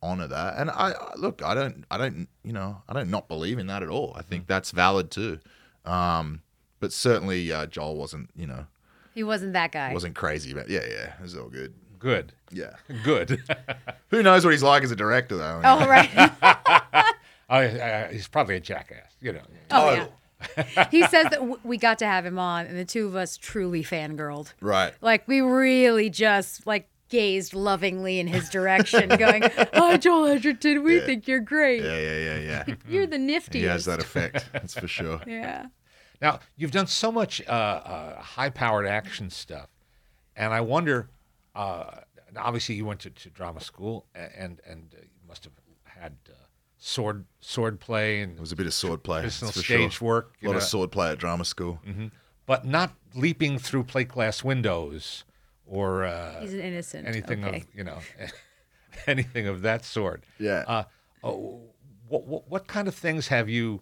honor 0.01 0.25
that. 0.27 0.53
And 0.57 0.69
I 0.71 0.91
I- 0.93 1.15
look, 1.17 1.43
I 1.43 1.53
don't, 1.53 1.83
I 1.91 1.97
don't, 1.97 2.29
you 2.45 2.53
know, 2.53 2.81
I 2.87 2.93
don't 2.93 3.09
not 3.09 3.27
believe 3.27 3.59
in 3.59 3.67
that 3.67 3.83
at 3.83 3.89
all. 3.89 4.13
I 4.15 4.21
think 4.21 4.47
that's 4.47 4.71
valid 4.71 5.11
too. 5.11 5.39
Um, 5.83 6.43
but 6.79 6.93
certainly 6.93 7.51
uh, 7.51 7.65
Joel 7.65 7.97
wasn't, 7.97 8.29
you 8.37 8.47
know, 8.47 8.65
He 9.13 9.23
wasn't 9.25 9.51
that 9.51 9.73
guy. 9.73 9.91
wasn't 9.93 10.15
crazy 10.15 10.53
about. 10.53 10.69
Yeah, 10.69 10.85
yeah, 10.89 11.13
it 11.19 11.21
was 11.21 11.35
all 11.35 11.49
good. 11.49 11.73
Good. 11.99 12.31
Yeah. 12.53 12.75
Good. 13.03 13.37
Who 14.11 14.23
knows 14.23 14.45
what 14.45 14.51
he's 14.51 14.63
like 14.63 14.83
as 14.83 14.91
a 14.91 14.95
director 14.95 15.35
though? 15.35 15.59
Oh 15.65 15.85
right. 15.85 16.09
oh, 17.49 17.57
uh, 17.59 18.07
he's 18.09 18.27
probably 18.27 18.55
a 18.55 18.59
jackass, 18.59 19.15
you 19.21 19.33
know. 19.33 19.41
Oh 19.71 19.91
yeah. 19.93 20.07
he 20.91 21.01
says 21.07 21.23
that 21.25 21.39
w- 21.39 21.59
we 21.63 21.77
got 21.77 21.99
to 21.99 22.05
have 22.05 22.25
him 22.25 22.39
on, 22.39 22.65
and 22.65 22.77
the 22.77 22.85
two 22.85 23.05
of 23.07 23.15
us 23.15 23.35
truly 23.35 23.83
fangirled. 23.83 24.53
Right. 24.61 24.93
Like 25.01 25.27
we 25.27 25.41
really 25.41 26.09
just 26.09 26.65
like 26.65 26.87
gazed 27.09 27.53
lovingly 27.53 28.19
in 28.19 28.27
his 28.27 28.49
direction, 28.49 29.09
going, 29.17 29.43
"Hi, 29.73 29.97
Joel 29.97 30.27
Edgerton. 30.27 30.83
We 30.83 30.99
think 31.01 31.27
you're 31.27 31.39
great. 31.41 31.83
Yeah, 31.83 31.97
yeah, 31.99 32.17
yeah, 32.17 32.63
yeah. 32.67 32.75
You're 32.89 33.07
the 33.07 33.17
niftiest." 33.17 33.53
he 33.53 33.63
has 33.63 33.85
that 33.85 33.99
effect. 33.99 34.45
That's 34.53 34.79
for 34.79 34.87
sure. 34.87 35.19
Yeah. 35.27 35.65
Now, 36.21 36.39
you've 36.55 36.71
done 36.71 36.87
so 36.87 37.11
much 37.11 37.41
uh, 37.47 37.51
uh, 37.51 38.21
high-powered 38.21 38.85
action 38.85 39.29
stuff, 39.29 39.69
and 40.35 40.53
I 40.53 40.61
wonder. 40.61 41.09
Uh, 41.55 42.01
obviously, 42.37 42.75
you 42.75 42.85
went 42.85 42.99
to, 43.01 43.09
to 43.09 43.29
drama 43.29 43.59
school, 43.59 44.05
a- 44.15 44.39
and 44.39 44.61
and 44.65 44.93
uh, 44.95 45.01
you 45.01 45.27
must 45.27 45.43
have 45.45 45.53
had 45.83 46.13
uh, 46.29 46.33
sword 46.79 47.25
sword 47.41 47.79
play 47.79 48.21
and 48.21 48.37
It 48.37 48.41
was 48.41 48.51
a 48.51 48.55
bit 48.55 48.65
of 48.65 48.73
sword 48.73 49.03
play. 49.03 49.19
Traditional 49.21 49.51
for 49.51 49.59
stage 49.59 49.93
sure. 49.93 50.07
work, 50.07 50.33
A 50.39 50.43
you 50.45 50.49
lot 50.49 50.57
of 50.57 50.63
sword 50.63 50.91
play 50.91 51.11
at 51.11 51.17
drama 51.19 51.45
school. 51.45 51.79
but 52.45 52.65
not 52.65 52.93
leaping 53.13 53.59
through 53.59 53.83
plate 53.83 54.07
glass 54.07 54.43
windows 54.43 55.23
or 55.65 56.05
uh, 56.05 56.39
He's 56.41 56.53
an 56.53 56.61
innocent. 56.61 57.07
anything 57.07 57.43
okay. 57.45 57.57
of 57.57 57.63
you 57.75 57.83
know 57.83 57.99
anything 59.07 59.47
of 59.47 59.61
that 59.61 59.85
sort. 59.85 60.23
Yeah. 60.39 60.63
Uh, 60.67 60.83
oh, 61.23 61.61
what, 62.07 62.25
what 62.25 62.49
what 62.49 62.67
kind 62.67 62.87
of 62.87 62.95
things 62.95 63.27
have 63.27 63.49
you? 63.49 63.81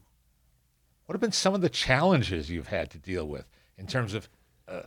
What 1.06 1.14
have 1.14 1.22
been 1.22 1.32
some 1.32 1.54
of 1.56 1.62
the 1.62 1.70
challenges 1.70 2.50
you've 2.50 2.68
had 2.68 2.90
to 2.92 2.98
deal 2.98 3.26
with 3.26 3.46
in 3.78 3.88
terms 3.88 4.14
of 4.14 4.28
uh, 4.68 4.82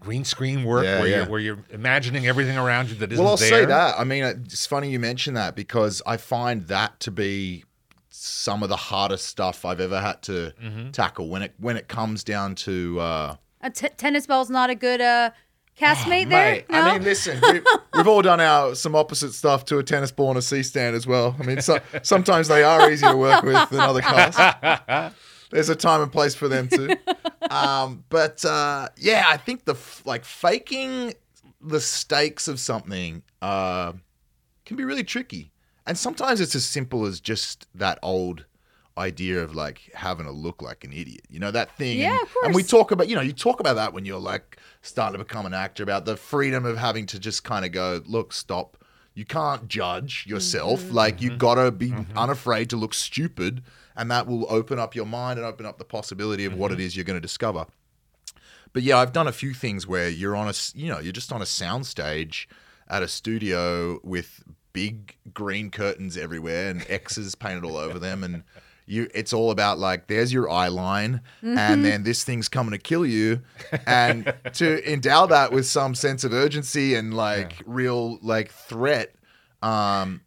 green 0.00 0.24
screen 0.24 0.64
work, 0.64 0.84
Yeah, 0.84 0.98
where 1.00 1.08
yeah. 1.08 1.16
you're 1.18 1.26
where 1.28 1.40
you're 1.40 1.58
imagining 1.70 2.26
everything 2.26 2.56
around 2.58 2.88
you 2.88 2.96
that 2.96 3.12
isn't 3.12 3.22
Well, 3.22 3.32
I'll 3.32 3.36
there? 3.36 3.48
say 3.48 3.64
that. 3.66 3.98
I 3.98 4.04
mean, 4.04 4.24
it's 4.24 4.66
funny 4.66 4.90
you 4.90 4.98
mention 4.98 5.34
that 5.34 5.54
because 5.54 6.02
I 6.06 6.16
find 6.16 6.66
that 6.68 6.98
to 7.00 7.10
be 7.10 7.64
some 8.08 8.62
of 8.62 8.68
the 8.68 8.76
hardest 8.76 9.26
stuff 9.26 9.64
I've 9.64 9.80
ever 9.80 10.00
had 10.00 10.22
to 10.22 10.52
Mm-hmm. 10.62 10.90
tackle 10.90 11.28
when 11.28 11.42
it 11.42 11.54
when 11.58 11.76
it 11.76 11.86
comes 11.88 12.24
down 12.24 12.54
to. 12.56 12.98
Uh, 13.00 13.36
A 13.60 13.70
t- 13.70 13.88
tennis 13.96 14.26
ball's 14.26 14.50
not 14.50 14.68
a 14.70 14.74
good 14.74 15.00
uh, 15.00 15.30
castmate 15.78 16.26
Oh, 16.26 16.30
there. 16.30 16.50
Mate, 16.52 16.64
No? 16.70 16.80
I 16.80 16.92
mean, 16.94 17.04
listen, 17.04 17.40
we, 17.42 17.60
we've 17.94 18.08
all 18.08 18.22
done 18.22 18.40
our 18.40 18.74
some 18.74 18.94
opposite 18.96 19.32
stuff 19.32 19.64
to 19.66 19.78
a 19.78 19.82
tennis 19.82 20.10
ball 20.12 20.30
and 20.30 20.38
a 20.38 20.42
C 20.42 20.62
stand 20.62 20.96
as 20.96 21.06
well. 21.06 21.36
I 21.38 21.42
mean, 21.44 21.60
so, 21.60 21.78
sometimes 22.02 22.48
they 22.48 22.62
are 22.62 22.90
easier 22.90 23.10
to 23.10 23.16
work 23.16 23.42
with 23.44 23.70
than 23.70 23.80
other 23.80 24.00
cars. 24.02 25.12
There's 25.50 25.68
a 25.68 25.74
time 25.76 26.00
and 26.02 26.12
place 26.12 26.34
for 26.34 26.48
them 26.48 26.68
too. 26.68 26.90
Um, 27.50 28.04
but 28.08 28.44
uh, 28.44 28.88
yeah, 28.96 29.24
I 29.28 29.36
think 29.36 29.64
the 29.64 29.76
like 30.04 30.24
faking 30.24 31.14
the 31.60 31.80
stakes 31.80 32.48
of 32.48 32.60
something 32.60 33.22
uh, 33.42 33.92
can 34.64 34.76
be 34.76 34.84
really 34.84 35.04
tricky, 35.04 35.50
and 35.86 35.98
sometimes 35.98 36.40
it's 36.40 36.54
as 36.54 36.64
simple 36.64 37.06
as 37.06 37.20
just 37.20 37.66
that 37.74 37.98
old 38.02 38.46
idea 38.96 39.42
of 39.42 39.54
like 39.54 39.90
having 39.94 40.26
to 40.26 40.32
look 40.32 40.62
like 40.62 40.84
an 40.84 40.92
idiot. 40.92 41.22
You 41.28 41.40
know 41.40 41.50
that 41.50 41.76
thing. 41.76 41.98
Yeah, 41.98 42.12
and, 42.12 42.20
of 42.22 42.36
And 42.44 42.54
we 42.54 42.62
talk 42.62 42.92
about 42.92 43.08
you 43.08 43.16
know 43.16 43.22
you 43.22 43.32
talk 43.32 43.58
about 43.58 43.74
that 43.74 43.92
when 43.92 44.04
you're 44.04 44.20
like 44.20 44.58
starting 44.82 45.18
to 45.18 45.24
become 45.24 45.46
an 45.46 45.54
actor 45.54 45.82
about 45.82 46.04
the 46.04 46.16
freedom 46.16 46.64
of 46.64 46.76
having 46.76 47.06
to 47.06 47.18
just 47.18 47.42
kind 47.42 47.64
of 47.64 47.72
go 47.72 48.02
look 48.06 48.32
stop. 48.32 48.76
You 49.14 49.24
can't 49.24 49.66
judge 49.66 50.24
yourself. 50.26 50.82
Mm-hmm. 50.82 50.94
Like 50.94 51.20
you 51.20 51.36
gotta 51.36 51.72
be 51.72 51.92
unafraid 52.14 52.70
to 52.70 52.76
look 52.76 52.94
stupid, 52.94 53.62
and 53.96 54.10
that 54.10 54.26
will 54.26 54.46
open 54.48 54.78
up 54.78 54.94
your 54.94 55.06
mind 55.06 55.38
and 55.38 55.46
open 55.46 55.66
up 55.66 55.78
the 55.78 55.84
possibility 55.84 56.44
of 56.44 56.54
what 56.54 56.72
it 56.72 56.80
is 56.80 56.96
you're 56.96 57.04
going 57.04 57.16
to 57.16 57.20
discover. 57.20 57.66
But 58.72 58.82
yeah, 58.82 58.98
I've 58.98 59.12
done 59.12 59.26
a 59.26 59.32
few 59.32 59.52
things 59.52 59.86
where 59.86 60.08
you're 60.08 60.36
on 60.36 60.48
a 60.48 60.54
you 60.74 60.88
know, 60.88 61.00
you're 61.00 61.12
just 61.12 61.32
on 61.32 61.42
a 61.42 61.46
sound 61.46 61.86
stage 61.86 62.48
at 62.88 63.02
a 63.02 63.08
studio 63.08 64.00
with 64.02 64.42
big 64.72 65.16
green 65.34 65.70
curtains 65.70 66.16
everywhere 66.16 66.70
and 66.70 66.86
X's 66.88 67.34
painted 67.34 67.64
all 67.64 67.76
over 67.76 67.98
them, 67.98 68.22
and 68.22 68.44
you, 68.86 69.08
it's 69.14 69.32
all 69.32 69.50
about 69.50 69.78
like, 69.78 70.08
there's 70.08 70.32
your 70.32 70.50
eye 70.50 70.68
line, 70.68 71.20
and 71.42 71.84
then 71.84 72.02
this 72.02 72.24
thing's 72.24 72.48
coming 72.48 72.72
to 72.72 72.78
kill 72.78 73.06
you, 73.06 73.40
and 73.86 74.32
to 74.54 74.92
endow 74.92 75.26
that 75.26 75.52
with 75.52 75.66
some 75.66 75.94
sense 75.94 76.24
of 76.24 76.32
urgency 76.32 76.94
and 76.94 77.14
like 77.14 77.62
real 77.66 78.18
like 78.22 78.50
threat, 78.50 79.14
um, 79.62 80.22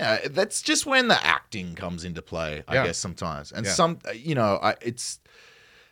yeah, 0.00 0.28
that's 0.28 0.62
just 0.62 0.86
when 0.86 1.08
the 1.08 1.24
acting 1.24 1.74
comes 1.74 2.04
into 2.04 2.22
play, 2.22 2.62
I 2.66 2.74
Yeah. 2.74 2.86
guess 2.86 2.98
sometimes, 2.98 3.52
and 3.52 3.64
Yeah. 3.66 3.72
some, 3.72 3.98
uh, 4.08 4.12
you 4.12 4.34
know, 4.34 4.58
I, 4.62 4.74
it's 4.80 5.20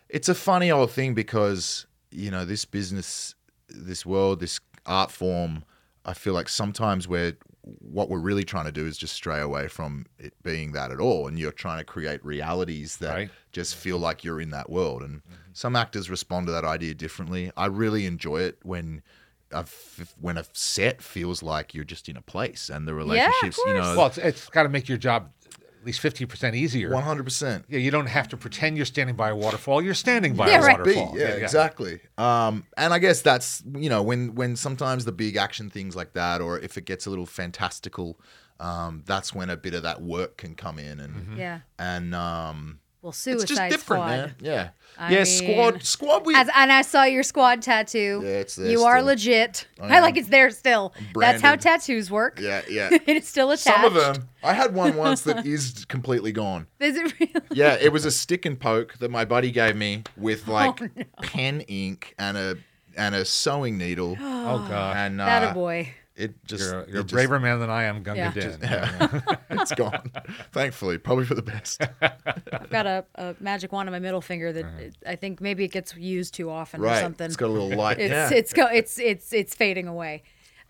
it's 0.09 0.27
a 0.29 0.35
funny 0.35 0.71
old 0.71 0.91
thing 0.91 1.13
because 1.13 1.85
you 2.11 2.31
know 2.31 2.43
this 2.45 2.65
business 2.65 3.35
this 3.67 4.03
world 4.05 4.39
this 4.39 4.59
art 4.87 5.11
form 5.11 5.63
i 6.05 6.13
feel 6.13 6.33
like 6.33 6.49
sometimes 6.49 7.07
we're 7.07 7.37
what 7.81 8.09
we're 8.09 8.17
really 8.29 8.43
trying 8.43 8.65
to 8.65 8.71
do 8.71 8.87
is 8.87 8.97
just 8.97 9.13
stray 9.13 9.39
away 9.39 9.67
from 9.67 10.07
it 10.17 10.33
being 10.41 10.71
that 10.71 10.89
at 10.89 10.99
all 10.99 11.27
and 11.27 11.37
you're 11.37 11.51
trying 11.51 11.77
to 11.77 11.83
create 11.83 12.25
realities 12.25 12.97
that 12.97 13.13
Right. 13.13 13.29
just 13.51 13.75
feel 13.75 13.99
like 13.99 14.23
you're 14.23 14.41
in 14.41 14.49
that 14.49 14.71
world 14.71 15.03
and 15.03 15.17
mm-hmm. 15.19 15.33
some 15.53 15.75
actors 15.75 16.09
respond 16.09 16.47
to 16.47 16.51
that 16.53 16.65
idea 16.65 16.95
differently 16.95 17.51
i 17.55 17.67
really 17.67 18.07
enjoy 18.07 18.39
it 18.41 18.57
when 18.63 19.03
a 19.51 19.59
f- 19.59 20.15
when 20.21 20.37
a 20.37 20.45
set 20.53 21.01
feels 21.01 21.41
like 21.41 21.73
you're 21.73 21.83
just 21.83 22.07
in 22.09 22.15
a 22.17 22.21
place 22.21 22.69
and 22.69 22.87
the 22.87 22.93
relationships 22.93 23.57
you 23.65 23.73
know 23.73 23.95
well, 23.97 24.07
it's, 24.07 24.17
it's 24.17 24.49
got 24.49 24.63
to 24.63 24.69
make 24.69 24.87
your 24.87 24.97
job 24.97 25.31
at 25.79 25.85
least 25.85 26.01
fifty 26.01 26.25
percent 26.25 26.55
easier. 26.55 26.89
100% 26.89 27.63
Yeah, 27.69 27.79
you 27.79 27.89
don't 27.89 28.07
have 28.07 28.27
to 28.29 28.37
pretend 28.37 28.75
you're 28.75 28.85
standing 28.85 29.15
by 29.15 29.29
a 29.29 29.35
waterfall. 29.35 29.81
You're 29.81 29.93
standing 29.93 30.35
by 30.35 30.49
Yeah, 30.49 30.59
a 30.59 30.61
right. 30.65 30.83
be. 30.83 30.93
waterfall. 30.95 31.17
Yeah, 31.17 31.27
exactly. 31.29 32.01
Um, 32.17 32.65
and 32.77 32.93
I 32.93 32.99
guess 32.99 33.21
that's 33.21 33.63
you 33.75 33.89
know 33.89 34.03
when 34.03 34.35
when 34.35 34.55
sometimes 34.57 35.05
the 35.05 35.13
big 35.13 35.37
action 35.37 35.69
things 35.69 35.95
like 35.95 36.13
that, 36.13 36.41
or 36.41 36.59
if 36.59 36.77
it 36.77 36.83
gets 36.85 37.05
a 37.05 37.09
little 37.09 37.25
fantastical, 37.25 38.19
um, 38.59 39.03
that's 39.05 39.33
when 39.33 39.49
a 39.49 39.55
bit 39.57 39.73
of 39.73 39.83
that 39.83 40.01
work 40.01 40.35
can 40.37 40.53
come 40.53 40.79
in, 40.79 40.99
and 40.99 41.15
Mm-hmm. 41.15 41.37
yeah. 41.37 41.59
and 41.79 42.13
um, 42.13 42.79
Well, 43.01 43.11
it's 43.11 43.19
Suicide 43.19 43.47
just 43.47 43.61
different, 43.69 43.81
Squad. 44.03 44.07
man. 44.07 44.35
Yeah, 44.41 44.69
I 44.97 45.11
yeah. 45.11 45.17
mean- 45.19 45.25
squad, 45.25 45.83
squad. 45.83 46.25
We 46.25 46.35
As, 46.35 46.49
and 46.53 46.69
I 46.71 46.81
saw 46.81 47.03
your 47.03 47.23
squad 47.23 47.61
tattoo. 47.61 48.21
Yeah, 48.23 48.29
it's 48.31 48.55
there 48.57 48.69
You 48.69 48.83
are 48.83 49.01
legit. 49.01 49.67
I 49.79 49.97
I, 49.97 49.99
like 50.01 50.17
it's 50.17 50.27
there 50.27 50.49
still. 50.51 50.93
That's 51.15 51.41
how 51.41 51.55
tattoos 51.55 52.11
work. 52.11 52.39
yeah, 52.41 52.61
yeah. 52.69 52.89
it's 53.07 53.29
still 53.29 53.51
attached. 53.51 53.63
Some 53.75 53.85
of 53.85 53.93
them. 53.93 54.27
I 54.43 54.51
had 54.53 54.73
one 54.73 54.97
once 54.97 55.21
that 55.21 55.45
is 55.45 55.85
completely 55.87 56.33
gone. 56.33 56.67
Is 56.81 56.97
it 56.97 57.13
really? 57.19 57.33
Yeah, 57.51 57.77
it 57.79 57.93
was 57.93 58.03
a 58.03 58.11
stick 58.11 58.45
and 58.45 58.59
poke 58.59 58.97
that 58.99 59.09
my 59.11 59.23
buddy 59.23 59.51
gave 59.51 59.77
me 59.77 60.03
with 60.17 60.47
like 60.49 60.79
pen 61.21 61.61
ink 61.61 62.15
and 62.19 62.35
a 62.37 62.57
and 62.97 63.15
a 63.15 63.23
sewing 63.23 63.77
needle. 63.77 64.17
Oh 64.21 64.65
god. 64.67 64.97
And 64.97 65.21
uh, 65.21 65.25
That 65.25 65.51
a 65.51 65.53
boy. 65.53 65.93
It 66.19 66.45
just 66.45 66.63
You're, 66.69 66.79
it 66.81 66.89
you're 66.89 66.99
a 66.99 67.03
just- 67.03 67.13
braver 67.13 67.39
man 67.39 67.59
than 67.59 67.69
I 67.69 67.83
am, 67.83 68.03
Gunga 68.03 68.19
Yeah. 68.19 68.31
Din. 68.31 68.59
Yeah, 68.61 69.21
it's 69.51 69.73
gone. 69.73 70.11
Thankfully, 70.51 70.97
probably 70.97 71.25
for 71.25 71.35
the 71.35 71.41
best. 71.41 71.81
I've 72.01 72.69
got 72.69 72.85
a, 72.85 73.05
a 73.15 73.35
magic 73.39 73.71
wand 73.71 73.87
on 73.87 73.93
my 73.93 73.99
middle 73.99 74.21
finger 74.21 74.51
that 74.51 74.65
uh-huh. 74.65 74.77
it- 74.79 74.95
I 75.07 75.15
think 75.15 75.41
maybe 75.41 75.63
it 75.63 75.71
gets 75.71 75.95
used 75.95 76.33
too 76.33 76.49
often 76.49 76.81
or 76.81 76.85
right, 76.85 77.01
something. 77.01 77.25
it's 77.25 77.35
got 77.35 77.47
a 77.47 77.53
little 77.53 77.69
light. 77.77 77.97
it's 77.99 78.11
yeah, 78.11 78.29
it's 78.31 78.53
go 78.53 78.67
it's 78.67 78.99
it's 78.99 79.31
it's 79.33 79.55
fading 79.55 79.87
away. 79.87 80.23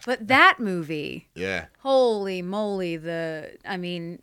But 0.06 0.28
that 0.28 0.60
movie, 0.60 1.28
yeah, 1.36 1.66
holy 1.80 2.42
moly, 2.42 2.96
the 2.96 3.58
I 3.66 3.76
mean, 3.78 4.20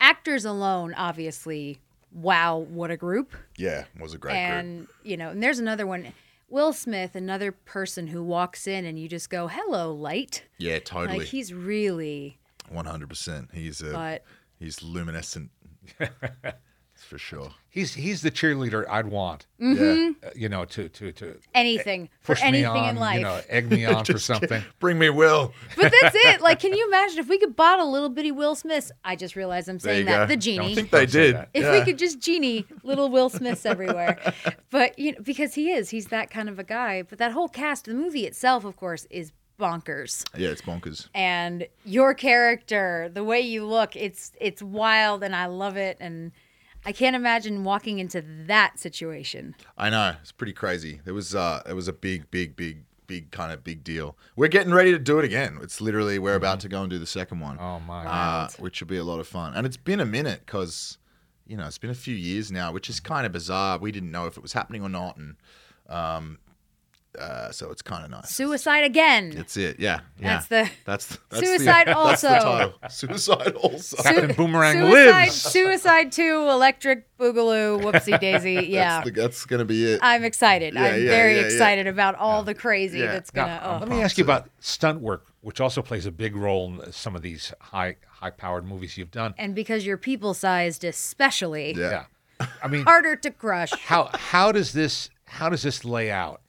actors 0.00 0.44
alone, 0.46 0.94
obviously, 0.94 1.80
wow, 2.12 2.56
what 2.58 2.90
a 2.90 2.96
group. 2.96 3.34
yeah. 3.56 3.84
Was 4.00 4.14
a 4.14 4.18
great 4.18 4.32
group. 4.32 4.40
and 4.40 4.86
you 5.02 5.16
know, 5.16 5.30
and 5.30 5.42
there's 5.42 5.58
another 5.58 5.86
one. 5.86 6.12
Will 6.48 6.72
Smith, 6.72 7.14
another 7.14 7.52
person 7.52 8.06
who 8.06 8.22
walks 8.22 8.66
in 8.66 8.84
and 8.84 8.98
you 8.98 9.08
just 9.08 9.28
go, 9.30 9.48
"Hello, 9.48 9.92
light." 9.92 10.44
Yeah, 10.58 10.78
totally. 10.78 11.18
Like 11.18 11.28
he's 11.28 11.52
really, 11.52 12.38
One 12.70 12.86
hundred 12.86 13.08
percent. 13.10 13.50
He's 13.52 13.80
a 13.82 13.92
but 13.92 14.24
he's 14.58 14.82
luminescent. 14.82 15.50
for 17.08 17.18
sure. 17.18 17.50
He's 17.70 17.94
he's 17.94 18.22
the 18.22 18.30
cheerleader 18.30 18.86
I'd 18.88 19.06
want. 19.06 19.46
Mm-hmm. 19.60 20.24
uh, 20.24 20.30
you 20.36 20.48
know, 20.48 20.64
to 20.66 20.88
to 20.90 21.12
to 21.12 21.38
anything 21.54 22.10
for 22.20 22.36
anything 22.40 22.66
on, 22.66 22.90
in 22.90 22.96
life. 22.96 23.16
you 23.16 23.24
know, 23.24 23.40
egg 23.48 23.70
me 23.70 23.84
on 23.86 24.04
for 24.04 24.12
Just 24.12 24.26
something. 24.26 24.62
Bring 24.78 24.98
me 24.98 25.08
Will. 25.10 25.54
But 25.76 25.92
that's 26.00 26.14
it. 26.14 26.40
Like, 26.48 26.60
can 26.60 26.72
you 26.72 26.86
imagine 26.86 27.18
if 27.18 27.28
we 27.28 27.38
could 27.38 27.56
bottle 27.56 27.90
little 27.90 28.08
bitty 28.08 28.32
Will 28.32 28.54
Smiths? 28.54 28.92
I 29.04 29.16
just 29.16 29.36
realized 29.36 29.68
I'm 29.68 29.78
saying 29.80 30.06
that 30.06 30.18
go. 30.18 30.26
the 30.26 30.34
I 30.34 30.36
genie. 30.36 30.74
think 30.74 30.90
they 30.90 31.06
did. 31.06 31.36
if 31.52 31.62
yeah. 31.64 31.72
we 31.72 31.84
could 31.84 31.98
just 31.98 32.20
genie 32.20 32.66
little 32.82 33.08
Will 33.08 33.28
Smiths 33.28 33.66
everywhere, 33.66 34.18
but 34.70 34.98
you 34.98 35.12
know, 35.12 35.18
because 35.22 35.54
he 35.54 35.72
is, 35.72 35.90
he's 35.90 36.06
that 36.06 36.30
kind 36.30 36.48
of 36.48 36.58
a 36.58 36.64
guy. 36.64 37.02
But 37.02 37.18
that 37.18 37.32
whole 37.32 37.48
cast, 37.48 37.86
the 37.86 37.94
movie 37.94 38.26
itself, 38.26 38.64
of 38.64 38.76
course, 38.76 39.06
is 39.10 39.32
bonkers. 39.58 40.24
Yeah, 40.36 40.48
it's 40.50 40.62
bonkers. 40.62 41.08
And 41.14 41.66
your 41.84 42.14
character, 42.14 43.10
the 43.12 43.24
way 43.24 43.40
you 43.40 43.64
look, 43.64 43.96
it's 43.96 44.32
it's 44.40 44.62
wild, 44.62 45.22
and 45.22 45.34
I 45.34 45.46
love 45.46 45.76
it. 45.76 45.96
And 46.00 46.32
I 46.88 46.92
can't 46.92 47.14
imagine 47.14 47.64
walking 47.64 47.98
into 47.98 48.24
that 48.46 48.78
situation. 48.78 49.54
I 49.76 49.90
know 49.90 50.14
it's 50.22 50.32
pretty 50.32 50.54
crazy. 50.54 51.02
There 51.04 51.12
was 51.12 51.34
uh, 51.34 51.60
it 51.68 51.74
was 51.74 51.86
a 51.86 51.92
big, 51.92 52.30
big, 52.30 52.56
big, 52.56 52.84
big 53.06 53.30
kind 53.30 53.52
of 53.52 53.62
big 53.62 53.84
deal. 53.84 54.16
We're 54.36 54.48
getting 54.48 54.72
ready 54.72 54.92
to 54.92 54.98
do 54.98 55.18
it 55.18 55.24
again. 55.26 55.58
It's 55.60 55.82
literally 55.82 56.18
we're 56.18 56.34
about 56.34 56.60
to 56.60 56.68
go 56.70 56.80
and 56.80 56.88
do 56.88 56.98
the 56.98 57.04
second 57.06 57.40
one, 57.40 57.58
Oh 57.60 57.78
my! 57.80 58.06
uh, 58.06 58.48
which 58.58 58.80
will 58.80 58.88
be 58.88 58.96
a 58.96 59.04
lot 59.04 59.20
of 59.20 59.28
fun. 59.28 59.52
And 59.54 59.66
it's 59.66 59.76
been 59.76 60.00
a 60.00 60.06
minute 60.06 60.40
because 60.46 60.96
you 61.46 61.58
know 61.58 61.66
it's 61.66 61.76
been 61.76 61.90
a 61.90 61.94
few 61.94 62.14
years 62.14 62.50
now, 62.50 62.72
which 62.72 62.88
is 62.88 63.00
kind 63.00 63.26
of 63.26 63.32
bizarre. 63.32 63.76
We 63.76 63.92
didn't 63.92 64.10
know 64.10 64.24
if 64.24 64.38
it 64.38 64.42
was 64.42 64.54
happening 64.54 64.82
or 64.82 64.88
not, 64.88 65.18
and 65.18 65.36
um, 65.90 66.38
uh, 67.18 67.50
so 67.50 67.70
it's 67.70 67.82
kind 67.82 68.04
of 68.04 68.10
nice. 68.10 68.30
Suicide 68.30 68.84
again. 68.84 69.30
That's 69.30 69.56
it. 69.56 69.78
Yeah, 69.78 70.00
yeah. 70.20 70.34
That's 70.34 70.46
the- 70.46 70.70
that's 70.84 71.06
the, 71.06 71.18
that's 71.30 71.46
Suicide 71.46 71.86
the, 71.86 71.94
that's 71.94 72.20
the 72.22 72.28
also. 72.28 72.28
title. 72.28 72.74
Suicide 72.88 73.54
also. 73.54 74.02
Captain 74.02 74.34
Boomerang 74.36 74.74
Suicide, 74.74 75.10
lives. 75.10 75.34
Suicide 75.34 76.12
2, 76.12 76.22
Electric 76.50 77.16
Boogaloo, 77.18 77.80
Whoopsie 77.82 78.18
Daisy. 78.20 78.54
Yeah. 78.68 78.98
That's, 79.00 79.04
the, 79.04 79.20
that's 79.22 79.44
gonna 79.46 79.64
be 79.64 79.84
it. 79.92 80.00
I'm 80.02 80.24
excited. 80.24 80.74
Yeah, 80.74 80.82
I'm 80.84 81.02
yeah, 81.02 81.08
very 81.10 81.34
yeah, 81.34 81.40
yeah. 81.40 81.46
excited 81.46 81.86
about 81.86 82.14
all 82.16 82.42
the 82.42 82.54
crazy 82.54 82.98
Yeah. 83.00 83.12
that's 83.12 83.30
gonna. 83.30 83.60
oh. 83.64 83.78
let 83.80 83.88
me 83.88 84.00
ask 84.02 84.18
you 84.18 84.24
about 84.24 84.48
stunt 84.60 85.00
work, 85.00 85.26
which 85.40 85.60
also 85.60 85.82
plays 85.82 86.06
a 86.06 86.12
big 86.12 86.36
role 86.36 86.80
in 86.82 86.92
some 86.92 87.16
of 87.16 87.22
these 87.22 87.52
high 87.60 87.96
high 88.08 88.30
powered 88.30 88.66
movies 88.66 88.96
you've 88.98 89.10
done. 89.10 89.34
and 89.38 89.54
because 89.54 89.86
you're 89.86 89.96
people 89.96 90.34
sized, 90.34 90.84
especially 90.84 91.72
yeah. 91.74 92.04
Yeah, 92.40 92.46
I 92.62 92.68
mean, 92.68 92.84
harder 92.84 93.16
to 93.16 93.30
crush. 93.30 93.70
how 93.72 94.10
how 94.14 94.52
does 94.52 94.72
this 94.72 95.10
how 95.24 95.48
does 95.48 95.62
this 95.62 95.84
lay 95.84 96.10
out? 96.10 96.40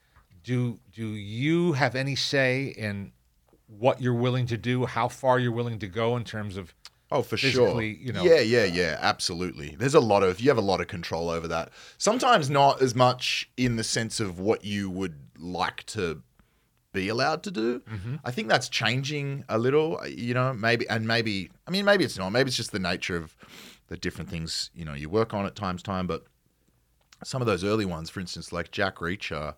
Do 0.42 0.78
do 0.92 1.06
you 1.08 1.72
have 1.74 1.94
any 1.94 2.16
say 2.16 2.66
in 2.76 3.12
what 3.66 4.00
you're 4.00 4.14
willing 4.14 4.46
to 4.46 4.56
do? 4.56 4.86
How 4.86 5.08
far 5.08 5.38
you're 5.38 5.52
willing 5.52 5.78
to 5.80 5.86
go 5.86 6.16
in 6.16 6.24
terms 6.24 6.56
of 6.56 6.74
Oh, 7.12 7.22
for 7.22 7.36
sure. 7.36 7.82
you 7.82 8.12
know. 8.12 8.22
Yeah, 8.22 8.38
yeah, 8.38 8.64
yeah, 8.64 8.96
absolutely. 9.00 9.74
There's 9.76 9.94
a 9.94 10.00
lot 10.00 10.22
of 10.22 10.40
you 10.40 10.48
have 10.48 10.58
a 10.58 10.62
lot 10.62 10.80
of 10.80 10.86
control 10.86 11.28
over 11.28 11.48
that. 11.48 11.70
Sometimes 11.98 12.48
not 12.48 12.80
as 12.80 12.94
much 12.94 13.50
in 13.56 13.76
the 13.76 13.82
sense 13.84 14.20
of 14.20 14.38
what 14.38 14.64
you 14.64 14.88
would 14.88 15.16
like 15.36 15.84
to 15.86 16.22
be 16.92 17.08
allowed 17.08 17.42
to 17.44 17.50
do. 17.50 17.80
Mm-hmm. 17.80 18.16
I 18.24 18.30
think 18.30 18.48
that's 18.48 18.68
changing 18.68 19.44
a 19.48 19.58
little, 19.58 20.00
you 20.06 20.34
know, 20.34 20.52
maybe 20.52 20.88
and 20.88 21.06
maybe 21.06 21.50
I 21.66 21.72
mean 21.72 21.84
maybe 21.84 22.04
it's 22.04 22.16
not. 22.16 22.30
Maybe 22.30 22.48
it's 22.48 22.56
just 22.56 22.72
the 22.72 22.78
nature 22.78 23.16
of 23.16 23.36
the 23.88 23.96
different 23.96 24.30
things, 24.30 24.70
you 24.72 24.84
know, 24.84 24.94
you 24.94 25.08
work 25.08 25.34
on 25.34 25.46
at 25.46 25.56
times 25.56 25.82
time, 25.82 26.06
but 26.06 26.24
some 27.24 27.42
of 27.42 27.46
those 27.46 27.64
early 27.64 27.84
ones, 27.84 28.08
for 28.08 28.20
instance, 28.20 28.52
like 28.52 28.70
Jack 28.70 28.96
Reacher, 28.96 29.56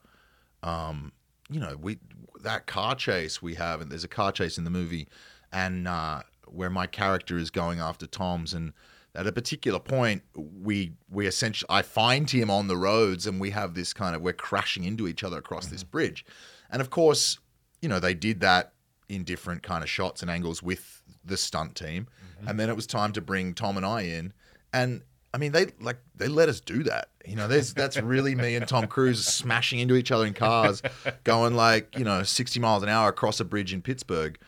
um, 0.62 1.12
you 1.50 1.60
know, 1.60 1.76
we 1.80 1.98
that 2.42 2.66
car 2.66 2.94
chase 2.94 3.40
we 3.40 3.54
have, 3.54 3.80
and 3.80 3.90
there's 3.90 4.04
a 4.04 4.08
car 4.08 4.32
chase 4.32 4.58
in 4.58 4.64
the 4.64 4.70
movie, 4.70 5.08
and 5.52 5.86
uh, 5.86 6.22
where 6.46 6.70
my 6.70 6.86
character 6.86 7.38
is 7.38 7.50
going 7.50 7.80
after 7.80 8.06
Tom's, 8.06 8.54
and 8.54 8.72
at 9.14 9.26
a 9.26 9.32
particular 9.32 9.78
point, 9.78 10.22
we 10.34 10.92
we 11.10 11.26
essentially 11.26 11.68
I 11.70 11.82
find 11.82 12.28
him 12.30 12.50
on 12.50 12.68
the 12.68 12.76
roads, 12.76 13.26
and 13.26 13.40
we 13.40 13.50
have 13.50 13.74
this 13.74 13.92
kind 13.92 14.16
of 14.16 14.22
we're 14.22 14.32
crashing 14.32 14.84
into 14.84 15.06
each 15.06 15.22
other 15.24 15.38
across 15.38 15.66
this 15.66 15.84
bridge, 15.84 16.24
and 16.70 16.80
of 16.80 16.90
course, 16.90 17.38
you 17.80 17.88
know, 17.88 18.00
they 18.00 18.14
did 18.14 18.40
that 18.40 18.72
in 19.08 19.24
different 19.24 19.62
kind 19.62 19.82
of 19.82 19.90
shots 19.90 20.22
and 20.22 20.30
angles 20.30 20.62
with 20.62 21.02
the 21.24 21.36
stunt 21.36 21.74
team, 21.76 22.08
and 22.46 22.58
then 22.58 22.68
it 22.68 22.76
was 22.76 22.86
time 22.86 23.12
to 23.12 23.20
bring 23.20 23.54
Tom 23.54 23.76
and 23.76 23.84
I 23.86 24.02
in, 24.02 24.32
and 24.72 25.02
I 25.34 25.38
mean, 25.38 25.52
they 25.52 25.66
like 25.80 25.98
they 26.14 26.28
let 26.28 26.48
us 26.48 26.60
do 26.60 26.82
that. 26.84 27.08
You 27.26 27.36
know, 27.36 27.48
there's 27.48 27.72
that's 27.72 27.96
really 27.96 28.34
me 28.34 28.54
and 28.54 28.68
Tom 28.68 28.86
Cruise 28.86 29.24
smashing 29.24 29.78
into 29.78 29.94
each 29.94 30.12
other 30.12 30.26
in 30.26 30.34
cars, 30.34 30.82
going 31.24 31.54
like 31.54 31.96
you 31.98 32.04
know 32.04 32.22
60 32.22 32.60
miles 32.60 32.82
an 32.82 32.88
hour 32.88 33.08
across 33.08 33.40
a 33.40 33.44
bridge 33.44 33.72
in 33.72 33.80
Pittsburgh, 33.80 34.38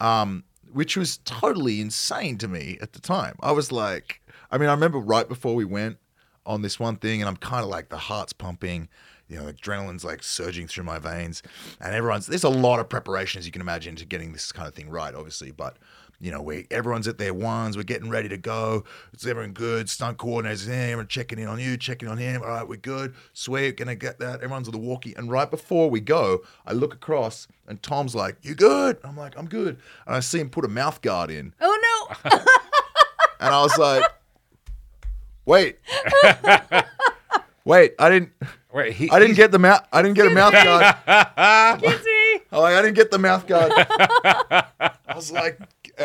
um, 0.00 0.42
which 0.72 0.96
was 0.96 1.18
totally 1.18 1.80
insane 1.80 2.38
to 2.38 2.48
me 2.48 2.78
at 2.80 2.92
the 2.92 3.00
time. 3.00 3.36
I 3.40 3.52
was 3.52 3.70
like, 3.70 4.20
I 4.50 4.58
mean, 4.58 4.68
I 4.68 4.72
remember 4.72 4.98
right 4.98 5.28
before 5.28 5.54
we 5.54 5.64
went 5.64 5.98
on 6.44 6.62
this 6.62 6.80
one 6.80 6.96
thing, 6.96 7.20
and 7.22 7.28
I'm 7.28 7.36
kind 7.36 7.62
of 7.62 7.70
like 7.70 7.88
the 7.88 7.98
heart's 7.98 8.32
pumping. 8.32 8.88
You 9.28 9.36
know, 9.38 9.44
adrenaline's 9.44 10.04
like 10.04 10.22
surging 10.22 10.66
through 10.66 10.84
my 10.84 10.98
veins, 10.98 11.42
and 11.80 11.94
everyone's. 11.94 12.26
There's 12.26 12.44
a 12.44 12.50
lot 12.50 12.80
of 12.80 12.88
preparation, 12.88 13.38
as 13.38 13.46
you 13.46 13.52
can 13.52 13.62
imagine, 13.62 13.94
to 13.96 14.04
getting 14.04 14.32
this 14.32 14.50
kind 14.50 14.66
of 14.66 14.74
thing 14.74 14.90
right, 14.90 15.14
obviously. 15.14 15.52
But 15.52 15.76
you 16.22 16.30
know, 16.30 16.40
we 16.40 16.68
everyone's 16.70 17.08
at 17.08 17.18
their 17.18 17.34
ones. 17.34 17.76
We're 17.76 17.82
getting 17.82 18.08
ready 18.08 18.28
to 18.28 18.36
go. 18.36 18.84
It's 19.12 19.26
everyone 19.26 19.52
good. 19.52 19.90
Stunt 19.90 20.18
coordinators, 20.18 20.68
hey, 20.68 20.92
everyone 20.92 21.08
checking 21.08 21.40
in 21.40 21.48
on 21.48 21.58
you, 21.58 21.76
checking 21.76 22.08
on 22.08 22.16
him. 22.16 22.42
All 22.42 22.48
right, 22.48 22.66
we're 22.66 22.76
good. 22.76 23.14
Sweet, 23.32 23.76
gonna 23.76 23.96
get 23.96 24.20
that. 24.20 24.36
Everyone's 24.36 24.68
on 24.68 24.72
the 24.72 24.78
walkie. 24.78 25.14
And 25.16 25.28
right 25.28 25.50
before 25.50 25.90
we 25.90 25.98
go, 25.98 26.42
I 26.64 26.74
look 26.74 26.94
across, 26.94 27.48
and 27.66 27.82
Tom's 27.82 28.14
like, 28.14 28.36
"You 28.42 28.54
good?" 28.54 28.98
I'm 29.02 29.16
like, 29.16 29.36
"I'm 29.36 29.48
good." 29.48 29.80
And 30.06 30.14
I 30.14 30.20
see 30.20 30.38
him 30.38 30.48
put 30.48 30.64
a 30.64 30.68
mouth 30.68 31.02
guard 31.02 31.32
in, 31.32 31.54
Oh 31.60 32.08
no! 32.24 32.30
and 33.40 33.52
I 33.52 33.60
was 33.60 33.76
like, 33.76 34.04
"Wait, 35.44 35.80
wait, 37.64 37.94
I 37.98 38.08
didn't." 38.08 38.30
Wait, 38.72 38.94
he, 38.94 39.10
I 39.10 39.18
didn't 39.18 39.36
get 39.36 39.50
the 39.50 39.58
mouth. 39.58 39.86
I 39.92 40.00
didn't 40.00 40.14
get 40.14 40.28
a 40.28 40.30
mouth 40.30 40.52
guard. 40.52 41.80
Kizzy! 41.80 42.44
I'm 42.52 42.60
like, 42.60 42.74
I 42.74 42.80
didn't 42.80 42.94
get 42.94 43.10
the 43.10 43.18
mouth 43.18 43.46
guard. 43.46 43.72
I 43.76 45.14
was 45.14 45.30
like, 45.30 45.58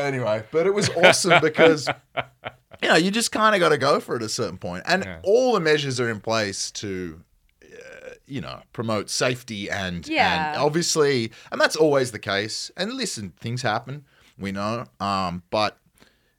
anyway, 0.03 0.43
but 0.51 0.65
it 0.67 0.73
was 0.73 0.89
awesome 0.89 1.39
because 1.41 1.87
you 2.81 2.89
know 2.89 2.95
you 2.95 3.11
just 3.11 3.31
kind 3.31 3.55
of 3.55 3.59
got 3.61 3.69
to 3.69 3.77
go 3.77 3.99
for 3.99 4.15
it 4.15 4.21
at 4.21 4.25
a 4.25 4.29
certain 4.29 4.57
point, 4.57 4.83
and 4.85 5.03
Yeah. 5.03 5.19
all 5.23 5.53
the 5.53 5.59
measures 5.59 5.99
are 5.99 6.09
in 6.09 6.19
place 6.19 6.71
to. 6.71 7.21
uh, 7.63 8.09
You 8.29 8.41
know, 8.41 8.61
promote 8.73 9.09
safety 9.09 9.69
and 9.69 10.05
Yeah. 10.07 10.51
and 10.53 10.57
obviously, 10.61 11.31
and 11.51 11.61
that's 11.61 11.77
always 11.77 12.11
the 12.11 12.19
case. 12.19 12.71
And 12.75 12.93
listen, 12.93 13.31
things 13.39 13.61
happen, 13.61 14.03
we 14.37 14.51
know. 14.51 14.85
Um, 14.99 15.43
but 15.49 15.77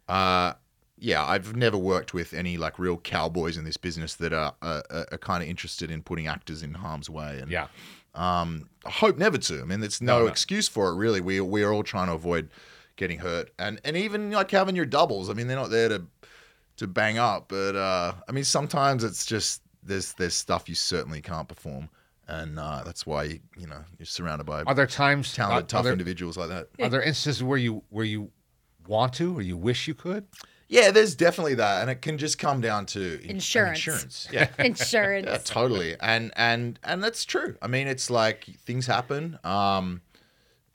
uh, 0.09 0.53
yeah, 0.99 1.25
I've 1.25 1.55
never 1.57 1.79
worked 1.79 2.13
with 2.13 2.35
any 2.35 2.57
like 2.59 2.79
real 2.79 2.99
cowboys 2.99 3.57
in 3.57 3.65
this 3.65 3.77
business 3.79 4.15
that 4.17 4.33
are 4.33 4.55
are, 4.61 4.83
are 5.13 5.19
kind 5.19 5.43
of 5.43 5.49
interested 5.49 5.91
in 5.91 6.03
putting 6.03 6.27
actors 6.27 6.63
in 6.63 6.75
harm's 6.75 7.09
way. 7.09 7.39
And 7.41 7.51
yeah. 7.51 7.69
um, 8.15 8.69
I 8.85 8.91
hope 8.91 9.17
never 9.17 9.39
to. 9.39 9.61
I 9.63 9.65
mean, 9.65 9.81
there's 9.81 10.03
no, 10.03 10.19
No, 10.19 10.25
no. 10.25 10.31
excuse 10.31 10.69
for 10.69 10.91
it, 10.91 10.97
really. 10.97 11.21
We 11.23 11.41
we're 11.41 11.71
all 11.73 11.83
trying 11.85 12.09
to 12.09 12.15
avoid 12.15 12.51
getting 12.99 13.19
hurt, 13.19 13.51
and 13.59 13.81
and 13.85 13.97
even 13.97 14.31
like 14.31 14.51
having 14.51 14.77
your 14.77 14.85
doubles. 14.85 15.31
I 15.31 15.33
mean, 15.33 15.47
they're 15.47 15.57
not 15.57 15.71
there 15.71 15.89
to 15.89 16.03
to 16.77 16.87
bang 16.87 17.17
up, 17.17 17.49
but 17.49 17.75
uh, 17.75 18.13
I 18.29 18.33
mean, 18.33 18.45
sometimes 18.45 19.03
it's 19.03 19.25
just 19.25 19.63
there's 19.83 20.13
there's 20.15 20.35
stuff 20.35 20.69
you 20.69 20.75
certainly 20.75 21.23
can't 21.23 21.49
perform, 21.49 21.89
and 22.27 22.59
uh, 22.59 22.83
that's 22.85 23.07
why 23.07 23.23
you, 23.25 23.41
you 23.57 23.67
know 23.67 23.83
you're 23.99 24.07
surrounded 24.07 24.45
by 24.45 24.63
Are 24.65 24.75
there 24.75 24.87
times 24.87 25.35
talented, 25.35 25.65
are, 25.65 25.67
tough 25.67 25.81
are 25.81 25.85
there, 25.85 25.93
individuals 25.93 26.37
like 26.37 26.51
that. 26.51 26.69
are 26.83 26.91
there 26.91 27.03
instances 27.03 27.43
where 27.43 27.59
you 27.59 27.83
where 27.89 28.05
you 28.05 28.31
want 28.87 29.15
to 29.15 29.39
or 29.39 29.41
you 29.41 29.57
wish 29.57 29.89
you 29.89 29.95
could? 29.95 30.27
Yeah, 30.71 30.91
there's 30.91 31.15
definitely 31.15 31.55
that, 31.55 31.81
and 31.81 31.91
it 31.91 32.03
can 32.03 32.19
just 32.19 32.39
come 32.39 32.61
down 32.61 32.85
to 32.87 33.27
Insurance. 33.27 33.79
Insurance, 33.79 34.29
yeah. 34.33 34.49
Insurance. 34.59 35.27
Yeah, 35.27 35.39
totally. 35.39 35.97
And 35.99 36.31
and 36.37 36.79
and 36.85 37.03
that's 37.03 37.25
true. 37.25 37.57
I 37.63 37.69
mean, 37.69 37.87
it's 37.87 38.11
like 38.11 38.45
things 38.67 38.87
happen. 38.87 39.39
Um, 39.45 40.03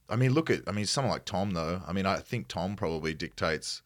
I 0.10 0.16
mean, 0.16 0.34
look 0.34 0.50
at 0.50 0.62
I 0.68 0.72
mean, 0.72 0.86
someone 0.86 1.12
like 1.14 1.26
Tom 1.26 1.52
though. 1.52 1.82
I 1.88 1.94
mean, 1.94 2.06
I 2.06 2.18
think 2.18 2.48
Tom 2.48 2.76
probably 2.76 3.14
dictates 3.14 3.82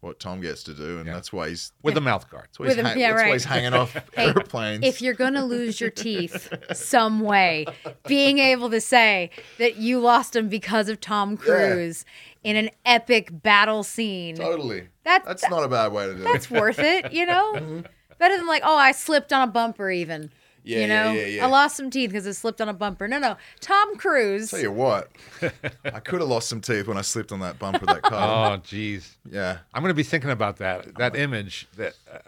what 0.00 0.18
Tom 0.18 0.40
gets 0.40 0.62
to 0.62 0.72
do, 0.72 0.96
and 0.96 1.06
Yeah. 1.06 1.12
that's 1.12 1.30
why 1.30 1.50
he's 1.50 1.72
with 1.82 1.92
the 1.94 2.00
mouth 2.00 2.30
guard. 2.30 2.44
that's 2.46 2.58
why 2.58 2.66
he's, 2.66 2.70
With 2.76 2.78
him- 2.78 2.86
hang- 2.86 2.98
yeah, 3.00 3.12
that's 3.12 3.22
why 3.26 3.32
he's 3.34 3.44
hanging 3.44 3.74
off 3.74 3.92
Hey, 4.14 4.28
airplanes. 4.28 4.82
If 4.84 5.02
you're 5.02 5.12
going 5.14 5.34
to 5.34 5.44
lose 5.44 5.78
your 5.78 5.90
teeth 6.06 6.50
some 6.72 7.20
way, 7.20 7.66
being 8.06 8.38
able 8.38 8.70
to 8.70 8.80
say 8.80 9.30
that 9.58 9.76
you 9.76 10.00
lost 10.00 10.32
them 10.32 10.48
because 10.48 10.88
of 10.88 11.00
Tom 11.02 11.36
Cruise 11.36 12.06
in 12.42 12.56
an 12.56 12.70
epic 12.86 13.28
battle 13.42 13.82
scene, 13.82 14.36
totally, 14.36 14.88
That's- 15.04 15.26
that's 15.42 15.50
not 15.50 15.64
a 15.64 15.68
bad 15.68 15.92
way 15.92 16.06
to 16.06 16.14
do 16.14 16.20
that's 16.22 16.46
it. 16.46 16.48
That's 16.48 16.50
worth 16.50 16.78
it, 16.78 17.12
you 17.12 17.26
know? 17.26 17.52
Mm-hmm. 17.56 17.80
Better 18.18 18.36
than 18.36 18.46
like, 18.46 18.62
oh, 18.66 18.76
I 18.76 18.92
slipped 18.92 19.32
on 19.32 19.48
a 19.48 19.50
bumper 19.50 19.90
even. 19.90 20.30
Yeah, 20.62 20.80
you 20.80 20.86
know, 20.88 21.12
yeah, 21.12 21.26
yeah. 21.26 21.44
I 21.46 21.48
lost 21.48 21.76
some 21.76 21.90
teeth 21.90 22.10
because 22.10 22.26
I 22.26 22.32
slipped 22.32 22.60
on 22.60 22.68
a 22.68 22.72
bumper. 22.74 23.08
No, 23.08 23.18
no, 23.18 23.36
Tom 23.60 23.96
Cruise. 23.96 24.50
Tell 24.50 24.60
you 24.60 24.72
what, 24.72 25.10
I 25.84 26.00
could 26.00 26.20
have 26.20 26.28
lost 26.28 26.48
some 26.48 26.60
teeth 26.60 26.86
when 26.86 26.98
I 26.98 27.02
slipped 27.02 27.32
on 27.32 27.40
that 27.40 27.58
bumper 27.58 27.78
of 27.80 27.86
that 27.86 28.02
car. 28.02 28.56
Oh, 28.56 28.58
jeez. 28.60 29.16
yeah, 29.30 29.58
I'm 29.72 29.82
going 29.82 29.90
to 29.90 29.94
be 29.94 30.02
thinking 30.02 30.30
about 30.30 30.58
that. 30.58 30.94
That 30.96 31.16
image. 31.16 31.68
That 31.76 31.94
uh, 32.12 32.18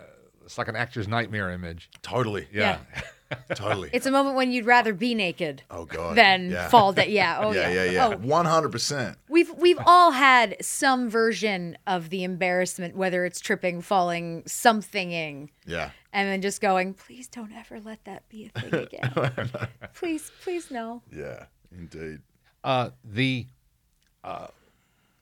it's 0.45 0.59
like 0.59 0.69
an 0.69 0.77
actor's 0.77 1.09
nightmare 1.09 1.51
image. 1.51 1.89
totally, 2.03 2.47
Yeah. 2.53 2.79
totally. 3.55 3.89
It's 3.95 4.05
a 4.05 4.11
moment 4.11 4.37
when 4.37 4.53
you'd 4.53 4.67
rather 4.67 4.93
be 4.93 5.15
naked 5.15 5.63
oh 5.71 5.87
god, 5.87 6.17
than 6.17 6.51
yeah. 6.51 6.69
fall 6.69 6.93
down. 6.93 7.11
Yeah, 7.11 7.39
oh 7.43 7.53
yeah, 7.53 7.69
yeah, 7.71 7.85
yeah, 7.85 7.91
yeah, 7.91 8.07
Oh, 8.09 8.17
one 8.19 8.45
hundred 8.45 8.73
percent. 8.73 9.17
We've 9.29 9.51
we've 9.57 9.79
all 9.87 10.11
had 10.11 10.57
some 10.61 11.09
version 11.09 11.79
of 11.87 12.11
the 12.11 12.25
embarrassment, 12.25 12.95
whether 12.97 13.25
it's 13.25 13.41
tripping, 13.41 13.81
falling, 13.81 14.43
somethinging, 14.47 15.51
Yeah, 15.67 15.91
and 16.13 16.29
then 16.29 16.43
just 16.43 16.61
going, 16.61 16.95
please 16.95 17.29
don't 17.29 17.53
ever 17.53 17.81
let 17.81 18.05
that 18.05 18.29
be 18.29 18.51
a 18.55 18.61
thing 18.61 18.75
again. 18.93 19.51
please, 19.95 20.31
please 20.43 20.71
no. 20.71 21.03
yeah, 21.15 21.45
indeed. 21.77 22.21
Uh, 22.65 22.91
the 23.05 23.47
uh, 24.25 24.49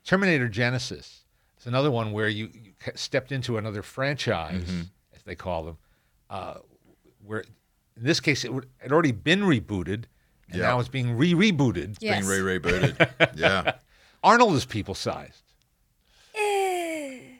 Terminator 0.04 0.48
Genisys 0.48 1.20
is 1.58 1.66
another 1.66 1.90
one 1.90 2.12
where 2.12 2.28
you, 2.28 2.48
you 2.52 2.72
stepped 2.94 3.32
into 3.32 3.56
another 3.58 3.82
franchise, 3.82 4.62
Mm-hmm. 4.64 4.82
as 5.14 5.22
they 5.24 5.34
call 5.34 5.64
them, 5.64 5.78
uh, 6.28 6.54
where 7.24 7.40
in 7.40 8.02
this 8.04 8.20
case 8.20 8.44
it 8.44 8.50
had 8.78 8.92
already 8.92 9.12
been 9.12 9.40
rebooted, 9.42 10.04
and 10.48 10.58
Yeah. 10.58 10.62
now 10.68 10.80
it's 10.80 10.88
being 10.88 11.16
re-rebooted. 11.16 11.96
Yes. 12.00 12.26
Being 12.26 12.44
re 12.44 12.58
rebooted. 12.58 13.34
yeah, 13.36 13.74
Arnold 14.24 14.54
is 14.54 14.64
people-sized. 14.66 15.44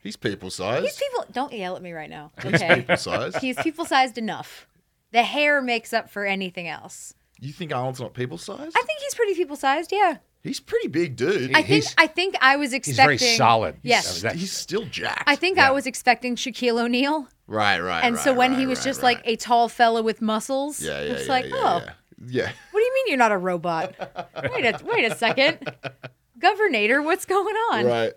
He's 0.03 0.17
people 0.17 0.51
sized. 0.51 0.85
These 0.85 0.97
people 0.99 1.27
don't 1.33 1.53
yell 1.53 1.77
at 1.77 1.83
me 1.83 1.93
right 1.93 2.11
now. 2.11 2.33
He's 2.43 2.55
Okay. 2.55 2.77
people 2.77 2.97
sized. 2.97 3.39
He's 3.39 3.57
people 3.57 3.85
sized 3.85 4.19
enough. 4.19 4.67
The 5.13 5.23
hair 5.23 5.61
makes 5.61 5.93
up 5.93 6.11
for 6.11 6.25
anything 6.25 6.69
else. 6.69 7.15
You 7.41 7.53
think 7.53 7.75
Arnold's 7.75 8.01
not 8.01 8.15
people 8.15 8.39
sized? 8.39 8.77
I 8.77 8.83
think 8.83 9.01
he's 9.01 9.15
pretty 9.15 9.35
people 9.35 9.57
sized, 9.57 9.93
yeah. 9.93 10.19
He's 10.43 10.61
pretty 10.61 10.89
big 10.89 11.17
dude. 11.17 11.51
I 11.51 11.63
think 11.63 11.67
He's- 11.67 11.95
I 11.99 12.07
think 12.07 12.35
I 12.41 12.57
was 12.57 12.71
He's 12.73 12.89
expecting 12.89 13.19
very 13.19 13.37
solid. 13.37 13.77
Yes. 13.83 14.23
That- 14.23 14.37
he's 14.37 14.53
still 14.53 14.85
jacked. 14.87 15.25
I 15.27 15.37
think 15.37 15.59
I 15.59 15.71
was 15.71 15.87
expecting 15.87 16.37
Shaquille 16.37 16.81
O'Neal. 16.83 17.29
right, 17.47 17.79
right. 17.81 18.05
And 18.05 18.17
so 18.19 18.31
right, 18.31 18.39
when 18.39 18.51
right, 18.53 18.61
he 18.61 18.67
was 18.67 18.79
right, 18.79 18.85
just 18.85 19.03
right. 19.03 19.17
like 19.17 19.23
a 19.27 19.37
tall 19.37 19.69
fella 19.69 20.03
with 20.03 20.23
muscles, 20.23 20.81
yeah, 20.83 21.03
yeah, 21.03 21.13
it's 21.13 21.27
yeah, 21.27 21.33
like, 21.33 21.45
yeah, 21.47 21.53
oh, 21.55 21.83
yeah. 21.85 21.93
yeah. 22.27 22.53
what 22.71 22.81
do 22.81 22.85
you 22.85 22.95
mean 22.95 23.05
you're 23.09 23.17
not 23.19 23.33
a 23.33 23.39
robot? 23.39 23.95
wait 24.55 24.65
a 24.65 24.81
wait 24.85 25.11
a 25.11 25.15
second. 25.17 25.59
Governator, 26.39 27.05
what's 27.05 27.27
going 27.27 27.55
on? 27.73 27.85
right. 27.87 28.13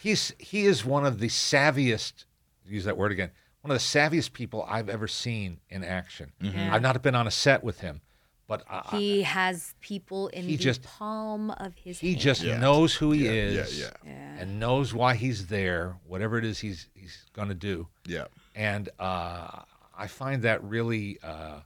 He's 0.00 0.32
he 0.38 0.66
is 0.66 0.84
one 0.84 1.04
of 1.06 1.18
the 1.18 1.28
savviest 1.28 2.24
use 2.66 2.84
that 2.84 2.96
word 2.96 3.12
again 3.12 3.30
one 3.62 3.70
of 3.70 3.76
the 3.76 3.82
savviest 3.84 4.32
people 4.32 4.64
i've 4.68 4.88
ever 4.88 5.06
seen 5.08 5.58
in 5.70 5.82
action 5.84 6.32
Mm-hmm. 6.42 6.72
i've 6.74 6.82
not 6.82 7.00
been 7.02 7.14
on 7.14 7.26
a 7.26 7.30
set 7.30 7.62
with 7.64 7.80
him 7.80 8.00
but 8.48 8.62
I, 8.70 8.82
I- 8.92 8.96
He 8.98 9.22
has 9.22 9.74
people 9.80 10.28
in 10.28 10.44
He 10.44 10.56
the 10.56 10.62
just- 10.62 10.82
palm 10.84 11.50
of 11.50 11.74
his 11.76 11.98
he 11.98 12.10
hand. 12.10 12.20
just 12.20 12.42
Yeah. 12.42 12.58
knows 12.58 12.94
who 12.94 13.10
he 13.12 13.24
Yeah, 13.24 13.30
yeah, 13.32 13.38
is 13.62 13.80
yeah. 13.80 13.90
Yeah. 14.04 14.36
and 14.40 14.60
knows 14.60 14.94
why 14.94 15.14
he's 15.16 15.46
there 15.48 15.96
whatever 16.06 16.38
it 16.38 16.44
is 16.44 16.58
he's 16.60 16.88
he's 16.94 17.24
going 17.32 17.48
to 17.48 17.54
do 17.54 17.88
Yeah. 18.06 18.26
and 18.54 18.88
uh, 19.00 19.62
i 19.96 20.06
find 20.06 20.42
that 20.42 20.62
really 20.62 21.18
uh, 21.22 21.60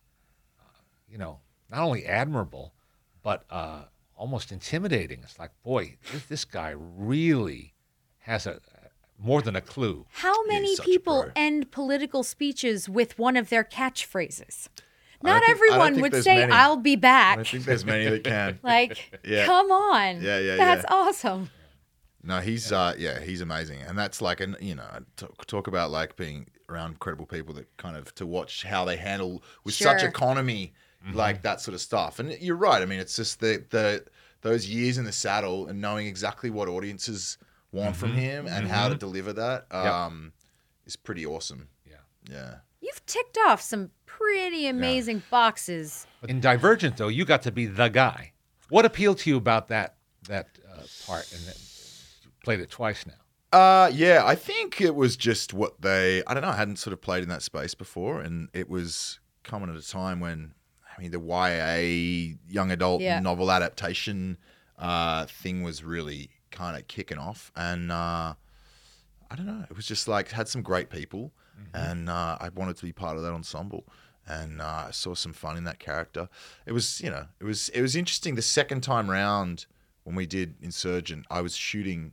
you 1.10 1.18
know 1.18 1.40
not 1.70 1.80
only 1.82 2.06
admirable 2.06 2.72
but 3.22 3.44
uh, 3.50 3.82
almost 4.16 4.50
intimidating 4.52 5.20
it's 5.22 5.38
like 5.38 5.50
boy 5.62 5.96
this, 6.12 6.24
this 6.26 6.44
guy 6.44 6.74
really 6.76 7.69
has 8.30 8.46
a 8.46 8.60
more 9.18 9.42
than 9.42 9.54
a 9.54 9.60
clue 9.60 10.06
How 10.12 10.46
many 10.46 10.74
people 10.82 11.26
end 11.36 11.70
political 11.70 12.22
speeches 12.22 12.88
with 12.88 13.18
one 13.18 13.36
of 13.36 13.50
their 13.50 13.64
catchphrases? 13.64 14.68
Don't 15.22 15.38
think- 15.44 15.50
everyone 15.50 16.00
would 16.00 16.24
say, 16.24 16.36
many. 16.36 16.52
I'll 16.52 16.78
be 16.78 16.96
back. 16.96 17.36
don't 17.36 17.46
think 17.46 17.64
there's 17.66 17.84
many 17.84 18.08
that 18.08 18.24
can. 18.24 18.58
Like, 18.62 19.20
Yeah. 19.24 19.44
come 19.44 19.70
on. 19.70 20.22
Yeah, 20.22 20.38
yeah, 20.38 20.56
That's 20.56 20.84
yeah. 20.88 20.94
awesome. 20.96 21.50
No, 22.22 22.40
he's 22.40 22.70
uh 22.72 22.94
yeah, 22.98 23.18
he's 23.20 23.40
amazing, 23.40 23.80
and 23.82 23.98
that's 23.98 24.20
like 24.22 24.40
an 24.40 24.56
you 24.60 24.74
know 24.74 24.86
talk, 25.16 25.46
talk 25.46 25.66
about 25.68 25.90
like 25.90 26.16
being 26.16 26.48
around 26.68 26.98
credible 27.00 27.24
people 27.26 27.54
that 27.54 27.74
kind 27.78 27.96
of 27.96 28.14
to 28.14 28.26
watch 28.26 28.62
how 28.62 28.84
they 28.84 28.96
handle 28.96 29.42
with 29.64 29.74
such 29.74 30.00
Sure. 30.00 30.08
economy, 30.08 30.72
like 31.14 31.40
that 31.42 31.60
sort 31.62 31.74
of 31.74 31.80
stuff. 31.80 32.18
And 32.18 32.32
you're 32.40 32.56
right. 32.56 32.82
I 32.82 32.84
mean, 32.86 33.00
it's 33.00 33.16
just 33.16 33.40
the 33.40 33.64
the 33.70 34.04
those 34.42 34.66
years 34.68 34.98
in 34.98 35.04
the 35.04 35.12
saddle 35.12 35.66
and 35.66 35.80
knowing 35.80 36.06
exactly 36.06 36.50
what 36.50 36.68
audiences 36.68 37.38
want 37.72 37.96
from 37.96 38.12
him 38.12 38.46
and 38.46 38.66
how 38.68 38.88
to 38.88 38.94
deliver 38.94 39.32
that 39.32 39.66
um 39.74 40.32
is 40.86 40.96
pretty 40.96 41.24
awesome. 41.26 41.68
yeah 41.86 41.96
Yeah. 42.28 42.54
You've 42.80 43.04
ticked 43.06 43.38
off 43.46 43.60
some 43.60 43.90
pretty 44.06 44.66
amazing 44.66 45.22
boxes. 45.30 46.06
In 46.26 46.40
Divergent, 46.40 46.96
though, 46.96 47.08
you 47.08 47.24
got 47.26 47.42
to 47.42 47.52
be 47.52 47.66
the 47.66 47.88
guy. 47.88 48.32
What 48.70 48.84
appealed 48.86 49.18
to 49.18 49.30
you 49.30 49.36
about 49.36 49.68
that 49.68 49.96
that 50.28 50.48
uh, 50.66 50.82
part? 51.06 51.30
And 51.32 51.42
that 51.46 51.58
you 52.24 52.30
played 52.42 52.60
it 52.60 52.70
twice 52.70 53.04
now. 53.06 53.14
Uh, 53.58 53.90
yeah, 53.92 54.22
I 54.24 54.34
think 54.34 54.80
it 54.80 54.94
was 54.94 55.16
just 55.16 55.52
what 55.52 55.82
they. 55.82 56.22
I 56.26 56.32
don't 56.34 56.42
know. 56.42 56.48
I 56.50 56.56
hadn't 56.56 56.76
sort 56.78 56.92
of 56.94 57.00
played 57.02 57.22
in 57.22 57.28
that 57.28 57.42
space 57.42 57.74
before, 57.74 58.20
and 58.22 58.48
it 58.54 58.68
was 58.70 59.20
coming 59.44 59.68
at 59.68 59.76
a 59.76 59.86
time 59.86 60.18
when, 60.20 60.54
I 60.96 61.00
mean, 61.02 61.10
the 61.10 61.20
YA 61.20 62.36
young 62.48 62.70
adult 62.70 63.02
Yeah. 63.02 63.20
novel 63.20 63.50
adaptation 63.52 64.38
uh, 64.78 65.26
thing 65.26 65.62
was 65.62 65.84
really 65.84 66.30
kind 66.50 66.76
of 66.76 66.86
kicking 66.88 67.18
off, 67.18 67.52
and 67.56 67.90
uh, 67.90 68.34
I 69.30 69.36
don't 69.36 69.46
know. 69.46 69.64
It 69.70 69.76
was 69.76 69.86
just 69.86 70.08
like 70.08 70.30
had 70.30 70.48
some 70.48 70.62
great 70.62 70.90
people, 70.90 71.32
and 71.74 72.08
uh, 72.08 72.38
I 72.40 72.48
wanted 72.54 72.76
to 72.76 72.84
be 72.84 72.92
part 72.92 73.16
of 73.16 73.22
that 73.22 73.32
ensemble. 73.32 73.84
And 74.26 74.60
uh, 74.60 74.84
I 74.88 74.90
saw 74.92 75.14
some 75.14 75.32
fun 75.32 75.56
in 75.56 75.64
that 75.64 75.80
character. 75.80 76.28
It 76.64 76.72
was, 76.72 77.00
you 77.00 77.10
know, 77.10 77.26
it 77.40 77.44
was 77.44 77.68
it 77.70 77.82
was 77.82 77.96
interesting. 77.96 78.34
The 78.34 78.42
second 78.42 78.82
time 78.82 79.10
round 79.10 79.66
when 80.04 80.14
we 80.14 80.26
did 80.26 80.54
Insurgent, 80.60 81.26
I 81.30 81.40
was 81.40 81.56
shooting 81.56 82.12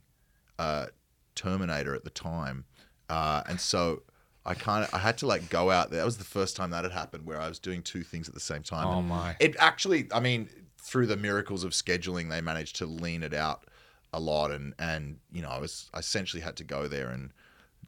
uh, 0.58 0.86
Terminator 1.34 1.94
at 1.94 2.04
the 2.04 2.10
time, 2.10 2.64
uh, 3.08 3.42
and 3.48 3.60
so 3.60 4.02
I 4.44 4.54
kind 4.54 4.84
of 4.84 4.92
I 4.92 4.98
had 4.98 5.18
to 5.18 5.26
like 5.26 5.48
go 5.48 5.70
out 5.70 5.90
there. 5.90 6.00
That 6.00 6.06
was 6.06 6.18
the 6.18 6.24
first 6.24 6.56
time 6.56 6.70
that 6.70 6.82
had 6.82 6.92
happened 6.92 7.26
where 7.26 7.40
I 7.40 7.48
was 7.48 7.58
doing 7.58 7.82
two 7.82 8.02
things 8.02 8.28
at 8.28 8.34
the 8.34 8.40
same 8.40 8.62
time. 8.62 8.86
Oh, 8.86 9.02
my. 9.02 9.36
It 9.38 9.54
actually, 9.58 10.08
I 10.12 10.20
mean, 10.20 10.48
through 10.80 11.06
the 11.06 11.16
miracles 11.16 11.64
of 11.64 11.72
scheduling, 11.72 12.30
they 12.30 12.40
managed 12.40 12.76
to 12.76 12.86
lean 12.86 13.22
it 13.22 13.34
out 13.34 13.64
a 14.12 14.20
lot, 14.20 14.50
and 14.50 14.74
and 14.78 15.18
you 15.32 15.42
know 15.42 15.48
I 15.48 15.58
was 15.58 15.90
I 15.94 15.98
essentially 15.98 16.42
had 16.42 16.56
to 16.56 16.64
go 16.64 16.88
there 16.88 17.08
and 17.10 17.32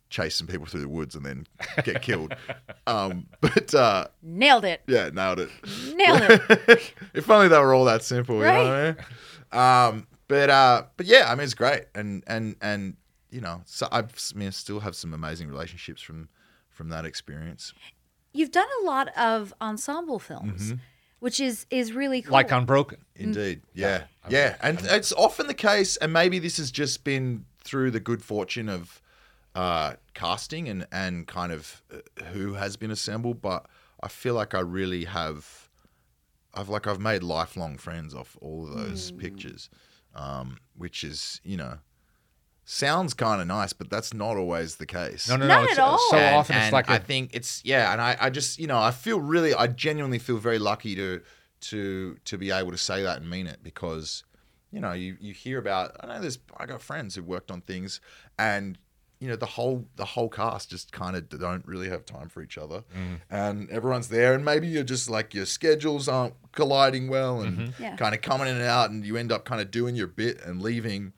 chase 0.09 0.35
some 0.35 0.47
people 0.49 0.67
through 0.67 0.81
the 0.81 0.89
woods 0.89 1.15
and 1.15 1.25
then 1.25 1.47
get 1.85 2.03
killed. 2.03 2.35
Um, 2.87 3.29
but 3.41 3.73
uh, 3.73 4.09
Nailed 4.23 4.65
it. 4.65 4.83
yeah, 4.89 5.11
nailed 5.11 5.39
it. 5.39 5.51
Nailed 5.95 6.23
it. 6.23 6.93
if 7.15 7.31
only 7.31 7.47
they 7.47 7.59
were 7.59 7.73
all 7.73 7.85
that 7.85 8.03
simple, 8.03 8.37
you 8.37 8.43
know 8.43 8.65
what 8.65 8.67
I 8.67 8.87
mean? 8.87 8.97
Um, 9.97 10.07
but 10.27 10.51
uh, 10.51 10.83
but 10.97 11.07
yeah, 11.07 11.31
I 11.31 11.35
mean 11.37 11.45
it's 11.45 11.55
great, 11.55 11.85
and 11.95 12.25
and 12.27 12.57
and 12.61 12.97
you 13.31 13.41
know, 13.41 13.63
so 13.65 13.87
I, 13.93 14.01
I 14.01 14.05
mean, 14.35 14.49
I 14.49 14.51
still 14.51 14.81
have 14.81 14.97
some 14.97 15.15
amazing 15.15 15.49
relationships 15.49 16.03
from 16.03 16.29
from 16.71 16.89
that 16.89 17.05
experience. 17.05 17.73
You've 18.33 18.51
done 18.51 18.67
a 18.83 18.87
lot 18.87 19.09
of 19.17 19.55
ensemble 19.61 20.19
films, 20.19 20.75
which 21.21 21.39
is 21.39 21.67
is 21.71 21.93
really 21.93 22.23
cool. 22.23 22.33
Like 22.33 22.51
Unbroken. 22.51 23.05
Indeed, 23.15 23.63
yeah, 23.73 24.05
yeah, 24.29 24.57
and 24.63 24.81
it's 24.83 25.13
often 25.13 25.47
the 25.47 25.55
case, 25.55 25.97
and 25.97 26.13
maybe 26.13 26.39
this 26.39 26.57
has 26.57 26.71
just 26.71 27.05
been 27.05 27.45
through 27.63 27.91
the 27.93 28.01
good 28.01 28.23
fortune 28.25 28.69
of 28.69 29.01
uh, 29.55 29.95
casting 30.15 30.69
and 30.69 30.87
and 30.91 31.27
kind 31.27 31.53
of 31.53 31.83
uh, 31.93 32.25
who 32.33 32.55
has 32.55 32.77
been 32.77 32.91
assembled, 32.91 33.41
but 33.41 33.67
I 34.03 34.09
feel 34.09 34.35
like 34.35 34.55
I 34.55 34.61
really 34.61 35.05
have. 35.05 35.69
I've 36.53 36.69
like 36.69 36.89
I've 36.89 36.99
made 36.99 37.23
lifelong 37.23 37.79
friends 37.79 38.13
off 38.13 38.37
all 38.41 38.67
of 38.67 38.75
those 38.75 39.13
pictures, 39.13 39.71
um, 40.17 40.59
which 40.77 41.05
is 41.05 41.41
you 41.45 41.57
know 41.57 41.79
sounds 42.71 43.15
kind 43.15 43.41
of 43.41 43.49
nice, 43.49 43.73
but 43.73 43.91
that's 43.91 44.15
not 44.15 44.37
always 44.37 44.77
the 44.77 44.87
case. 44.87 45.29
No, 45.29 45.37
no, 45.37 45.49
Not 45.49 45.63
no. 45.63 45.65
It's, 45.65 45.73
at 45.73 45.79
uh, 45.83 45.87
all. 45.87 45.99
So 46.11 46.17
And- 46.17 46.37
often 46.37 46.57
it's 46.57 46.73
like 46.73 46.89
a 46.89 46.93
I 46.93 46.99
think 46.99 47.35
it's 47.35 47.63
yeah, 47.65 47.93
and 47.93 48.01
I, 48.01 48.17
I 48.21 48.31
just 48.31 48.59
you 48.59 48.67
know 48.67 48.79
I 48.79 48.93
feel 48.93 49.21
really 49.21 49.53
I 49.53 49.67
genuinely 49.67 50.19
feel 50.19 50.39
very 50.39 50.59
lucky 50.59 50.95
to 50.95 51.21
to 51.63 52.17
to 52.25 52.39
be 52.39 52.51
able 52.51 52.71
to 52.71 52.79
say 52.79 53.03
that 53.03 53.19
and 53.19 53.29
mean 53.29 53.47
it 53.47 53.59
because 53.63 54.25
you 54.71 54.81
know 54.81 54.93
you 54.93 55.17
you 55.21 55.35
hear 55.35 55.59
about 55.59 55.97
I 56.01 56.07
know 56.07 56.21
there's 56.21 56.39
I 56.57 56.67
got 56.67 56.81
friends 56.81 57.17
who 57.17 57.23
worked 57.25 57.51
on 57.51 57.61
things 57.61 58.01
and 58.39 58.79
you 59.19 59.29
know 59.29 59.37
the 59.37 59.47
whole 59.47 59.85
the 59.97 60.05
whole 60.05 60.29
cast 60.29 60.71
just 60.71 60.93
kind 60.93 61.17
of 61.17 61.29
don't 61.29 61.67
really 61.67 61.91
have 61.91 62.07
time 62.07 62.29
for 62.29 62.41
each 62.41 62.57
other 62.57 62.85
mm. 62.97 63.21
and 63.29 63.69
everyone's 63.69 64.09
there 64.09 64.33
and 64.33 64.45
maybe 64.45 64.67
you're 64.67 64.83
just 64.83 65.11
like 65.11 65.35
your 65.35 65.45
schedules 65.45 66.09
aren't 66.09 66.35
colliding 66.53 67.09
well 67.09 67.43
and 67.43 67.59
mm-hmm. 67.59 67.83
Yeah. 67.83 67.97
kind 67.97 68.15
of 68.15 68.23
coming 68.23 68.49
in 68.49 68.55
and 68.57 68.65
out 68.65 68.91
and 68.91 69.05
you 69.05 69.19
end 69.19 69.31
up 69.31 69.45
kind 69.45 69.61
of 69.61 69.71
doing 69.71 69.95
your 69.95 70.07
bit 70.07 70.41
and 70.43 70.63
leaving 70.63 71.13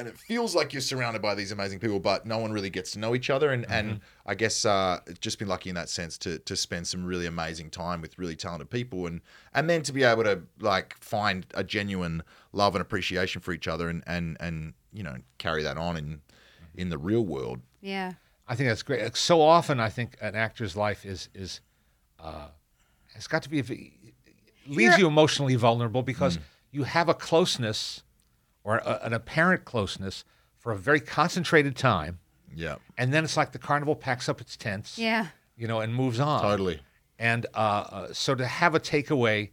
and 0.00 0.08
it 0.08 0.18
feels 0.18 0.54
like 0.54 0.72
you're 0.72 0.80
surrounded 0.80 1.20
by 1.22 1.34
these 1.34 1.52
amazing 1.52 1.78
people, 1.78 2.00
but 2.00 2.24
no 2.26 2.38
one 2.38 2.50
really 2.52 2.70
gets 2.70 2.90
to 2.92 2.98
know 2.98 3.14
each 3.14 3.30
other. 3.30 3.50
And 3.52 3.64
and 3.70 4.00
I 4.26 4.34
guess 4.34 4.64
uh, 4.64 5.00
just 5.20 5.38
been 5.38 5.46
lucky 5.48 5.68
in 5.68 5.76
that 5.76 5.88
sense 5.88 6.18
to 6.18 6.38
to 6.40 6.56
spend 6.56 6.86
some 6.88 7.04
really 7.04 7.26
amazing 7.26 7.70
time 7.70 8.00
with 8.00 8.18
really 8.18 8.34
talented 8.36 8.70
people, 8.70 9.06
and 9.06 9.20
and 9.54 9.68
then 9.70 9.82
to 9.82 9.92
be 9.92 10.02
able 10.02 10.24
to 10.24 10.42
like 10.58 10.96
find 11.00 11.46
a 11.54 11.62
genuine 11.62 12.22
love 12.52 12.74
and 12.74 12.82
appreciation 12.82 13.40
for 13.42 13.52
each 13.52 13.68
other, 13.68 13.88
and 13.88 14.02
and 14.06 14.36
and 14.40 14.72
you 14.92 15.02
know 15.02 15.16
carry 15.38 15.62
that 15.62 15.76
on 15.76 15.96
in 15.96 16.20
in 16.74 16.88
the 16.88 16.98
real 16.98 17.24
world. 17.24 17.60
Yeah. 17.80 18.14
I 18.48 18.56
think 18.56 18.68
that's 18.68 18.82
great. 18.82 19.16
So 19.16 19.40
often, 19.40 19.78
I 19.78 19.88
think 19.90 20.16
an 20.20 20.34
actor's 20.34 20.74
life 20.76 21.04
is 21.06 21.28
is 21.34 21.60
uh, 22.18 22.48
has 23.14 23.26
got 23.28 23.42
to 23.44 23.48
be 23.50 23.58
leaves 23.62 23.92
You're- 24.66 24.98
you 24.98 25.06
emotionally 25.06 25.54
vulnerable 25.56 26.02
because 26.02 26.36
Mm. 26.38 26.42
you 26.72 26.82
have 26.84 27.08
a 27.08 27.14
closeness 27.14 28.02
or 28.64 28.78
a, 28.78 29.00
an 29.02 29.12
apparent 29.12 29.64
closeness 29.64 30.24
for 30.58 30.72
a 30.72 30.76
very 30.78 31.00
concentrated 31.00 31.76
time, 31.76 32.18
Yeah, 32.54 32.76
and 32.98 33.12
then 33.12 33.24
it's 33.24 33.36
like 33.36 33.52
the 33.52 33.58
carnival 33.58 33.94
packs 33.96 34.28
up 34.28 34.40
its 34.40 34.56
tents, 34.56 34.98
Yeah. 34.98 35.28
you 35.56 35.66
know, 35.66 35.80
and 35.80 35.94
moves 35.94 36.20
on. 36.20 36.42
totally. 36.42 36.80
And 37.18 37.46
uh, 37.54 37.58
uh, 37.58 38.12
so 38.12 38.34
to 38.34 38.46
have 38.46 38.74
a 38.74 38.80
takeaway, 38.80 39.50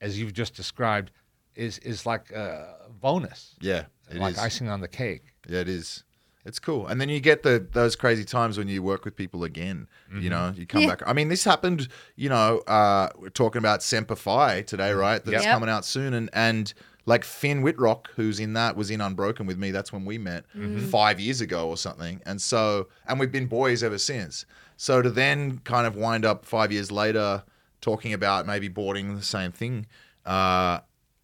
as 0.00 0.18
you've 0.18 0.32
just 0.34 0.54
described, 0.54 1.10
is 1.54 1.78
is 1.78 2.06
like 2.06 2.30
a 2.30 2.76
bonus, 3.00 3.54
Yeah, 3.60 3.84
it 4.10 4.18
like 4.18 4.34
is. 4.34 4.38
icing 4.38 4.68
on 4.68 4.80
the 4.80 4.88
cake. 4.88 5.34
Yeah, 5.48 5.60
it 5.60 5.68
is. 5.68 6.04
It's 6.44 6.58
cool. 6.58 6.86
And 6.86 6.98
then 7.00 7.08
you 7.10 7.20
get 7.20 7.42
the 7.42 7.66
those 7.72 7.96
crazy 7.96 8.24
times 8.24 8.56
when 8.56 8.68
you 8.68 8.82
work 8.82 9.04
with 9.04 9.16
people 9.16 9.44
again. 9.44 9.86
You 10.14 10.30
know, 10.30 10.52
you 10.56 10.66
come 10.66 10.82
Yeah. 10.82 10.88
back. 10.88 11.02
I 11.06 11.12
mean, 11.12 11.28
this 11.28 11.44
happened. 11.44 11.88
You 12.16 12.28
know, 12.30 12.60
uh, 12.66 13.08
we're 13.18 13.28
talking 13.30 13.58
about 13.58 13.82
Semper 13.82 14.16
Fi 14.16 14.62
today, 14.62 14.92
right? 14.92 15.22
That's 15.24 15.44
Yep. 15.44 15.52
coming 15.52 15.68
out 15.68 15.84
soon, 15.84 16.14
and 16.14 16.30
and 16.32 16.72
like 17.08 17.24
Finn 17.24 17.62
Wittrock, 17.62 18.10
who's 18.16 18.38
in 18.38 18.52
that, 18.52 18.76
was 18.76 18.90
in 18.90 19.00
Unbroken 19.00 19.46
with 19.46 19.58
me. 19.58 19.70
That's 19.70 19.92
when 19.94 20.04
we 20.04 20.18
met 20.18 20.44
five 20.90 21.18
years 21.18 21.40
ago 21.40 21.68
or 21.68 21.76
something. 21.76 22.20
And 22.26 22.40
so, 22.40 22.88
and 23.06 23.18
we've 23.18 23.32
been 23.32 23.46
boys 23.46 23.82
ever 23.82 23.98
since. 23.98 24.44
So 24.76 25.00
to 25.02 25.10
then 25.10 25.58
kind 25.60 25.86
of 25.86 25.96
wind 25.96 26.24
up 26.24 26.44
five 26.44 26.70
years 26.70 26.92
later 26.92 27.44
talking 27.80 28.12
about 28.12 28.46
maybe 28.46 28.68
boarding 28.68 29.16
the 29.16 29.22
same 29.22 29.52
thing. 29.52 29.86
Uh, 30.26 30.80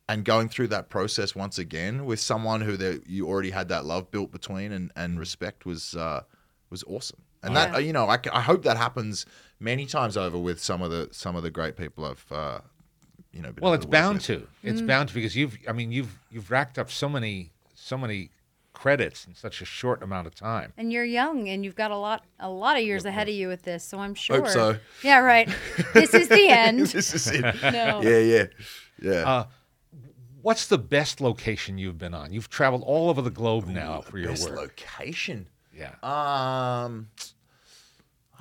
and 0.08 0.24
going 0.24 0.48
through 0.48 0.68
that 0.68 0.88
process 0.88 1.34
once 1.34 1.58
again 1.58 2.04
with 2.06 2.20
someone 2.20 2.60
who 2.62 2.76
there, 2.76 2.98
you 3.06 3.26
already 3.28 3.50
had 3.50 3.68
that 3.68 3.84
love 3.84 4.10
built 4.10 4.30
between 4.32 4.72
and, 4.72 4.90
and 4.96 5.18
respect 5.18 5.66
was 5.66 5.94
uh, 5.94 6.22
was 6.70 6.82
awesome. 6.84 7.20
And 7.42 7.54
that 7.56 7.72
Yeah. 7.72 7.78
you 7.78 7.92
know, 7.92 8.06
I 8.08 8.40
hope 8.40 8.62
that 8.64 8.76
happens 8.78 9.26
many 9.60 9.84
times 9.86 10.16
over 10.16 10.38
with 10.38 10.62
some 10.62 10.80
of 10.82 10.90
the 10.90 11.08
some 11.12 11.36
of 11.36 11.42
the 11.42 11.50
great 11.50 11.76
people 11.76 12.04
I've 12.04 12.32
uh, 12.32 12.60
you 13.34 13.42
know. 13.42 13.52
Been 13.52 13.62
Well, 13.62 13.74
it's 13.74 13.86
bound 13.86 14.16
with. 14.18 14.26
to. 14.26 14.46
It's 14.62 14.80
Mm. 14.80 14.86
bound 14.86 15.08
to 15.10 15.14
because 15.14 15.34
you've. 15.36 15.58
I 15.68 15.72
mean, 15.72 15.92
you've 15.92 16.18
you've 16.30 16.50
racked 16.50 16.78
up 16.78 16.90
so 16.90 17.08
many 17.08 17.50
so 17.74 17.98
many 17.98 18.30
credits 18.72 19.26
in 19.26 19.34
such 19.34 19.60
a 19.62 19.64
short 19.64 20.02
amount 20.02 20.26
of 20.26 20.34
time. 20.34 20.72
And 20.76 20.92
you're 20.92 21.04
young, 21.04 21.48
and 21.48 21.64
you've 21.64 21.76
got 21.76 21.90
a 21.90 21.96
lot, 21.96 22.24
a 22.40 22.48
lot 22.50 22.76
of 22.76 22.82
years 22.84 23.04
ahead 23.04 23.28
of 23.28 23.34
you 23.34 23.48
with 23.48 23.62
this. 23.62 23.84
So 23.84 23.98
I'm 23.98 24.14
sure. 24.14 24.36
Hope 24.36 24.48
so. 24.48 24.76
Yeah, 25.02 25.18
right. 25.18 25.48
This 25.94 26.12
is 26.14 26.28
the 26.28 26.48
end. 26.48 26.80
this 26.88 27.14
is 27.14 27.26
it. 27.28 27.42
No. 27.62 28.00
Yeah, 28.02 28.18
yeah, 28.18 28.46
yeah. 29.00 29.12
Uh, 29.28 29.44
What's 30.42 30.66
the 30.66 30.76
best 30.76 31.22
location 31.22 31.78
you've 31.78 31.96
been 31.96 32.12
on? 32.12 32.30
You've 32.32 32.50
traveled 32.50 32.82
all 32.82 33.08
over 33.08 33.22
the 33.22 33.30
globe 33.30 33.66
now 33.66 34.02
for 34.02 34.18
your 34.18 34.28
Best 34.30 34.50
work. 34.50 34.58
location. 34.58 35.48
yeah. 35.74 35.94
Um, 36.02 37.08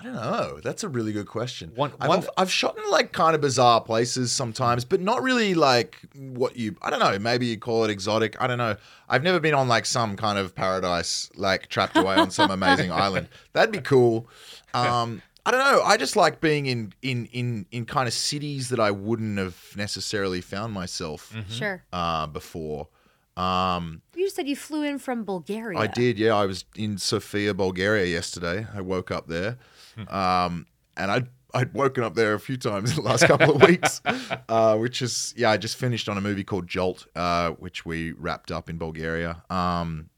I 0.04 0.06
don't 0.08 0.16
know. 0.16 0.60
That's 0.62 0.84
a 0.84 0.90
really 0.90 1.14
good 1.14 1.28
question. 1.28 1.72
One- 1.76 1.94
I've, 2.02 2.30
I've 2.38 2.52
shot 2.52 2.78
in 2.78 2.84
like 2.92 3.14
kind 3.14 3.36
of 3.36 3.42
bizarre 3.42 3.80
places 3.80 4.34
sometimes, 4.34 4.84
but 4.84 5.00
not 5.00 5.24
really 5.24 5.54
like 5.54 5.98
what 6.18 6.58
you. 6.58 6.76
I 6.82 6.90
don't 6.90 7.00
know. 7.00 7.18
Maybe 7.20 7.46
you 7.46 7.58
call 7.58 7.86
it 7.86 7.90
exotic. 7.90 8.36
I 8.42 8.48
don't 8.48 8.58
know. 8.58 8.76
I've 9.08 9.24
never 9.24 9.40
been 9.40 9.54
on 9.54 9.70
like 9.70 9.86
some 9.86 10.18
kind 10.18 10.38
of 10.38 10.54
paradise, 10.54 11.30
like 11.36 11.70
trapped 11.70 11.96
away 11.96 12.16
on 12.16 12.32
some 12.32 12.52
amazing 12.52 12.92
island. 13.06 13.30
That'd 13.54 13.72
be 13.72 13.80
cool. 13.80 14.28
Um, 14.74 15.22
I 15.46 15.52
don't 15.52 15.60
know. 15.64 15.82
I 15.84 15.96
just 15.96 16.16
like 16.18 16.42
being 16.42 16.66
in 16.66 16.94
in 17.02 17.28
in 17.28 17.66
in 17.72 17.86
kind 17.86 18.08
of 18.08 18.14
cities 18.14 18.70
that 18.70 18.80
I 18.82 18.92
wouldn't 18.92 19.38
have 19.38 19.58
necessarily 19.78 20.42
found 20.42 20.74
myself 20.74 21.34
Sure. 21.50 21.82
uh, 21.94 22.28
before. 22.28 22.90
Um, 23.36 24.02
You 24.16 24.30
said 24.30 24.48
you 24.48 24.56
flew 24.56 24.84
in 24.84 25.00
from 25.00 25.24
Bulgaria. 25.24 25.80
I 25.80 25.88
did, 25.88 26.20
yeah. 26.20 26.36
I 26.36 26.46
was 26.46 26.66
in 26.76 26.98
Sofia, 27.00 27.54
Bulgaria 27.56 28.06
yesterday. 28.06 28.68
I 28.76 28.82
woke 28.82 29.10
up 29.10 29.28
there, 29.28 29.58
um, 30.08 30.66
and 30.98 31.12
I'd 31.12 31.28
I'd 31.56 31.74
woken 31.74 32.04
up 32.04 32.16
there 32.16 32.34
a 32.34 32.40
few 32.40 32.58
times 32.58 32.90
in 32.92 32.96
the 32.96 33.02
last 33.04 33.26
couple 33.26 33.56
of 33.56 33.62
weeks, 33.62 34.02
uh, 34.50 34.76
which 34.78 35.02
is 35.02 35.34
yeah. 35.38 35.52
I 35.52 35.58
just 35.58 35.78
finished 35.78 36.10
on 36.10 36.18
a 36.18 36.22
movie 36.22 36.44
called 36.44 36.68
Jolt, 36.68 37.06
uh, 37.16 37.52
which 37.52 37.86
we 37.86 38.12
wrapped 38.14 38.52
up 38.52 38.70
in 38.70 38.78
Bulgaria. 38.78 39.44
Um, 39.50 40.10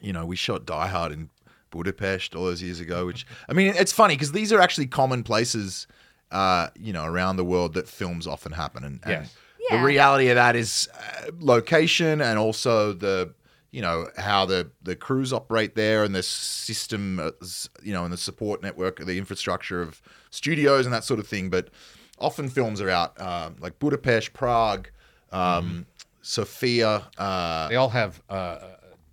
you 0.00 0.12
know, 0.12 0.26
we 0.26 0.36
shot 0.36 0.66
Die 0.66 0.86
Hard 0.88 1.12
in 1.12 1.30
Budapest 1.70 2.34
all 2.34 2.44
those 2.44 2.62
years 2.62 2.80
ago. 2.80 3.06
Which 3.06 3.26
I 3.48 3.52
mean, 3.54 3.74
it's 3.76 3.92
funny 3.92 4.14
because 4.14 4.32
these 4.32 4.52
are 4.52 4.60
actually 4.60 4.86
common 4.88 5.22
places, 5.22 5.86
uh, 6.30 6.68
you 6.78 6.92
know, 6.92 7.04
around 7.04 7.36
the 7.36 7.44
world 7.44 7.74
that 7.74 7.88
films 7.88 8.26
often 8.26 8.52
happen, 8.52 8.84
and, 8.84 9.00
and 9.04 9.12
Yes. 9.12 9.36
the 9.70 9.78
reality 9.84 10.28
of 10.28 10.36
that 10.36 10.54
is 10.56 10.88
uh, 10.94 11.30
location 11.40 12.20
and 12.22 12.38
also 12.38 12.92
the 12.92 13.34
you 13.70 13.82
know 13.82 14.06
how 14.16 14.46
the 14.46 14.70
the 14.82 14.96
crews 14.96 15.32
operate 15.32 15.74
there 15.74 16.04
and 16.04 16.14
the 16.14 16.22
system 16.22 17.18
uh, 17.20 17.30
you 17.82 17.92
know 17.92 18.04
and 18.04 18.12
the 18.12 18.16
support 18.16 18.62
network 18.62 18.98
the 19.04 19.18
infrastructure 19.18 19.82
of 19.82 20.00
studios 20.30 20.86
and 20.86 20.92
that 20.94 21.04
sort 21.04 21.20
of 21.20 21.26
thing 21.26 21.50
but 21.50 21.68
often 22.18 22.48
films 22.48 22.80
are 22.80 22.90
out 22.90 23.12
uh, 23.20 23.50
like 23.60 23.78
budapest 23.78 24.32
prague 24.32 24.88
um, 25.32 25.86
sofia 26.22 27.08
uh, 27.18 27.68
They 27.68 27.76
all 27.76 27.90
have 27.90 28.22
uh, 28.28 28.58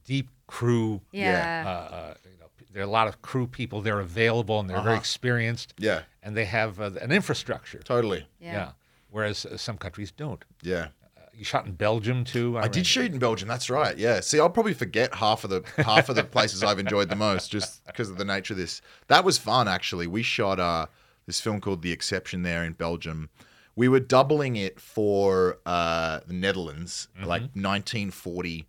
deep 0.06 0.30
crew. 0.48 1.02
Yeah. 1.12 1.64
Uh, 1.66 1.70
uh, 1.96 2.14
you 2.24 2.40
know, 2.40 2.46
there 2.72 2.82
are 2.82 2.86
a 2.86 2.90
lot 2.90 3.08
of 3.08 3.22
crew 3.22 3.48
people. 3.48 3.82
They're 3.82 4.00
available 4.00 4.60
and 4.60 4.70
they're 4.70 4.82
very 4.82 4.98
experienced. 4.98 5.74
Uh-huh. 5.78 5.88
yeah 5.88 6.02
And 6.24 6.36
they 6.36 6.46
have 6.46 6.80
uh, 6.80 6.92
an 7.02 7.12
infrastructure. 7.12 7.80
totally 7.80 8.28
Yeah. 8.40 8.72
Whereas 9.10 9.46
uh, 9.46 9.58
some 9.58 9.78
countries 9.78 10.12
don't. 10.12 10.44
yeah 10.62 10.88
Uh, 11.04 11.05
you 11.38 11.46
shot 11.46 11.66
in 11.66 11.74
Belgium 11.74 12.24
too. 12.24 12.58
I 12.58 12.64
read. 12.64 12.72
did 12.72 12.88
shoot 12.88 13.12
in 13.12 13.20
Belgium. 13.20 13.48
That's 13.48 13.70
right. 13.70 13.98
Yeah. 13.98 14.20
See, 14.20 14.40
I'll 14.40 14.50
probably 14.50 14.74
forget 14.74 15.14
half 15.16 15.44
of 15.44 15.50
the 15.50 15.64
half 15.84 16.10
of 16.10 16.16
the 16.16 16.24
places 16.24 16.64
I've 16.64 16.80
enjoyed 16.80 17.10
the 17.10 17.16
most 17.16 17.52
just 17.52 17.86
because 17.86 18.10
of 18.10 18.18
the 18.18 18.26
nature 18.26 18.54
of 18.54 18.58
this. 18.58 18.82
That 19.08 19.24
was 19.24 19.38
fun, 19.38 19.68
actually. 19.68 20.08
We 20.08 20.24
shot 20.24 20.60
uh, 20.60 20.88
this 21.26 21.42
film 21.42 21.62
called 21.62 21.82
The 21.82 21.92
Exception 21.92 22.44
there 22.44 22.64
in 22.64 22.74
Belgium. 22.74 23.30
We 23.76 23.90
were 23.90 24.00
doubling 24.00 24.56
it 24.56 24.80
for 24.80 25.60
uh, 25.66 26.22
the 26.26 26.34
Netherlands, 26.34 27.10
like 27.20 27.42
1940 27.42 28.68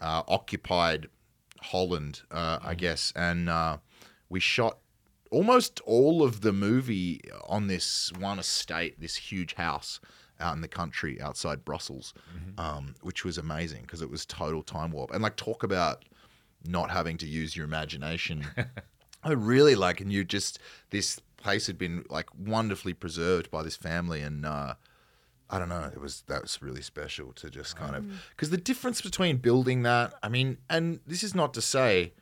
uh, 0.00 0.22
occupied 0.26 1.08
Holland, 1.60 2.22
uh, 2.30 2.58
I 2.62 2.74
guess, 2.74 3.12
and 3.14 3.50
uh, 3.50 3.78
we 4.30 4.40
shot 4.40 4.78
almost 5.30 5.80
all 5.84 6.22
of 6.22 6.40
the 6.40 6.52
movie 6.52 7.20
on 7.46 7.66
this 7.66 8.12
one 8.18 8.38
estate, 8.38 9.00
this 9.00 9.16
huge 9.16 9.54
house 9.54 10.00
out 10.40 10.54
in 10.54 10.60
the 10.60 10.68
country 10.68 11.20
outside 11.20 11.64
Brussels, 11.64 12.14
um, 12.58 12.94
which 13.02 13.24
was 13.24 13.38
amazing 13.38 13.82
because 13.82 14.02
it 14.02 14.10
was 14.10 14.26
total 14.26 14.62
time 14.62 14.92
warp. 14.92 15.12
And 15.12 15.22
like, 15.22 15.36
talk 15.36 15.62
about 15.62 16.04
not 16.66 16.90
having 16.90 17.16
to 17.18 17.26
use 17.26 17.56
your 17.56 17.64
imagination. 17.64 18.46
I 19.24 19.32
really 19.32 19.74
like, 19.74 20.00
and 20.00 20.12
you 20.12 20.24
just 20.24 20.58
this 20.90 21.20
place 21.36 21.66
had 21.66 21.78
been 21.78 22.04
like 22.08 22.28
wonderfully 22.38 22.94
preserved 22.94 23.50
by 23.50 23.62
this 23.62 23.76
family, 23.76 24.20
and 24.20 24.44
uh, 24.46 24.74
I 25.50 25.58
don't 25.58 25.68
know, 25.68 25.90
it 25.92 26.00
was 26.00 26.22
that 26.28 26.42
was 26.42 26.60
really 26.62 26.82
special 26.82 27.32
to 27.34 27.50
just 27.50 27.76
kind 27.76 27.96
of 27.96 28.04
because 28.30 28.50
the 28.50 28.56
difference 28.56 29.00
between 29.00 29.38
building 29.38 29.82
that, 29.82 30.14
I 30.22 30.28
mean, 30.28 30.58
and 30.68 31.00
this 31.06 31.22
is 31.22 31.34
not 31.34 31.54
to 31.54 31.62
say. 31.62 32.12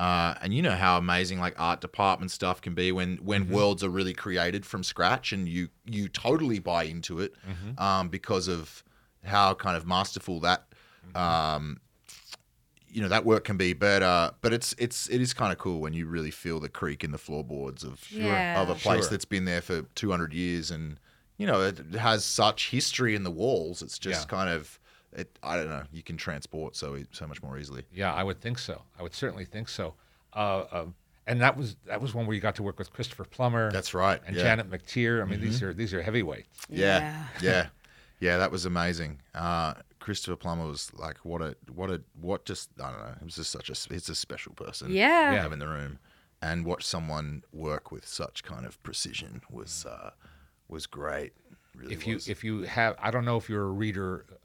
Uh, 0.00 0.34
and 0.40 0.54
you 0.54 0.62
know 0.62 0.74
how 0.84 0.96
amazing 0.96 1.38
like 1.38 1.54
art 1.60 1.80
department 1.82 2.30
stuff 2.30 2.62
can 2.62 2.74
be 2.74 2.90
when 2.90 3.18
when 3.18 3.50
worlds 3.50 3.84
are 3.84 3.90
really 3.90 4.14
created 4.14 4.64
from 4.64 4.82
scratch 4.82 5.30
and 5.30 5.46
you 5.46 5.68
you 5.84 6.08
totally 6.08 6.58
buy 6.58 6.84
into 6.84 7.20
it 7.20 7.34
um, 7.76 8.08
because 8.08 8.48
of 8.48 8.82
how 9.24 9.52
kind 9.52 9.76
of 9.76 9.86
masterful 9.86 10.40
that 10.40 10.60
um, 11.14 11.80
you 12.88 13.02
know 13.02 13.08
that 13.08 13.24
work 13.26 13.44
can 13.44 13.56
be 13.58 13.72
but 13.74 14.02
uh 14.02 14.30
but 14.40 14.52
it's 14.52 14.74
it's 14.78 15.06
it 15.10 15.20
is 15.20 15.32
kind 15.34 15.52
of 15.52 15.58
cool 15.58 15.80
when 15.80 15.92
you 15.92 16.06
really 16.06 16.30
feel 16.30 16.58
the 16.60 16.68
creak 16.68 17.04
in 17.04 17.12
the 17.12 17.18
floorboards 17.18 17.84
of 17.84 18.02
Yeah. 18.10 18.60
of 18.60 18.68
a 18.70 18.74
place 18.74 19.02
Sure. 19.04 19.10
that's 19.10 19.26
been 19.26 19.44
there 19.44 19.60
for 19.62 19.82
200 19.94 20.32
years 20.32 20.70
and 20.70 20.98
you 21.36 21.46
know 21.46 21.60
it 21.60 21.78
has 21.94 22.24
such 22.24 22.70
history 22.70 23.14
in 23.14 23.22
the 23.22 23.30
walls 23.30 23.82
it's 23.82 23.98
just 23.98 24.22
Yeah. 24.22 24.38
kind 24.38 24.48
of 24.50 24.80
it 25.12 25.38
i 25.42 25.56
don't 25.56 25.68
know 25.68 25.82
you 25.92 26.02
can 26.02 26.16
transport 26.16 26.76
so 26.76 26.96
e- 26.96 27.06
so 27.12 27.26
much 27.26 27.42
more 27.42 27.58
easily 27.58 27.82
Yeah, 27.92 28.12
I 28.14 28.22
would 28.22 28.40
think 28.40 28.58
so. 28.58 28.82
I 28.98 29.02
would 29.02 29.14
certainly 29.14 29.44
think 29.44 29.68
so. 29.68 29.94
Uh, 30.32 30.64
um, 30.70 30.94
and 31.26 31.40
that 31.40 31.56
was 31.56 31.76
that 31.86 32.00
was 32.00 32.14
one 32.14 32.26
where 32.26 32.34
you 32.34 32.40
got 32.40 32.54
to 32.56 32.62
work 32.62 32.78
with 32.78 32.92
Christopher 32.92 33.24
Plummer. 33.24 33.70
That's 33.72 33.92
right, 33.94 34.20
And 34.26 34.36
yeah. 34.36 34.42
Mm-hmm. 34.56 34.68
Janet 34.68 34.70
McTeer. 34.70 35.22
I 35.22 35.24
mean, 35.26 35.40
these 35.40 35.62
are 35.62 35.74
these 35.74 35.92
are 35.94 36.02
heavyweights. 36.02 36.66
yeah 36.68 37.26
yeah 37.42 37.66
yeah 38.20 38.36
that 38.38 38.50
was 38.52 38.66
amazing 38.66 39.20
uh 39.34 39.74
christopher 39.98 40.36
plummer 40.36 40.66
was 40.66 40.90
like 40.94 41.18
what 41.24 41.40
a 41.42 41.56
what 41.74 41.90
a 41.90 42.00
what 42.20 42.44
just 42.44 42.68
i 42.82 42.90
don't 42.90 43.00
know 43.00 43.14
it 43.20 43.24
was 43.24 43.34
just 43.36 43.50
such 43.50 43.68
a 43.70 43.94
it's 43.94 44.08
a 44.08 44.14
special 44.14 44.52
person 44.54 44.90
Yeah. 44.92 45.30
to 45.34 45.40
have 45.40 45.52
in 45.52 45.58
the 45.58 45.68
room 45.68 45.98
and 46.42 46.64
watch 46.64 46.84
someone 46.86 47.42
work 47.52 47.90
with 47.92 48.06
such 48.06 48.42
kind 48.44 48.64
of 48.66 48.82
precision 48.82 49.42
was 49.50 49.84
uh 49.86 50.10
was 50.68 50.86
great 50.86 51.32
really 51.74 51.92
If 51.94 52.06
you 52.06 52.18
if 52.26 52.44
you 52.44 52.62
have, 52.62 52.94
I 52.98 53.10
don't 53.10 53.24
know 53.24 53.36
if 53.36 53.48
you're 53.48 53.62
a 53.66 53.70
reader 53.84 54.04
or 54.04 54.24
an 54.30 54.36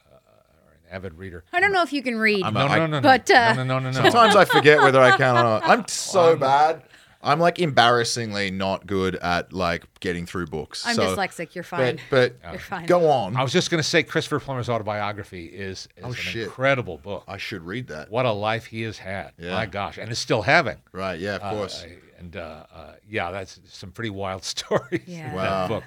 avid 0.92 1.14
reader. 1.16 1.44
I 1.54 1.60
don't 1.60 1.72
know 1.74 1.82
if 1.84 1.92
you 1.94 2.02
can 2.04 2.18
read. 2.18 2.44
I'm 2.44 2.54
No, 2.54 2.62
I- 2.62 2.78
no, 2.80 2.86
no, 2.88 3.00
no, 3.00 3.02
But, 3.02 3.30
uh, 3.32 3.54
no, 3.54 3.64
no, 3.64 3.80
no, 3.80 3.92
no. 3.92 4.02
Sometimes 4.02 4.36
I 4.36 4.46
forget 4.46 4.80
whether 4.80 5.02
I 5.02 5.16
can 5.18 5.36
or 5.38 5.44
not. 5.44 5.64
I'm 5.68 5.88
so 5.88 6.30
I'm- 6.30 6.40
bad. 6.40 6.84
I'm 7.24 7.40
like 7.40 7.58
embarrassingly 7.58 8.52
not 8.52 8.86
good 8.86 9.16
at 9.16 9.52
like 9.52 9.84
getting 10.00 10.28
through 10.28 10.46
books. 10.46 10.86
I'm 10.86 10.94
so, 10.94 11.16
dyslexic. 11.16 11.56
You're 11.56 11.64
fine. 11.64 12.00
But, 12.12 12.40
but 12.40 12.52
You're 12.52 12.60
fine. 12.60 12.86
go 12.86 13.10
on. 13.10 13.36
I 13.36 13.42
was 13.42 13.52
just 13.52 13.72
going 13.72 13.82
to 13.82 13.88
say 13.88 14.04
Christopher 14.04 14.40
Plummer's 14.40 14.70
autobiography 14.70 15.46
is, 15.48 15.88
is 15.98 16.04
Oh, 16.04 16.10
an 16.10 16.14
shit. 16.14 16.44
incredible 16.44 17.00
book. 17.00 17.24
I 17.28 17.38
should 17.38 17.64
read 17.64 17.88
that. 17.88 18.12
What 18.12 18.28
a 18.28 18.32
life 18.32 18.68
he 18.68 18.84
has 18.84 19.00
had. 19.00 19.32
Yeah. 19.40 19.54
My 19.54 19.66
gosh. 19.66 19.98
And 19.98 20.12
is 20.12 20.20
still 20.20 20.44
having. 20.44 20.78
Right? 20.92 21.20
Yeah, 21.20 21.38
of 21.38 21.42
Uh, 21.44 21.50
course. 21.52 21.84
and 22.20 22.36
uh, 22.36 22.66
uh, 22.72 22.92
yeah, 23.10 23.32
that's 23.32 23.60
some 23.70 23.90
pretty 23.92 24.12
wild 24.12 24.44
stories 24.44 25.02
Yeah. 25.08 25.30
in 25.30 25.34
Wow. 25.36 25.44
that 25.44 25.68
book. 25.70 25.84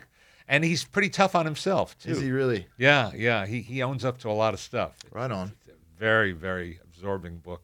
And 0.49 0.65
he's 0.65 0.83
pretty 0.85 1.11
tough 1.11 1.35
on 1.35 1.45
himself, 1.45 1.97
too. 1.99 2.11
Is 2.11 2.21
he 2.21 2.31
really? 2.31 2.67
Yeah, 2.79 3.11
yeah. 3.15 3.47
He, 3.47 3.61
he 3.61 3.83
owns 3.83 4.05
up 4.05 4.19
to 4.21 4.31
a 4.31 4.33
lot 4.33 4.55
of 4.55 4.61
stuff. 4.61 4.97
Right 5.13 5.31
on. 5.31 5.53
It's 5.61 5.69
a 5.69 5.73
very, 5.99 6.33
very 6.33 6.81
absorbing 6.83 7.39
book 7.39 7.63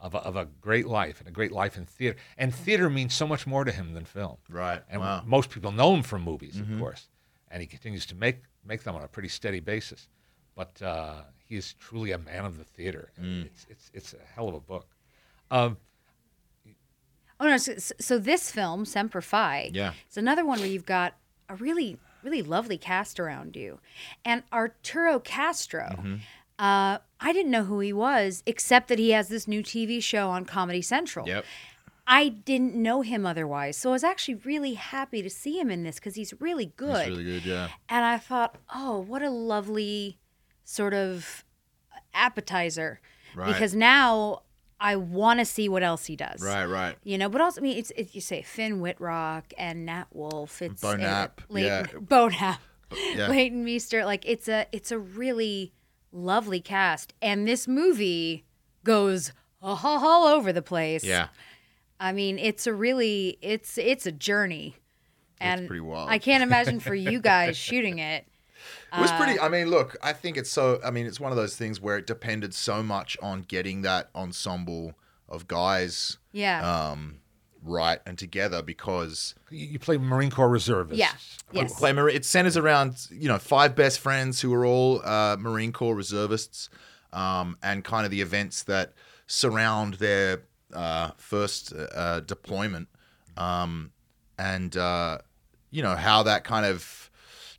of 0.00 0.14
a, 0.14 0.18
of 0.18 0.36
a 0.36 0.46
great 0.60 0.86
life 0.86 1.18
and 1.20 1.28
a 1.28 1.32
great 1.32 1.50
life 1.52 1.76
in 1.76 1.84
theater. 1.86 2.16
And 2.38 2.54
theater 2.54 2.88
means 2.88 3.14
so 3.14 3.26
much 3.26 3.46
more 3.46 3.64
to 3.64 3.72
him 3.72 3.94
than 3.94 4.04
film. 4.04 4.36
Right. 4.48 4.80
And 4.88 5.00
wow. 5.00 5.22
most 5.26 5.50
people 5.50 5.72
know 5.72 5.92
him 5.94 6.02
from 6.02 6.22
movies, 6.22 6.54
Mm-hmm. 6.56 6.74
of 6.74 6.78
course. 6.80 7.08
And 7.50 7.60
he 7.60 7.66
continues 7.66 8.06
to 8.06 8.14
make, 8.14 8.36
make 8.64 8.84
them 8.84 8.94
on 8.94 9.02
a 9.02 9.08
pretty 9.08 9.28
steady 9.28 9.58
basis. 9.60 10.08
But 10.54 10.80
uh, 10.80 11.22
he 11.44 11.56
is 11.56 11.74
truly 11.74 12.12
a 12.12 12.18
man 12.18 12.44
of 12.44 12.58
the 12.58 12.64
theater. 12.64 13.10
Mm. 13.20 13.46
It's, 13.46 13.66
it's, 13.68 13.90
it's 13.92 14.14
a 14.14 14.18
hell 14.34 14.48
of 14.48 14.54
a 14.54 14.60
book. 14.60 14.86
Um, 15.50 15.76
Oh 17.42 17.46
no! 17.46 17.56
So, 17.56 17.72
so 17.98 18.18
this 18.18 18.50
film, 18.50 18.84
Semper 18.84 19.22
Fi, 19.22 19.70
Yeah. 19.72 19.94
it's 20.06 20.18
another 20.18 20.44
one 20.44 20.58
where 20.58 20.68
you've 20.68 20.84
got 20.84 21.14
a 21.48 21.56
really, 21.56 21.96
really 22.22 22.42
lovely 22.42 22.78
cast 22.78 23.18
around 23.20 23.56
you, 23.56 23.80
and 24.24 24.42
Arturo 24.52 25.18
Castro. 25.18 25.88
Mm-hmm. 25.98 26.14
Uh, 26.58 26.98
I 27.20 27.32
didn't 27.32 27.50
know 27.50 27.64
who 27.64 27.80
he 27.80 27.92
was, 27.92 28.42
except 28.44 28.88
that 28.88 28.98
he 28.98 29.10
has 29.10 29.28
this 29.28 29.48
new 29.48 29.62
TV 29.62 30.02
show 30.02 30.28
on 30.28 30.44
Comedy 30.44 30.82
Central. 30.82 31.26
Yep. 31.26 31.44
I 32.06 32.28
didn't 32.28 32.74
know 32.74 33.02
him 33.02 33.24
otherwise, 33.24 33.76
so 33.76 33.90
I 33.90 33.92
was 33.92 34.04
actually 34.04 34.34
really 34.34 34.74
happy 34.74 35.22
to 35.22 35.30
see 35.30 35.58
him 35.58 35.70
in 35.70 35.84
this 35.84 35.96
because 35.96 36.16
he's 36.16 36.34
really 36.40 36.72
good. 36.76 36.94
That's 36.94 37.08
really 37.08 37.24
good. 37.24 37.44
Yeah. 37.44 37.68
And 37.88 38.04
I 38.04 38.18
thought, 38.18 38.56
oh, 38.74 38.98
what 38.98 39.22
a 39.22 39.30
lovely 39.30 40.18
sort 40.64 40.92
of 40.92 41.44
appetizer. 42.12 43.00
Right. 43.34 43.52
Because 43.52 43.74
now 43.74 44.42
I 44.82 44.96
want 44.96 45.40
to 45.40 45.44
see 45.44 45.68
what 45.68 45.82
else 45.82 46.06
he 46.06 46.16
does. 46.16 46.40
Right. 46.42 46.64
Right. 46.64 46.96
You 47.04 47.18
know, 47.18 47.28
but 47.28 47.40
also, 47.42 47.60
I 47.60 47.62
mean, 47.62 47.76
it's, 47.76 47.92
it's 47.96 48.14
you 48.14 48.20
say 48.22 48.40
Finn 48.42 48.80
Wittrock 48.80 49.52
and 49.58 49.84
Nat 49.84 50.06
Wolff. 50.10 50.62
It's 50.62 50.80
Beau 50.80 50.92
uh, 50.92 50.96
Knapp, 50.96 51.42
Leighton, 51.50 51.88
yeah. 51.92 51.98
Beau 52.00 52.28
Knapp, 52.28 52.60
Yeah. 53.14 53.28
Leighton 53.28 53.62
Meester. 53.62 54.04
Like 54.06 54.24
it's 54.26 54.48
a 54.48 54.66
it's 54.72 54.90
a 54.90 54.98
really 54.98 55.74
lovely 56.12 56.60
cast, 56.60 57.12
and 57.20 57.46
this 57.46 57.68
movie 57.68 58.44
goes 58.82 59.32
all 59.62 60.26
over 60.26 60.52
the 60.52 60.62
place. 60.62 61.04
Yeah. 61.04 61.28
I 61.98 62.12
mean, 62.12 62.38
it's 62.38 62.66
a 62.66 62.72
really 62.72 63.36
it's 63.42 63.76
it's 63.76 64.06
a 64.06 64.12
journey, 64.12 64.76
and 65.38 65.66
pretty 65.66 65.80
wild. 65.80 66.08
I 66.08 66.18
can't 66.18 66.42
imagine 66.42 66.80
for 66.80 66.94
you 66.94 67.20
guys 67.20 67.56
shooting 67.68 67.98
it. 67.98 68.26
It 68.96 69.00
was 69.00 69.10
Uh, 69.10 69.16
pretty. 69.18 69.38
I 69.40 69.48
mean, 69.48 69.68
look, 69.70 69.96
I 70.02 70.12
think 70.12 70.36
it's 70.36 70.50
so. 70.50 70.80
I 70.84 70.90
mean, 70.90 71.06
it's 71.06 71.20
one 71.20 71.32
of 71.32 71.36
those 71.36 71.56
things 71.56 71.80
where 71.80 71.96
it 71.98 72.06
depended 72.06 72.54
so 72.54 72.82
much 72.82 73.16
on 73.22 73.42
getting 73.42 73.82
that 73.82 74.10
ensemble 74.14 74.94
of 75.28 75.46
guys 75.46 76.18
Yeah. 76.32 76.60
um, 76.90 77.18
right 77.62 78.00
and 78.06 78.18
together 78.18 78.62
because 78.62 79.34
you, 79.50 79.66
you 79.66 79.78
play 79.78 79.96
Marine 79.98 80.30
Corps 80.30 80.48
reservists. 80.48 80.98
yeah. 80.98 81.12
Yes. 81.52 81.74
Clay 81.74 81.92
Mar- 81.92 82.08
it 82.08 82.24
centers 82.24 82.56
around 82.56 83.06
you 83.10 83.28
know 83.28 83.38
five 83.38 83.76
best 83.76 84.00
friends 84.00 84.40
who 84.40 84.52
are 84.54 84.64
all 84.66 85.00
uh, 85.04 85.36
Marine 85.38 85.72
Corps 85.72 85.94
reservists, 85.94 86.68
um, 87.12 87.56
and 87.62 87.84
kind 87.84 88.04
of 88.04 88.10
the 88.10 88.20
events 88.22 88.62
that 88.64 88.92
surround 89.26 89.94
their 89.94 90.42
uh, 90.72 91.10
first 91.16 91.72
uh, 91.72 92.20
deployment, 92.20 92.88
um, 93.36 93.90
and 94.38 94.76
uh, 94.76 95.18
you 95.70 95.82
know 95.82 95.94
how 95.96 96.22
that 96.24 96.44
kind 96.44 96.66
of 96.66 97.09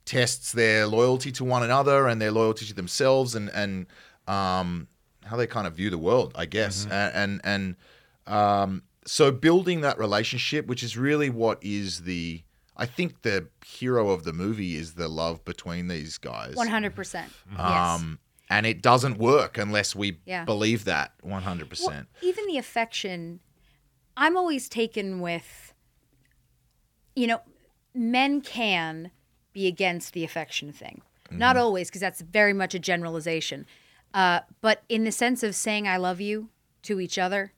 tests 0.04 0.52
their 0.52 0.86
loyalty 0.86 1.30
to 1.32 1.44
one 1.44 1.62
another 1.62 2.06
and 2.08 2.20
their 2.20 2.32
loyalty 2.32 2.66
to 2.66 2.74
themselves, 2.74 3.34
and 3.34 3.50
and 3.50 3.86
um, 4.26 4.88
how 5.24 5.36
they 5.36 5.46
kind 5.46 5.66
of 5.66 5.74
view 5.74 5.90
the 5.90 5.98
world, 5.98 6.32
I 6.34 6.46
guess, 6.46 6.86
and 6.90 7.14
and, 7.14 7.40
and 7.44 7.76
um, 8.26 8.82
so 9.04 9.30
building 9.32 9.80
that 9.82 9.98
relationship, 9.98 10.66
which 10.66 10.82
is 10.82 10.96
really 10.96 11.30
what 11.30 11.58
is 11.60 12.02
the, 12.02 12.42
I 12.76 12.86
think 12.86 13.22
the 13.22 13.48
hero 13.64 14.10
of 14.10 14.22
the 14.24 14.32
movie 14.32 14.76
is 14.76 14.94
the 14.94 15.08
love 15.08 15.44
between 15.44 15.88
these 15.88 16.18
guys. 16.18 16.54
One 16.54 16.68
hundred 16.68 16.94
percent. 16.94 17.32
Yes. 17.50 18.00
Um, 18.00 18.18
and 18.50 18.66
it 18.66 18.82
doesn't 18.82 19.16
work 19.18 19.56
unless 19.56 19.96
we 19.96 20.18
Yeah. 20.26 20.44
believe 20.44 20.84
that 20.84 21.12
one 21.22 21.42
hundred 21.42 21.68
percent. 21.70 22.06
even 22.20 22.46
the 22.46 22.58
affection, 22.58 23.40
I'm 24.16 24.36
always 24.36 24.68
taken 24.68 25.20
with, 25.20 25.72
you 27.16 27.26
know, 27.26 27.40
men 27.94 28.40
can 28.40 29.10
be 29.52 29.66
against 29.66 30.12
the 30.12 30.24
affection 30.24 30.72
thing. 30.72 31.02
Not 31.30 31.56
Mm-hmm. 31.56 31.62
always, 31.64 31.88
because 31.88 32.00
that's 32.00 32.20
very 32.20 32.52
much 32.52 32.74
a 32.74 32.78
generalization. 32.78 33.66
Uh, 34.12 34.40
but 34.60 34.82
in 34.88 35.04
the 35.04 35.12
sense 35.12 35.42
of 35.42 35.54
saying 35.54 35.88
I 35.88 35.96
love 35.96 36.20
you 36.20 36.48
to 36.82 37.00
each 37.00 37.18
other, 37.18 37.52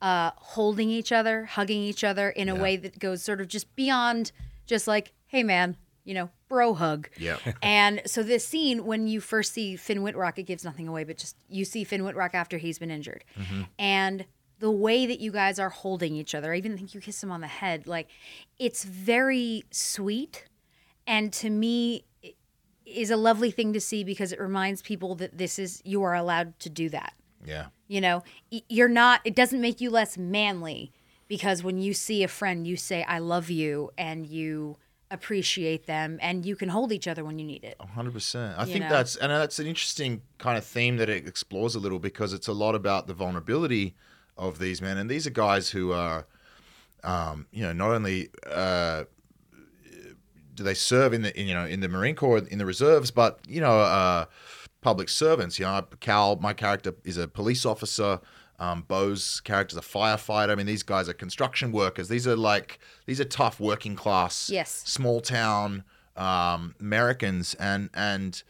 uh, 0.00 0.30
holding 0.36 0.88
each 0.88 1.12
other, 1.12 1.44
hugging 1.44 1.82
each 1.82 2.04
other 2.04 2.30
in 2.30 2.48
a 2.48 2.54
way 2.54 2.76
that 2.76 2.98
goes 2.98 3.22
sort 3.22 3.40
of 3.40 3.48
just 3.48 3.74
beyond 3.76 4.32
just 4.66 4.86
like, 4.86 5.12
hey 5.26 5.42
man, 5.42 5.76
you 6.04 6.14
know, 6.14 6.30
bro 6.48 6.72
hug. 6.72 7.10
Yeah. 7.18 7.36
And 7.62 8.00
so 8.06 8.22
this 8.22 8.46
scene, 8.46 8.86
when 8.86 9.06
you 9.08 9.20
first 9.20 9.52
see 9.52 9.76
Finn 9.76 10.02
Wittrock, 10.02 10.38
it 10.38 10.44
gives 10.44 10.64
nothing 10.64 10.88
away, 10.88 11.04
but 11.04 11.18
just 11.18 11.36
you 11.50 11.66
see 11.66 11.84
Finn 11.84 12.04
Wittrock 12.04 12.34
after 12.34 12.56
he's 12.56 12.78
been 12.78 12.90
injured, 12.90 13.24
and 13.78 14.24
the 14.60 14.70
way 14.70 15.06
that 15.06 15.20
you 15.20 15.30
guys 15.30 15.58
are 15.60 15.68
holding 15.68 16.14
each 16.16 16.34
other. 16.34 16.52
I 16.52 16.56
even 16.56 16.76
think 16.76 16.92
you 16.94 17.00
kiss 17.00 17.22
him 17.22 17.30
on 17.30 17.40
the 17.42 17.46
head. 17.46 17.86
Like, 17.86 18.08
it's 18.58 18.82
very 18.82 19.62
sweet, 19.70 20.46
and 21.08 21.32
to 21.32 21.50
me, 21.50 22.04
is 22.86 23.10
a 23.10 23.16
lovely 23.16 23.50
thing 23.50 23.72
to 23.72 23.80
see 23.80 24.04
because 24.04 24.30
it 24.32 24.40
reminds 24.40 24.80
people 24.82 25.14
that 25.16 25.36
this 25.36 25.58
is 25.58 25.82
you 25.84 26.02
are 26.04 26.14
allowed 26.14 26.58
to 26.60 26.70
do 26.70 26.88
that. 26.90 27.14
Yeah. 27.44 27.66
You 27.88 28.00
know, 28.00 28.22
you're 28.68 28.88
not. 28.88 29.20
It 29.24 29.34
doesn't 29.34 29.60
make 29.60 29.80
you 29.80 29.90
less 29.90 30.16
manly 30.16 30.92
because 31.26 31.62
when 31.62 31.78
you 31.78 31.94
see 31.94 32.22
a 32.22 32.28
friend, 32.28 32.66
you 32.66 32.76
say 32.76 33.02
"I 33.04 33.18
love 33.18 33.50
you" 33.50 33.90
and 33.98 34.26
you 34.26 34.76
appreciate 35.10 35.86
them, 35.86 36.18
and 36.20 36.44
you 36.44 36.54
can 36.54 36.68
hold 36.68 36.92
each 36.92 37.08
other 37.08 37.24
when 37.24 37.38
you 37.38 37.46
need 37.46 37.64
it. 37.64 37.76
hundred 37.80 38.12
percent. 38.12 38.58
I 38.58 38.64
You 38.66 38.72
think 38.72 38.84
know? 38.84 38.90
that's 38.90 39.16
and 39.16 39.32
that's 39.32 39.58
an 39.58 39.66
interesting 39.66 40.20
kind 40.38 40.58
of 40.58 40.64
theme 40.64 40.98
that 40.98 41.08
it 41.08 41.26
explores 41.26 41.74
a 41.74 41.78
little 41.80 41.98
because 41.98 42.34
it's 42.34 42.46
a 42.48 42.52
lot 42.52 42.74
about 42.74 43.06
the 43.06 43.14
vulnerability 43.14 43.94
of 44.36 44.58
these 44.58 44.82
men, 44.82 44.98
and 44.98 45.08
these 45.10 45.26
are 45.26 45.30
guys 45.30 45.70
who 45.70 45.92
are, 45.92 46.26
um, 47.02 47.46
you 47.52 47.62
know, 47.62 47.72
not 47.72 47.90
only 47.90 48.28
uh, 48.46 49.04
do 50.58 50.64
they 50.64 50.74
serve 50.74 51.12
in 51.14 51.22
the 51.22 51.40
in, 51.40 51.46
you 51.46 51.54
know 51.54 51.64
in 51.64 51.80
the 51.80 51.88
Marine 51.88 52.14
Corps 52.14 52.38
in 52.38 52.58
the 52.58 52.66
reserves, 52.66 53.10
but 53.10 53.38
you 53.48 53.60
know, 53.60 53.80
uh, 53.80 54.26
public 54.82 55.08
servants. 55.08 55.58
You 55.58 55.64
know, 55.64 55.86
Cal, 56.00 56.36
my 56.36 56.52
character 56.52 56.94
is 57.04 57.16
a 57.16 57.26
police 57.26 57.64
officer. 57.64 58.20
Um, 58.60 58.84
Beau's 58.88 59.40
character's 59.40 59.78
a 59.78 59.82
firefighter. 59.82 60.50
I 60.50 60.54
mean, 60.56 60.66
these 60.66 60.82
guys 60.82 61.08
are 61.08 61.14
construction 61.14 61.70
workers. 61.72 62.08
These 62.08 62.26
are 62.26 62.36
like 62.36 62.80
these 63.06 63.20
are 63.20 63.24
tough 63.24 63.60
working 63.60 63.94
class, 63.96 64.50
Yes. 64.50 64.82
small 64.84 65.20
town 65.20 65.84
um, 66.16 66.74
Americans, 66.80 67.54
and 67.54 67.88
and 67.94 68.42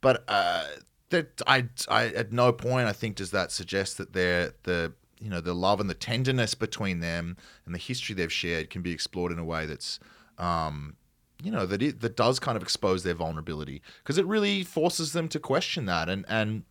but 0.00 0.24
uh, 0.26 0.66
that 1.10 1.40
I, 1.46 1.68
I 1.88 2.06
at 2.08 2.32
no 2.32 2.52
point 2.52 2.88
I 2.88 2.92
think 2.92 3.14
does 3.16 3.30
that 3.30 3.52
suggest 3.52 3.98
that 3.98 4.12
they're 4.12 4.52
the 4.64 4.92
you 5.20 5.30
know 5.30 5.40
the 5.40 5.54
love 5.54 5.78
and 5.78 5.88
the 5.88 5.94
tenderness 5.94 6.54
between 6.56 6.98
them 6.98 7.36
and 7.64 7.72
the 7.72 7.78
history 7.78 8.16
they've 8.16 8.32
shared 8.32 8.68
can 8.70 8.82
be 8.82 8.90
explored 8.90 9.30
in 9.30 9.38
a 9.38 9.44
way 9.44 9.66
that's 9.66 10.00
um, 10.38 10.96
you 11.42 11.50
know 11.50 11.66
that 11.66 11.82
it, 11.82 12.00
that 12.00 12.16
does 12.16 12.38
kind 12.38 12.56
of 12.56 12.62
expose 12.62 13.02
their 13.02 13.14
vulnerability 13.14 13.82
because 14.02 14.18
it 14.18 14.26
really 14.26 14.64
forces 14.64 15.12
them 15.12 15.28
to 15.28 15.38
question 15.38 15.86
that. 15.86 16.08
And 16.08 16.24
and 16.28 16.64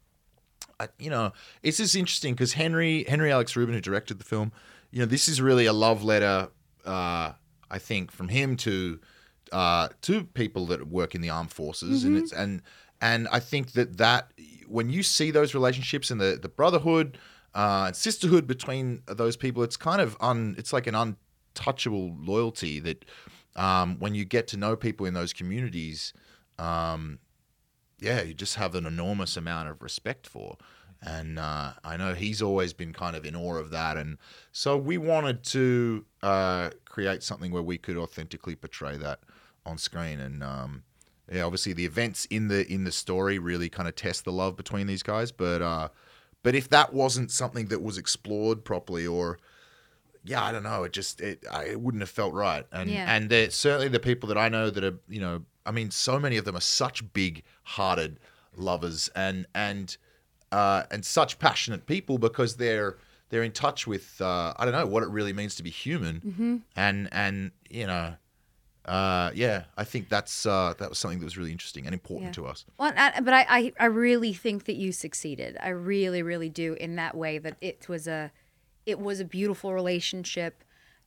you 0.97 1.09
know 1.09 1.31
it's 1.61 1.77
just 1.77 1.95
interesting 1.95 2.33
because 2.33 2.53
Henry 2.53 3.05
Henry 3.07 3.31
Alex 3.31 3.55
Rubin 3.55 3.75
who 3.75 3.81
directed 3.81 4.17
the 4.17 4.25
film 4.25 4.51
you 4.89 4.99
know 4.99 5.05
this 5.05 5.27
is 5.27 5.39
really 5.39 5.67
a 5.67 5.73
love 5.73 6.03
letter 6.03 6.49
uh, 6.85 7.33
I 7.69 7.79
think 7.79 8.11
from 8.11 8.29
him 8.29 8.57
to 8.57 8.99
uh, 9.51 9.89
to 10.01 10.23
people 10.23 10.65
that 10.67 10.87
work 10.87 11.15
in 11.15 11.21
the 11.21 11.29
armed 11.29 11.51
forces. 11.51 12.03
And 12.03 12.17
it's 12.17 12.33
and 12.33 12.61
and 13.01 13.27
I 13.31 13.39
think 13.39 13.73
that 13.73 13.97
that 13.97 14.31
when 14.67 14.89
you 14.89 15.03
see 15.03 15.31
those 15.31 15.53
relationships 15.53 16.11
and 16.11 16.19
the 16.19 16.39
the 16.41 16.49
brotherhood 16.49 17.17
uh, 17.53 17.85
and 17.87 17.95
sisterhood 17.95 18.47
between 18.47 19.01
those 19.07 19.35
people 19.35 19.61
it's 19.63 19.75
kind 19.75 20.01
of 20.01 20.15
un 20.21 20.55
it's 20.57 20.71
like 20.71 20.87
an 20.87 20.95
untouchable 20.95 22.15
loyalty 22.17 22.79
that 22.79 23.03
um, 23.55 23.97
when 23.99 24.15
you 24.15 24.25
get 24.25 24.47
to 24.47 24.57
know 24.57 24.75
people 24.75 25.05
in 25.05 25.13
those 25.13 25.33
communities 25.33 26.13
um, 26.57 27.19
yeah, 28.01 28.21
you 28.23 28.33
just 28.33 28.55
have 28.55 28.75
an 28.75 28.85
enormous 28.85 29.37
amount 29.37 29.69
of 29.69 29.81
respect 29.81 30.27
for. 30.27 30.57
And 31.03 31.39
uh, 31.39 31.73
I 31.83 31.97
know 31.97 32.13
he's 32.13 32.41
always 32.41 32.73
been 32.73 32.93
kind 32.93 33.15
of 33.15 33.25
in 33.25 33.35
awe 33.35 33.55
of 33.55 33.71
that. 33.71 33.97
And 33.97 34.17
so 34.51 34.77
we 34.77 34.97
wanted 34.97 35.43
to 35.45 36.05
uh, 36.21 36.71
create 36.85 37.23
something 37.23 37.51
where 37.51 37.63
we 37.63 37.77
could 37.77 37.97
authentically 37.97 38.55
portray 38.55 38.97
that 38.97 39.19
on 39.65 39.77
screen. 39.77 40.19
And 40.19 40.43
um, 40.43 40.83
yeah, 41.31 41.43
obviously 41.43 41.73
the 41.73 41.85
events 41.85 42.25
in 42.25 42.49
the 42.49 42.71
in 42.71 42.83
the 42.83 42.91
story 42.91 43.39
really 43.39 43.69
kind 43.69 43.87
of 43.87 43.95
test 43.95 44.25
the 44.25 44.31
love 44.31 44.55
between 44.55 44.85
these 44.85 45.01
guys. 45.01 45.31
But 45.31 45.61
uh, 45.61 45.89
but 46.43 46.53
if 46.53 46.69
that 46.69 46.93
wasn't 46.93 47.31
something 47.31 47.67
that 47.67 47.81
was 47.81 47.97
explored 47.97 48.63
properly, 48.63 49.07
or 49.07 49.39
yeah, 50.23 50.43
I 50.43 50.51
don't 50.51 50.63
know, 50.63 50.83
it 50.83 50.93
just 50.93 51.19
it 51.21 51.43
I, 51.51 51.65
it 51.65 51.81
wouldn't 51.81 52.01
have 52.01 52.09
felt 52.09 52.33
right. 52.33 52.65
And 52.71 52.89
Yeah. 52.89 53.13
and 53.13 53.29
they're 53.29 53.49
certainly 53.49 53.87
the 53.87 53.99
people 53.99 54.27
that 54.29 54.37
I 54.37 54.49
know 54.49 54.69
that 54.69 54.83
are 54.83 54.97
you 55.07 55.19
know, 55.19 55.43
I 55.65 55.71
mean, 55.71 55.91
so 55.91 56.19
many 56.19 56.37
of 56.37 56.45
them 56.45 56.55
are 56.55 56.61
such 56.61 57.11
big-hearted 57.13 58.19
lovers 58.55 59.09
and 59.15 59.45
and 59.55 59.97
uh, 60.51 60.83
and 60.91 61.05
such 61.05 61.39
passionate 61.39 61.85
people 61.85 62.17
because 62.17 62.57
they're 62.57 62.97
they're 63.29 63.43
in 63.43 63.51
touch 63.53 63.87
with 63.87 64.19
uh, 64.21 64.53
I 64.57 64.65
don't 64.65 64.73
know 64.73 64.85
what 64.85 65.03
it 65.03 65.09
really 65.09 65.33
means 65.33 65.55
to 65.55 65.63
be 65.63 65.69
human, 65.69 66.63
and 66.75 67.07
and 67.13 67.51
you 67.69 67.87
know, 67.87 68.15
uh, 68.85 69.31
yeah, 69.33 69.63
I 69.77 69.83
think 69.85 70.09
that's 70.09 70.45
uh, 70.45 70.73
that 70.77 70.89
was 70.89 70.97
something 70.99 71.19
that 71.19 71.25
was 71.25 71.37
really 71.37 71.51
interesting 71.51 71.85
and 71.85 71.93
important 71.93 72.27
Yeah. 72.29 72.43
to 72.43 72.47
us. 72.47 72.65
Well, 72.77 72.91
I, 72.97 73.21
but 73.21 73.33
I, 73.33 73.45
I, 73.47 73.73
I 73.79 73.85
really 73.85 74.33
think 74.33 74.65
that 74.65 74.75
you 74.75 74.91
succeeded. 74.91 75.55
I 75.61 75.69
really, 75.69 76.21
really 76.23 76.49
do 76.49 76.73
in 76.73 76.95
that 76.97 77.15
way 77.15 77.37
that 77.37 77.55
it 77.61 77.87
was 77.87 78.07
a, 78.07 78.31
it 78.85 78.99
was 78.99 79.19
a 79.19 79.25
beautiful 79.25 79.73
relationship 79.73 80.63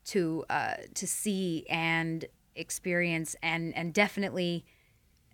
to 0.07 0.45
uh, 0.51 0.75
to 0.95 1.07
see 1.07 1.67
and 1.69 2.27
experience 2.57 3.35
and 3.43 3.75
and 3.77 3.93
definitely 3.93 4.65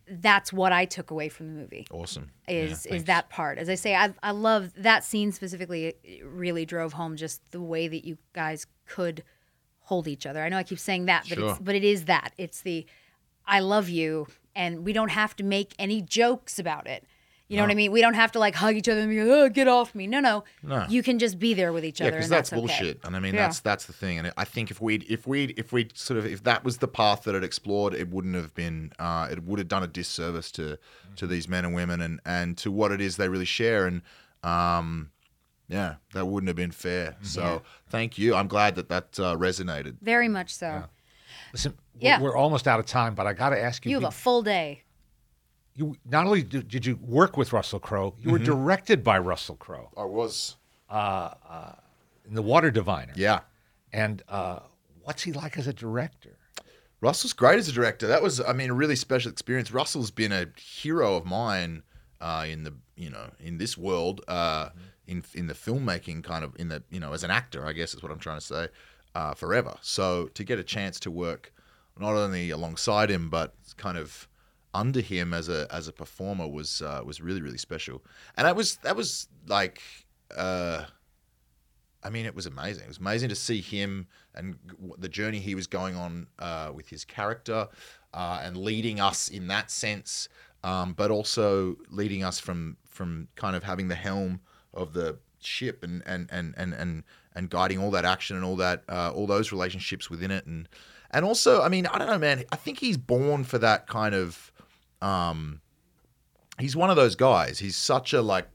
that's 0.09 0.53
what 0.53 0.73
I 0.73 0.87
took 0.87 1.11
away 1.11 1.29
from 1.29 1.47
the 1.55 1.61
movie 1.61 1.87
Awesome. 1.91 2.31
is 2.49 2.85
is 2.87 3.05
that 3.05 3.31
part. 3.31 3.59
As 3.59 3.69
I 3.69 3.75
say, 3.77 3.95
I 3.95 4.13
I 4.23 4.33
love 4.33 4.73
that 4.77 5.05
scene 5.05 5.31
specifically. 5.33 5.95
It 6.03 6.23
really 6.25 6.65
drove 6.67 6.95
home 6.95 7.17
just 7.17 7.49
the 7.53 7.61
way 7.61 7.87
that 7.89 8.05
you 8.05 8.19
guys 8.33 8.67
could 8.87 9.23
hold 9.81 10.09
each 10.09 10.27
other. 10.27 10.43
I 10.43 10.49
know 10.49 10.57
I 10.57 10.63
keep 10.65 10.79
saying 10.79 11.07
that, 11.07 11.27
but 11.29 11.39
Sure. 11.39 11.51
it's 11.51 11.59
but 11.61 11.75
it 11.75 11.85
is 11.85 12.07
that. 12.07 12.33
It's 12.39 12.63
the 12.63 12.87
I 13.47 13.61
love 13.61 13.89
you, 13.89 14.27
and 14.55 14.85
we 14.85 14.93
don't 14.93 15.11
have 15.11 15.35
to 15.37 15.45
make 15.45 15.75
any 15.79 16.01
jokes 16.03 16.59
about 16.59 16.87
it. 16.87 17.05
You 17.51 17.57
know 17.57 17.65
what 17.65 17.73
I 17.73 17.75
mean? 17.75 17.91
We 17.91 18.01
don't 18.01 18.15
have 18.15 18.31
to 18.33 18.39
like 18.39 18.55
hug 18.55 18.77
each 18.77 18.89
other 18.89 19.01
and 19.01 19.11
be 19.11 19.21
like, 19.21 19.29
"Oh, 19.29 19.49
get 19.49 19.67
off 19.67 19.93
me!" 19.93 20.07
No, 20.07 20.21
no. 20.21 20.45
No. 20.63 20.87
You 20.89 21.03
can 21.03 21.19
just 21.19 21.37
be 21.39 21.53
there 21.53 21.73
with 21.73 21.85
each 21.85 21.99
Yeah, 22.01 22.07
other, 22.07 22.13
because 22.19 22.27
and 22.27 22.33
that's, 22.33 22.51
that's, 22.51 22.63
okay. 22.63 22.67
bullshit. 22.79 23.01
And 23.05 23.17
I 23.17 23.19
mean, 23.19 23.35
Yeah. 23.35 23.43
that's 23.43 23.59
that's 23.59 23.87
the 23.87 23.93
thing. 23.93 24.19
And 24.21 24.33
I 24.37 24.45
think 24.45 24.71
if 24.71 24.81
we 24.81 24.95
would 24.99 25.11
if 25.11 25.27
we 25.27 25.47
would 25.49 25.59
if 25.59 25.73
we 25.73 25.89
sort 25.95 26.19
of 26.19 26.27
if 26.27 26.45
that 26.45 26.63
was 26.65 26.79
the 26.79 26.87
path 26.87 27.25
that 27.25 27.35
it 27.35 27.43
explored, 27.43 27.93
it 27.93 28.09
wouldn't 28.09 28.37
have 28.37 28.55
been. 28.55 28.93
Uh, 29.01 29.27
it 29.33 29.43
would 29.43 29.59
have 29.59 29.67
done 29.67 29.83
a 29.83 29.89
disservice 29.89 30.53
to 30.53 30.79
to 31.17 31.27
these 31.27 31.49
men 31.49 31.65
and 31.65 31.75
women 31.75 32.01
and 32.01 32.21
and 32.25 32.57
to 32.59 32.71
what 32.71 32.93
it 32.93 33.01
is 33.01 33.17
they 33.17 33.29
really 33.29 33.45
share. 33.45 33.85
And 33.87 34.03
um, 34.45 35.11
yeah, 35.69 35.97
that 36.15 36.27
wouldn't 36.27 36.47
have 36.49 36.57
been 36.57 36.71
fair. 36.71 37.17
So 37.23 37.63
thank 37.89 38.17
you. 38.17 38.35
I'm 38.37 38.47
glad 38.47 38.77
that 38.77 38.89
that 38.91 39.19
uh, 39.19 39.35
resonated. 39.37 39.97
Very 40.01 40.29
much 40.29 40.55
so. 40.55 40.85
Listen, 41.53 41.73
we're- 41.95 42.07
Yeah. 42.07 42.21
we're 42.21 42.37
almost 42.37 42.69
out 42.69 42.79
of 42.79 42.87
time, 42.87 43.17
but 43.17 43.27
I 43.27 43.33
got 43.33 43.51
to 43.51 43.61
ask 43.61 43.85
you. 43.85 43.91
You 43.91 43.97
have 43.97 44.03
did- 44.03 44.09
a 44.09 44.13
full 44.13 44.43
day. 44.43 44.85
You 45.81 45.97
not 46.05 46.27
only 46.27 46.43
did, 46.43 46.69
did 46.69 46.85
you 46.87 46.95
work 47.21 47.37
with 47.37 47.53
Russell 47.53 47.81
Crowe, 47.81 48.15
you 48.19 48.31
were 48.31 48.39
Mm-hmm. 48.39 48.45
directed 48.55 48.99
by 49.11 49.19
Russell 49.19 49.57
Crowe 49.65 49.89
I 49.97 50.05
was. 50.05 50.57
in 52.29 52.35
The 52.35 52.43
Water 52.43 52.71
Diviner. 52.71 53.13
Yeah. 53.17 53.41
And 53.93 54.23
uh, 54.29 54.61
what's 55.03 55.23
he 55.23 55.33
like 55.33 55.59
as 55.59 55.67
a 55.67 55.73
director? 55.73 56.37
Russell's 57.01 57.33
great 57.33 57.59
as 57.59 57.69
a 57.69 57.73
director. 57.73 58.07
That 58.07 58.23
was, 58.23 58.41
I 58.41 58.53
mean, 58.53 58.71
a 58.71 58.75
really 58.75 58.97
special 58.97 59.31
experience. 59.33 59.73
Russell's 59.73 60.11
been 60.11 60.33
a 60.33 60.47
hero 60.59 61.17
of 61.17 61.25
mine 61.25 61.83
uh, 62.21 62.45
in 62.47 62.63
the, 62.65 62.75
you 62.97 63.09
know, 63.11 63.31
in 63.41 63.57
this 63.59 63.79
world, 63.79 64.21
uh, 64.29 64.69
in 65.07 65.25
in 65.35 65.47
the 65.47 65.55
filmmaking 65.55 66.23
kind 66.23 66.45
of, 66.45 66.55
in 66.59 66.69
the, 66.69 66.83
you 66.91 67.01
know, 67.01 67.13
as 67.15 67.25
an 67.25 67.31
actor, 67.31 67.67
I 67.67 67.73
guess 67.73 67.95
is 67.95 68.03
what 68.03 68.13
I'm 68.13 68.19
trying 68.19 68.39
to 68.39 68.45
say, 68.45 68.69
uh, 69.15 69.33
forever. 69.35 69.75
So 69.81 70.27
to 70.35 70.45
get 70.45 70.59
a 70.59 70.63
chance 70.63 71.01
to 71.01 71.11
work 71.11 71.53
not 71.99 72.15
only 72.15 72.51
alongside 72.51 73.11
him 73.11 73.29
but 73.31 73.55
kind 73.77 73.99
of 73.99 74.29
under 74.75 75.01
him 75.01 75.35
as 75.35 75.49
a 75.49 75.67
as 75.71 75.89
a 75.89 75.93
performer 75.93 76.47
was 76.47 76.83
uh, 76.83 77.03
was 77.05 77.21
really 77.21 77.43
really 77.43 77.59
special. 77.59 78.03
And 78.37 78.47
that 78.47 78.57
was 78.57 78.77
that 78.77 78.97
was 78.97 79.29
like. 79.47 79.83
Uh, 80.37 80.85
I 82.03 82.09
mean, 82.09 82.25
it 82.25 82.35
was 82.35 82.47
amazing. 82.47 82.85
It 82.85 82.89
was 82.89 82.97
amazing 82.97 83.29
to 83.29 83.35
see 83.35 83.61
him 83.61 84.07
and 84.35 84.57
the 84.97 85.09
journey 85.09 85.39
he 85.39 85.55
was 85.55 85.67
going 85.67 85.97
on 85.97 86.29
uh, 86.39 86.73
with 86.75 86.89
his 86.89 87.05
character 87.05 87.69
uh, 88.15 88.41
and 88.43 88.57
leading 88.57 89.01
us 89.01 89.29
in 89.29 89.49
that 89.49 89.71
sense, 89.71 90.31
um, 90.65 90.95
but 90.95 91.11
also 91.11 91.77
leading 91.91 92.25
us 92.25 92.39
from 92.39 92.79
from 92.89 93.29
kind 93.37 93.55
of 93.55 93.65
having 93.65 93.89
the 93.89 93.95
helm 93.95 94.41
of 94.73 94.95
the 94.95 95.19
ship 95.41 95.83
and 95.83 96.03
and 96.07 96.29
and 96.33 96.55
and 96.57 96.73
and, 96.73 97.05
and 97.35 97.51
guiding 97.51 97.79
all 97.79 97.91
that 97.91 98.07
action 98.07 98.35
and 98.35 98.47
all 98.47 98.57
that 98.57 98.83
uh, 98.89 99.13
all 99.15 99.27
those 99.27 99.53
relationships 99.53 100.09
within 100.09 100.31
it 100.31 100.47
and 100.47 100.69
and 101.11 101.25
also, 101.25 101.61
I 101.61 101.69
mean, 101.69 101.87
I 101.87 101.99
don't 101.99 102.07
know, 102.07 102.19
man. 102.19 102.45
I 102.53 102.57
think 102.57 102.79
he's 102.79 102.97
born 102.97 103.45
for 103.45 103.59
that 103.59 103.87
kind 103.87 104.15
of. 104.15 104.50
Um, 105.03 105.61
he's 106.59 106.77
one 106.77 106.91
of 106.91 106.97
those 106.97 107.17
guys. 107.17 107.59
He's 107.59 107.77
such 107.77 108.13
a 108.13 108.23
like 108.23 108.49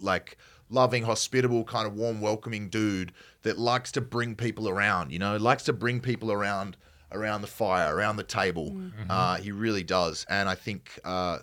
like 0.00 0.36
loving, 0.68 1.02
hospitable, 1.04 1.64
kind 1.64 1.86
of 1.86 1.94
warm, 1.94 2.20
welcoming 2.20 2.68
dude 2.68 3.12
that 3.42 3.58
likes 3.58 3.92
to 3.92 4.00
bring 4.00 4.34
people 4.34 4.68
around. 4.68 5.12
You 5.12 5.18
know, 5.18 5.36
likes 5.36 5.64
to 5.64 5.72
bring 5.72 6.00
people 6.00 6.32
around 6.32 6.76
around 7.12 7.40
the 7.40 7.48
fire, 7.48 7.94
around 7.94 8.16
the 8.16 8.22
table. 8.24 8.76
Uh, 9.08 9.36
he 9.36 9.50
really 9.50 9.82
does, 9.82 10.24
and 10.28 10.48
I 10.48 10.54
think 10.54 10.98
uh, 11.04 11.38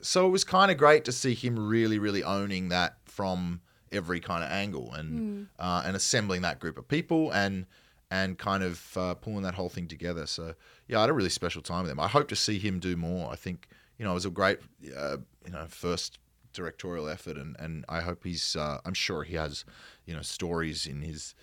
so. 0.00 0.26
It 0.26 0.30
was 0.30 0.44
kind 0.44 0.70
of 0.70 0.76
great 0.76 1.04
to 1.06 1.12
see 1.12 1.34
him 1.34 1.58
really, 1.68 1.98
really 1.98 2.22
owning 2.22 2.68
that 2.68 2.96
from 3.06 3.60
every 3.92 4.20
kind 4.20 4.44
of 4.44 4.50
angle 4.50 4.92
and 4.94 5.48
uh, 5.58 5.82
and 5.84 5.96
assembling 5.96 6.42
that 6.42 6.60
group 6.60 6.78
of 6.78 6.86
people 6.86 7.30
and 7.32 7.66
and 8.10 8.38
kind 8.38 8.62
of 8.62 8.96
uh, 8.96 9.14
pulling 9.14 9.42
that 9.42 9.54
whole 9.54 9.68
thing 9.68 9.86
together. 9.86 10.26
So 10.26 10.54
yeah, 10.88 10.98
I 10.98 11.02
had 11.02 11.10
a 11.10 11.12
really 11.12 11.30
special 11.30 11.62
time 11.62 11.82
with 11.82 11.92
him. 11.92 12.00
I 12.00 12.08
hope 12.08 12.28
to 12.28 12.36
see 12.36 12.58
him 12.58 12.78
do 12.78 12.96
more. 12.96 13.30
I 13.32 13.36
think 13.36 13.68
you 14.00 14.04
know 14.06 14.12
it 14.12 14.14
was 14.14 14.24
a 14.24 14.30
great 14.30 14.58
uh, 14.96 15.18
you 15.44 15.52
know 15.52 15.66
first 15.68 16.18
directorial 16.54 17.06
effort, 17.06 17.36
and 17.36 17.54
and 17.58 17.84
I 17.86 18.00
hope 18.00 18.24
he's. 18.24 18.56
Uh, 18.56 18.78
I'm 18.86 18.94
sure 18.94 19.22
he 19.24 19.34
has 19.36 19.66
you 20.06 20.14
know 20.16 20.22
stories 20.22 20.86
in 20.86 21.02
his 21.02 21.34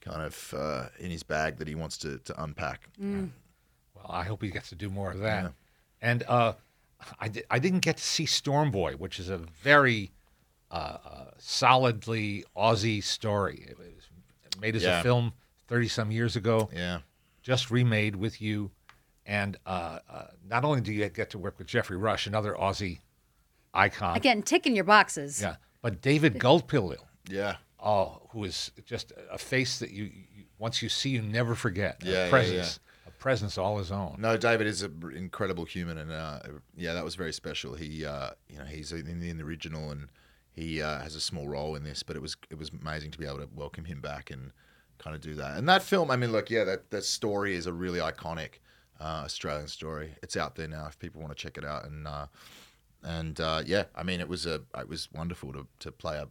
kind 0.00 0.22
of 0.22 0.54
uh, 0.56 0.86
in 0.98 1.10
his 1.10 1.22
bag 1.22 1.58
that 1.58 1.68
he 1.68 1.74
wants 1.74 1.98
to 1.98 2.16
to 2.18 2.42
unpack. 2.42 2.88
Mm. 2.98 3.28
Well, 3.94 4.06
I 4.08 4.24
hope 4.24 4.42
he 4.42 4.48
gets 4.48 4.70
to 4.70 4.74
do 4.74 4.88
more 4.88 5.10
of 5.12 5.18
that. 5.20 5.52
And 6.00 6.22
uh, 6.28 6.54
I, 7.20 7.28
di- 7.28 7.42
I 7.50 7.58
didn't 7.58 7.80
get 7.80 7.96
to 7.98 8.02
see 8.02 8.24
Storm 8.26 8.70
Boy, 8.70 8.92
which 8.94 9.18
is 9.20 9.28
a 9.28 9.36
very 9.38 10.12
uh, 10.70 10.74
uh, 11.04 11.24
solidly 11.38 12.44
Aussie 12.56 13.02
story. 13.02 13.66
It 13.68 13.76
was 13.76 14.08
made 14.60 14.76
as 14.76 14.84
Yeah. 14.84 15.00
a 15.00 15.02
film 15.02 15.32
30 15.66 15.88
some 15.88 16.10
years 16.12 16.36
ago, 16.36 16.70
Yeah. 16.72 17.00
just 17.42 17.70
remade 17.70 18.14
with 18.16 18.40
you. 18.40 18.70
And 19.28 19.58
uh, 19.66 19.98
uh, 20.10 20.24
not 20.48 20.64
only 20.64 20.80
do 20.80 20.90
you 20.90 21.06
get 21.10 21.28
to 21.30 21.38
work 21.38 21.58
with 21.58 21.66
Geoffrey 21.66 21.98
Rush, 21.98 22.26
another 22.26 22.54
Aussie 22.54 23.00
icon, 23.74 24.16
Again, 24.16 24.42
ticking 24.42 24.74
your 24.74 24.84
boxes. 24.86 25.40
yeah, 25.42 25.56
but 25.82 26.00
David 26.00 26.38
Gulpilil, 26.38 26.96
Yeah. 27.28 27.56
oh, 27.78 28.22
who 28.30 28.44
is 28.44 28.72
just 28.86 29.12
a 29.30 29.36
face 29.36 29.78
that 29.80 29.90
you, 29.90 30.04
you 30.04 30.44
once 30.58 30.82
you 30.82 30.88
see, 30.88 31.10
you 31.10 31.20
never 31.22 31.54
forget. 31.54 31.98
Yeah, 32.02 32.12
yeah, 32.12 32.26
a 32.26 32.30
presence, 32.30 32.80
a 33.06 33.10
presence 33.10 33.58
all 33.58 33.76
his 33.76 33.92
own. 33.92 34.16
No, 34.18 34.38
David 34.38 34.66
is 34.66 34.80
an 34.80 35.12
incredible 35.14 35.66
human, 35.66 35.98
and 35.98 36.10
uh, 36.10 36.40
yeah, 36.74 36.94
that 36.94 37.04
was 37.04 37.14
very 37.14 37.34
special. 37.34 37.74
He, 37.74 38.06
uh, 38.06 38.30
you 38.48 38.58
know, 38.58 38.64
he's 38.64 38.92
in 38.92 39.20
the, 39.20 39.28
in 39.28 39.36
the 39.36 39.44
original, 39.44 39.90
and 39.90 40.08
he 40.52 40.80
uh, 40.82 41.00
has 41.00 41.14
a 41.14 41.20
small 41.20 41.46
role 41.46 41.76
in 41.76 41.84
this. 41.84 42.02
But 42.02 42.16
it 42.16 42.22
was 42.22 42.34
it 42.48 42.58
was 42.58 42.70
amazing 42.80 43.10
to 43.10 43.18
be 43.18 43.26
able 43.26 43.38
to 43.38 43.48
welcome 43.54 43.84
him 43.84 44.00
back 44.00 44.30
and 44.30 44.52
kind 44.98 45.14
of 45.14 45.20
do 45.20 45.34
that. 45.34 45.58
And 45.58 45.68
that 45.68 45.82
film, 45.82 46.10
I 46.10 46.16
mean, 46.16 46.32
look, 46.32 46.48
yeah, 46.48 46.64
that 46.64 46.90
that 46.90 47.04
story 47.04 47.54
is 47.54 47.66
a 47.66 47.72
really 47.74 48.00
iconic 48.00 48.54
uh, 49.00 49.22
Australian 49.24 49.68
story. 49.68 50.14
It's 50.22 50.36
out 50.36 50.56
there 50.56 50.68
now 50.68 50.86
if 50.88 50.98
people 50.98 51.20
want 51.20 51.36
to 51.36 51.42
check 51.42 51.56
it 51.58 51.64
out. 51.64 51.84
And 51.86 52.06
uh, 52.06 52.26
and 53.02 53.40
uh, 53.40 53.62
yeah, 53.64 53.84
I 53.94 54.02
mean, 54.02 54.20
it 54.20 54.28
was 54.28 54.46
a 54.46 54.62
it 54.76 54.88
was 54.88 55.08
wonderful 55.12 55.52
to 55.52 55.66
to 55.80 55.92
play 55.92 56.18
a 56.18 56.28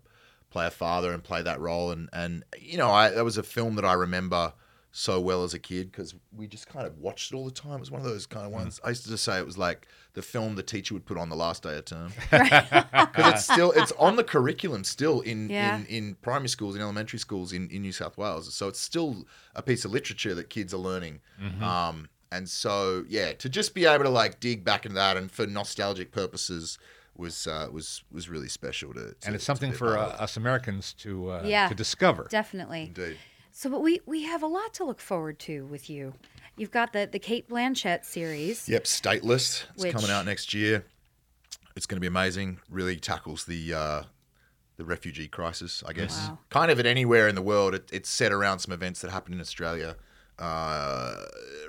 play 0.50 0.66
a 0.68 0.72
father 0.72 1.12
and 1.14 1.24
play 1.24 1.42
that 1.42 1.60
role. 1.60 1.92
And 1.92 2.10
and 2.14 2.44
you 2.60 2.78
know, 2.78 2.90
I 2.92 3.10
that 3.10 3.24
was 3.26 3.38
a 3.38 3.44
film 3.44 3.76
that 3.76 3.86
I 3.86 3.94
remember 3.94 4.54
so 4.92 5.20
well 5.22 5.44
as 5.44 5.54
a 5.54 5.60
kid 5.60 5.92
because 5.92 6.16
we 6.36 6.48
just 6.48 6.68
kind 6.68 6.88
of 6.88 6.98
watched 6.98 7.32
it 7.32 7.36
all 7.36 7.46
the 7.46 7.52
time. 7.52 7.74
It 7.76 7.82
was 7.82 7.92
one 7.92 8.02
of 8.02 8.08
those 8.08 8.26
kind 8.26 8.46
of 8.48 8.52
ones. 8.52 8.80
I 8.84 8.90
used 8.90 9.04
to 9.04 9.10
just 9.10 9.24
say 9.24 9.38
it 9.38 9.46
was 9.46 9.58
like 9.58 9.88
the 10.14 10.22
film 10.24 10.56
the 10.56 10.64
teacher 10.64 10.94
would 10.96 11.06
put 11.06 11.18
on 11.18 11.30
the 11.30 11.36
last 11.36 11.62
day 11.62 11.78
of 11.78 11.86
term 11.86 12.12
because 12.32 12.54
it's 13.34 13.44
still 13.44 13.72
it's 13.74 13.92
on 14.00 14.16
the 14.16 14.24
curriculum 14.24 14.84
still 14.84 15.22
in, 15.22 15.50
Yeah. 15.50 15.78
in 15.80 15.86
in 15.86 16.16
primary 16.16 16.50
schools 16.50 16.76
in 16.76 16.82
elementary 16.82 17.20
schools 17.20 17.54
in, 17.54 17.70
in 17.70 17.82
New 17.84 17.92
South 17.92 18.18
Wales. 18.18 18.52
So 18.56 18.68
it's 18.70 18.80
still 18.80 19.26
a 19.56 19.62
piece 19.62 19.86
of 19.86 19.92
literature 19.92 20.34
that 20.34 20.50
kids 20.50 20.74
are 20.74 20.78
learning. 20.78 21.20
Um, 21.62 22.10
and 22.32 22.48
so 22.50 23.06
yeah, 23.08 23.34
to 23.34 23.50
just 23.50 23.74
be 23.74 23.86
able 23.86 24.04
to 24.04 24.10
like 24.10 24.40
dig 24.40 24.64
back 24.64 24.86
into 24.86 24.96
that 24.96 25.18
and 25.18 25.32
for 25.32 25.46
nostalgic 25.48 26.12
purposes 26.12 26.78
was 27.16 27.48
uh, 27.48 27.68
was 27.72 28.04
was 28.12 28.30
really 28.30 28.48
special 28.50 28.94
to, 28.94 29.00
to 29.14 29.16
and 29.26 29.36
it's 29.36 29.44
something 29.44 29.72
for 29.72 29.98
uh, 29.98 30.04
us 30.20 30.38
Americans 30.38 30.94
to 30.94 31.32
uh, 31.32 31.42
Yeah. 31.46 31.68
to 31.70 31.76
discover. 31.76 32.28
Definitely. 32.30 32.94
indeed. 32.96 33.18
So, 33.52 33.70
but 33.72 33.82
we 33.82 34.02
we 34.06 34.24
have 34.24 34.44
a 34.44 34.48
lot 34.48 34.74
to 34.76 34.84
look 34.84 35.00
forward 35.00 35.40
to 35.40 35.66
with 35.66 35.90
you. 35.90 36.14
You've 36.58 36.72
got 36.72 36.94
the 36.94 37.10
the 37.12 37.20
Cate 37.20 37.50
Blanchett 37.50 38.06
series. 38.06 38.70
Yep, 38.70 38.84
Stateless. 38.84 39.64
It's 39.74 39.84
Which- 39.84 39.94
coming 39.94 40.12
out 40.12 40.26
next 40.26 40.54
year. 40.54 40.86
It's 41.76 41.86
going 41.86 41.98
to 41.98 42.02
be 42.02 42.08
amazing. 42.08 42.60
Really 42.70 42.98
tackles 42.98 43.46
the 43.46 43.74
uh, 43.74 44.04
the 44.78 44.86
refugee 44.86 45.28
crisis, 45.28 45.84
I 45.88 45.94
guess. 45.94 46.28
Wow. 46.28 46.38
Kind 46.50 46.70
of 46.72 46.80
at 46.80 46.86
anywhere 46.86 47.28
in 47.28 47.34
the 47.36 47.42
world. 47.42 47.74
It, 47.74 47.90
it's 47.92 48.10
set 48.10 48.32
around 48.32 48.60
some 48.60 48.74
events 48.74 49.02
that 49.02 49.10
happened 49.12 49.36
in 49.36 49.42
Australia 49.42 49.96
uh, 50.40 51.16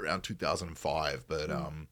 around 0.00 0.22
2005, 0.22 1.24
but 1.28 1.50
um, 1.50 1.88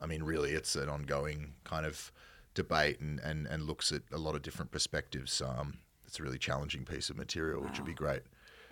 I 0.00 0.06
mean, 0.06 0.22
really, 0.22 0.50
it's 0.52 0.74
an 0.74 0.88
ongoing 0.88 1.54
kind 1.64 1.86
of 1.86 2.12
debate 2.54 3.00
and, 3.00 3.20
and, 3.20 3.46
and 3.46 3.64
looks 3.64 3.92
at 3.92 4.02
a 4.12 4.18
lot 4.18 4.34
of 4.34 4.42
different 4.42 4.70
perspectives. 4.70 5.40
Um, 5.40 5.78
it's 6.06 6.20
a 6.20 6.22
really 6.22 6.38
challenging 6.38 6.84
piece 6.84 7.08
of 7.08 7.16
material, 7.16 7.62
which 7.62 7.78
would 7.78 7.86
be 7.86 7.94
great. 7.94 8.22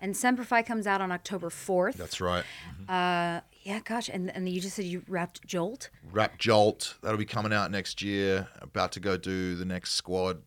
And 0.01 0.17
Semper 0.17 0.43
Fi 0.43 0.63
comes 0.63 0.87
out 0.87 0.99
on 0.99 1.11
October 1.11 1.49
4th. 1.49 1.93
That's 1.93 2.19
right. 2.19 2.43
Uh, 2.89 3.41
yeah, 3.61 3.79
gosh. 3.83 4.09
And, 4.09 4.35
and 4.35 4.49
you 4.49 4.59
just 4.59 4.75
said 4.75 4.85
you 4.85 5.03
wrapped 5.07 5.45
Jolt. 5.45 5.91
Rap 6.11 6.39
Jolt, 6.39 6.95
that'll 7.03 7.19
be 7.19 7.25
coming 7.25 7.53
out 7.53 7.69
next 7.69 8.01
year. 8.01 8.47
About 8.61 8.91
to 8.93 8.99
go 8.99 9.15
do 9.15 9.55
the 9.55 9.65
next 9.65 9.93
squad. 9.93 10.41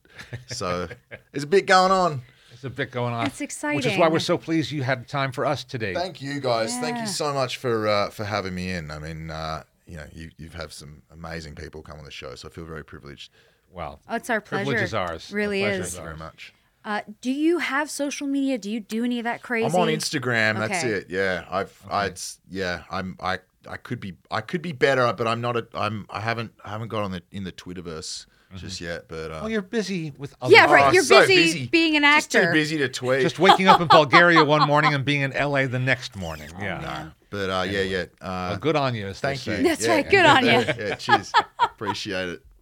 So 0.49 0.89
there's 1.33 1.45
a 1.45 1.49
bit 1.49 1.67
going 1.67 1.93
on. 1.93 2.23
There's 2.65 2.73
a 2.73 2.77
bit 2.77 2.93
going 2.93 3.13
on. 3.13 3.27
It's 3.27 3.43
exciting. 3.43 3.77
Which 3.77 3.85
is 3.85 3.99
why 3.99 4.09
we're 4.09 4.21
so 4.21 4.39
pleased 4.39 4.71
you 4.73 4.83
had 4.83 5.07
time 5.07 5.33
for 5.33 5.45
us 5.45 5.65
today. 5.65 5.93
Thank 5.93 6.23
you 6.23 6.41
guys. 6.41 6.75
Thank 6.79 6.97
you 6.97 7.07
so 7.07 7.35
much 7.35 7.59
for 7.59 7.87
uh, 7.87 8.09
for 8.09 8.25
having 8.25 8.55
me 8.55 8.71
in. 8.71 8.91
I 8.91 8.99
mean, 8.99 9.31
uh, 9.31 9.65
you 9.87 9.99
know, 9.99 10.07
you 10.15 10.31
you've 10.39 10.55
had 10.55 10.73
some 10.73 11.03
amazing 11.13 11.57
people 11.57 11.83
come 11.83 11.99
on 11.99 12.07
the 12.07 12.11
show, 12.11 12.35
so 12.37 12.49
I 12.49 12.51
feel 12.51 12.65
very 12.65 12.83
privileged. 12.83 13.31
well, 13.71 14.01
Oh, 14.09 14.17
it's 14.17 14.31
our 14.31 14.41
pleasure. 14.41 14.65
privilege 14.65 14.83
is 14.83 14.95
ours. 14.95 15.31
Really 15.31 15.61
pleasure 15.61 15.83
is. 15.83 15.89
is 15.89 15.95
Thank 15.97 16.05
you 16.05 16.09
very 16.09 16.17
much. 16.19 16.55
Uh, 16.87 17.01
do 17.21 17.31
you 17.31 17.59
have 17.59 17.91
social 17.91 18.27
media? 18.27 18.57
Do 18.57 18.71
you 18.71 18.81
do 18.81 19.05
any 19.05 19.19
of 19.19 19.25
that 19.25 19.43
crazy? 19.43 19.67
I'm 19.67 19.75
on 19.75 19.89
Instagram. 19.89 20.57
That's 20.59 20.83
Okay. 20.85 20.93
it. 20.95 21.11
Yeah, 21.11 21.45
I've, 21.51 21.83
I'd, 21.91 22.19
yeah, 22.51 22.85
I'm, 22.91 23.17
I, 23.21 23.41
I 23.69 23.77
could 23.77 24.01
be, 24.01 24.15
I 24.31 24.41
could 24.41 24.63
be 24.63 24.73
better, 24.73 25.13
but 25.13 25.27
I'm 25.27 25.43
not. 25.43 25.57
A, 25.59 25.67
I'm, 25.75 26.07
I 26.09 26.21
haven't, 26.21 26.53
I 26.65 26.71
haven't 26.71 26.89
got 26.89 27.03
on 27.03 27.11
the 27.11 27.23
in 27.31 27.45
the 27.45 27.53
Twitterverse 27.53 28.25
just 28.57 28.81
yet. 28.81 29.09
But 29.09 29.31
uh, 29.31 29.39
Well, 29.43 29.51
you're 29.51 29.63
busy 29.63 30.13
with 30.19 30.35
other 30.41 30.53
Yeah, 30.53 30.71
right. 30.73 30.87
oh, 30.89 30.93
You're 30.93 31.03
so 31.03 31.27
busy 31.27 31.67
being 31.67 31.97
an 31.97 32.03
Just 32.03 32.33
too 32.33 32.39
actor. 32.39 32.53
busy 32.53 32.79
to 32.79 32.89
tweet. 32.89 33.23
Just 33.23 33.39
waking 33.39 33.69
up 33.69 33.81
in 33.81 33.89
Bulgaria 33.89 34.45
one 34.57 34.67
morning 34.67 34.95
and 34.95 35.05
being 35.05 35.23
in 35.23 35.31
LA 35.33 35.67
the 35.67 35.79
next 35.79 36.17
morning. 36.17 36.51
Yeah. 36.61 36.81
Nah. 36.81 37.11
But 37.31 37.51
uh, 37.51 37.63
yeah, 37.63 37.81
yeah. 37.83 38.03
Uh, 38.21 38.51
Well, 38.51 38.57
good 38.59 38.77
on 38.77 38.95
you. 38.95 39.13
thank 39.13 39.47
you. 39.47 39.57
say. 39.57 39.63
That's 39.63 39.85
Yeah. 39.87 39.93
right. 39.95 40.09
Good 40.11 40.27
on 40.27 40.45
you. 40.45 40.51
yeah, 40.51 40.95
cheers. 40.97 41.33
Appreciate 41.61 42.29
it. 42.29 42.43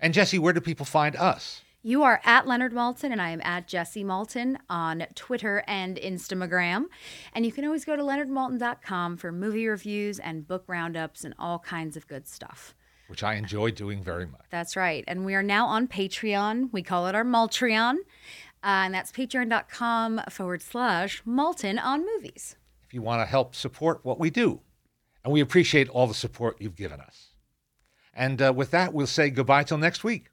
And 0.00 0.14
Jessie, 0.14 0.38
where 0.38 0.52
do 0.52 0.60
people 0.60 0.86
find 0.86 1.16
us? 1.16 1.62
You 1.82 2.04
are 2.04 2.20
at 2.24 2.46
Leonard 2.46 2.72
Maltin, 2.72 3.10
and 3.10 3.20
I 3.20 3.30
am 3.30 3.40
at 3.42 3.66
Jessie 3.66 4.04
Maltin 4.04 4.56
on 4.70 5.06
Twitter 5.16 5.64
and 5.66 5.96
Instagram. 5.96 6.84
And 7.32 7.44
you 7.44 7.50
can 7.50 7.64
always 7.64 7.84
go 7.84 7.96
to 7.96 8.02
leonardmaltin.com 8.02 9.16
for 9.16 9.32
movie 9.32 9.66
reviews 9.66 10.20
and 10.20 10.46
book 10.46 10.62
roundups 10.68 11.24
and 11.24 11.34
all 11.36 11.58
kinds 11.58 11.96
of 11.96 12.06
good 12.06 12.28
stuff. 12.28 12.74
Which 13.08 13.22
I 13.22 13.34
enjoy 13.34 13.70
doing 13.70 14.02
very 14.02 14.26
much. 14.26 14.42
That's 14.50 14.76
right. 14.76 15.02
And 15.08 15.24
we 15.24 15.34
are 15.34 15.42
now 15.42 15.66
on 15.66 15.88
Patreon. 15.88 16.70
We 16.72 16.82
call 16.82 17.06
it 17.06 17.14
our 17.14 17.24
Maltreon. 17.24 17.96
Uh, 18.62 18.84
and 18.84 18.94
that's 18.94 19.12
patreon.com 19.12 20.22
forward 20.30 20.62
slash 20.62 21.22
Maltin 21.26 21.82
on 21.82 22.04
movies. 22.04 22.56
If 22.86 22.94
you 22.94 23.02
want 23.02 23.22
to 23.22 23.26
help 23.26 23.54
support 23.54 24.00
what 24.02 24.18
we 24.18 24.30
do. 24.30 24.60
And 25.24 25.32
we 25.32 25.40
appreciate 25.40 25.88
all 25.88 26.06
the 26.06 26.14
support 26.14 26.60
you've 26.60 26.76
given 26.76 27.00
us. 27.00 27.28
And 28.14 28.42
uh, 28.42 28.52
with 28.54 28.70
that, 28.72 28.92
we'll 28.92 29.06
say 29.06 29.30
goodbye 29.30 29.62
till 29.64 29.78
next 29.78 30.04
week. 30.04 30.26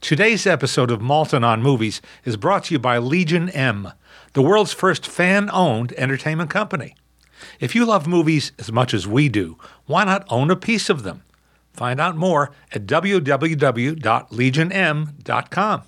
Today's 0.00 0.46
episode 0.46 0.90
of 0.90 1.00
Maltin 1.00 1.44
on 1.44 1.62
Movies 1.62 2.00
is 2.24 2.36
brought 2.36 2.64
to 2.64 2.74
you 2.74 2.78
by 2.78 2.98
Legion 2.98 3.48
M, 3.50 3.92
the 4.34 4.42
world's 4.42 4.72
first 4.72 5.06
fan 5.06 5.48
owned 5.50 5.92
entertainment 5.94 6.50
company. 6.50 6.94
If 7.58 7.74
you 7.74 7.84
love 7.84 8.06
movies 8.06 8.52
as 8.58 8.70
much 8.70 8.92
as 8.94 9.08
we 9.08 9.28
do, 9.28 9.58
why 9.86 10.04
not 10.04 10.26
own 10.28 10.50
a 10.50 10.56
piece 10.56 10.90
of 10.90 11.02
them? 11.02 11.22
Find 11.74 12.00
out 12.00 12.16
more 12.16 12.50
at 12.72 12.86
www.legionm.com. 12.86 15.82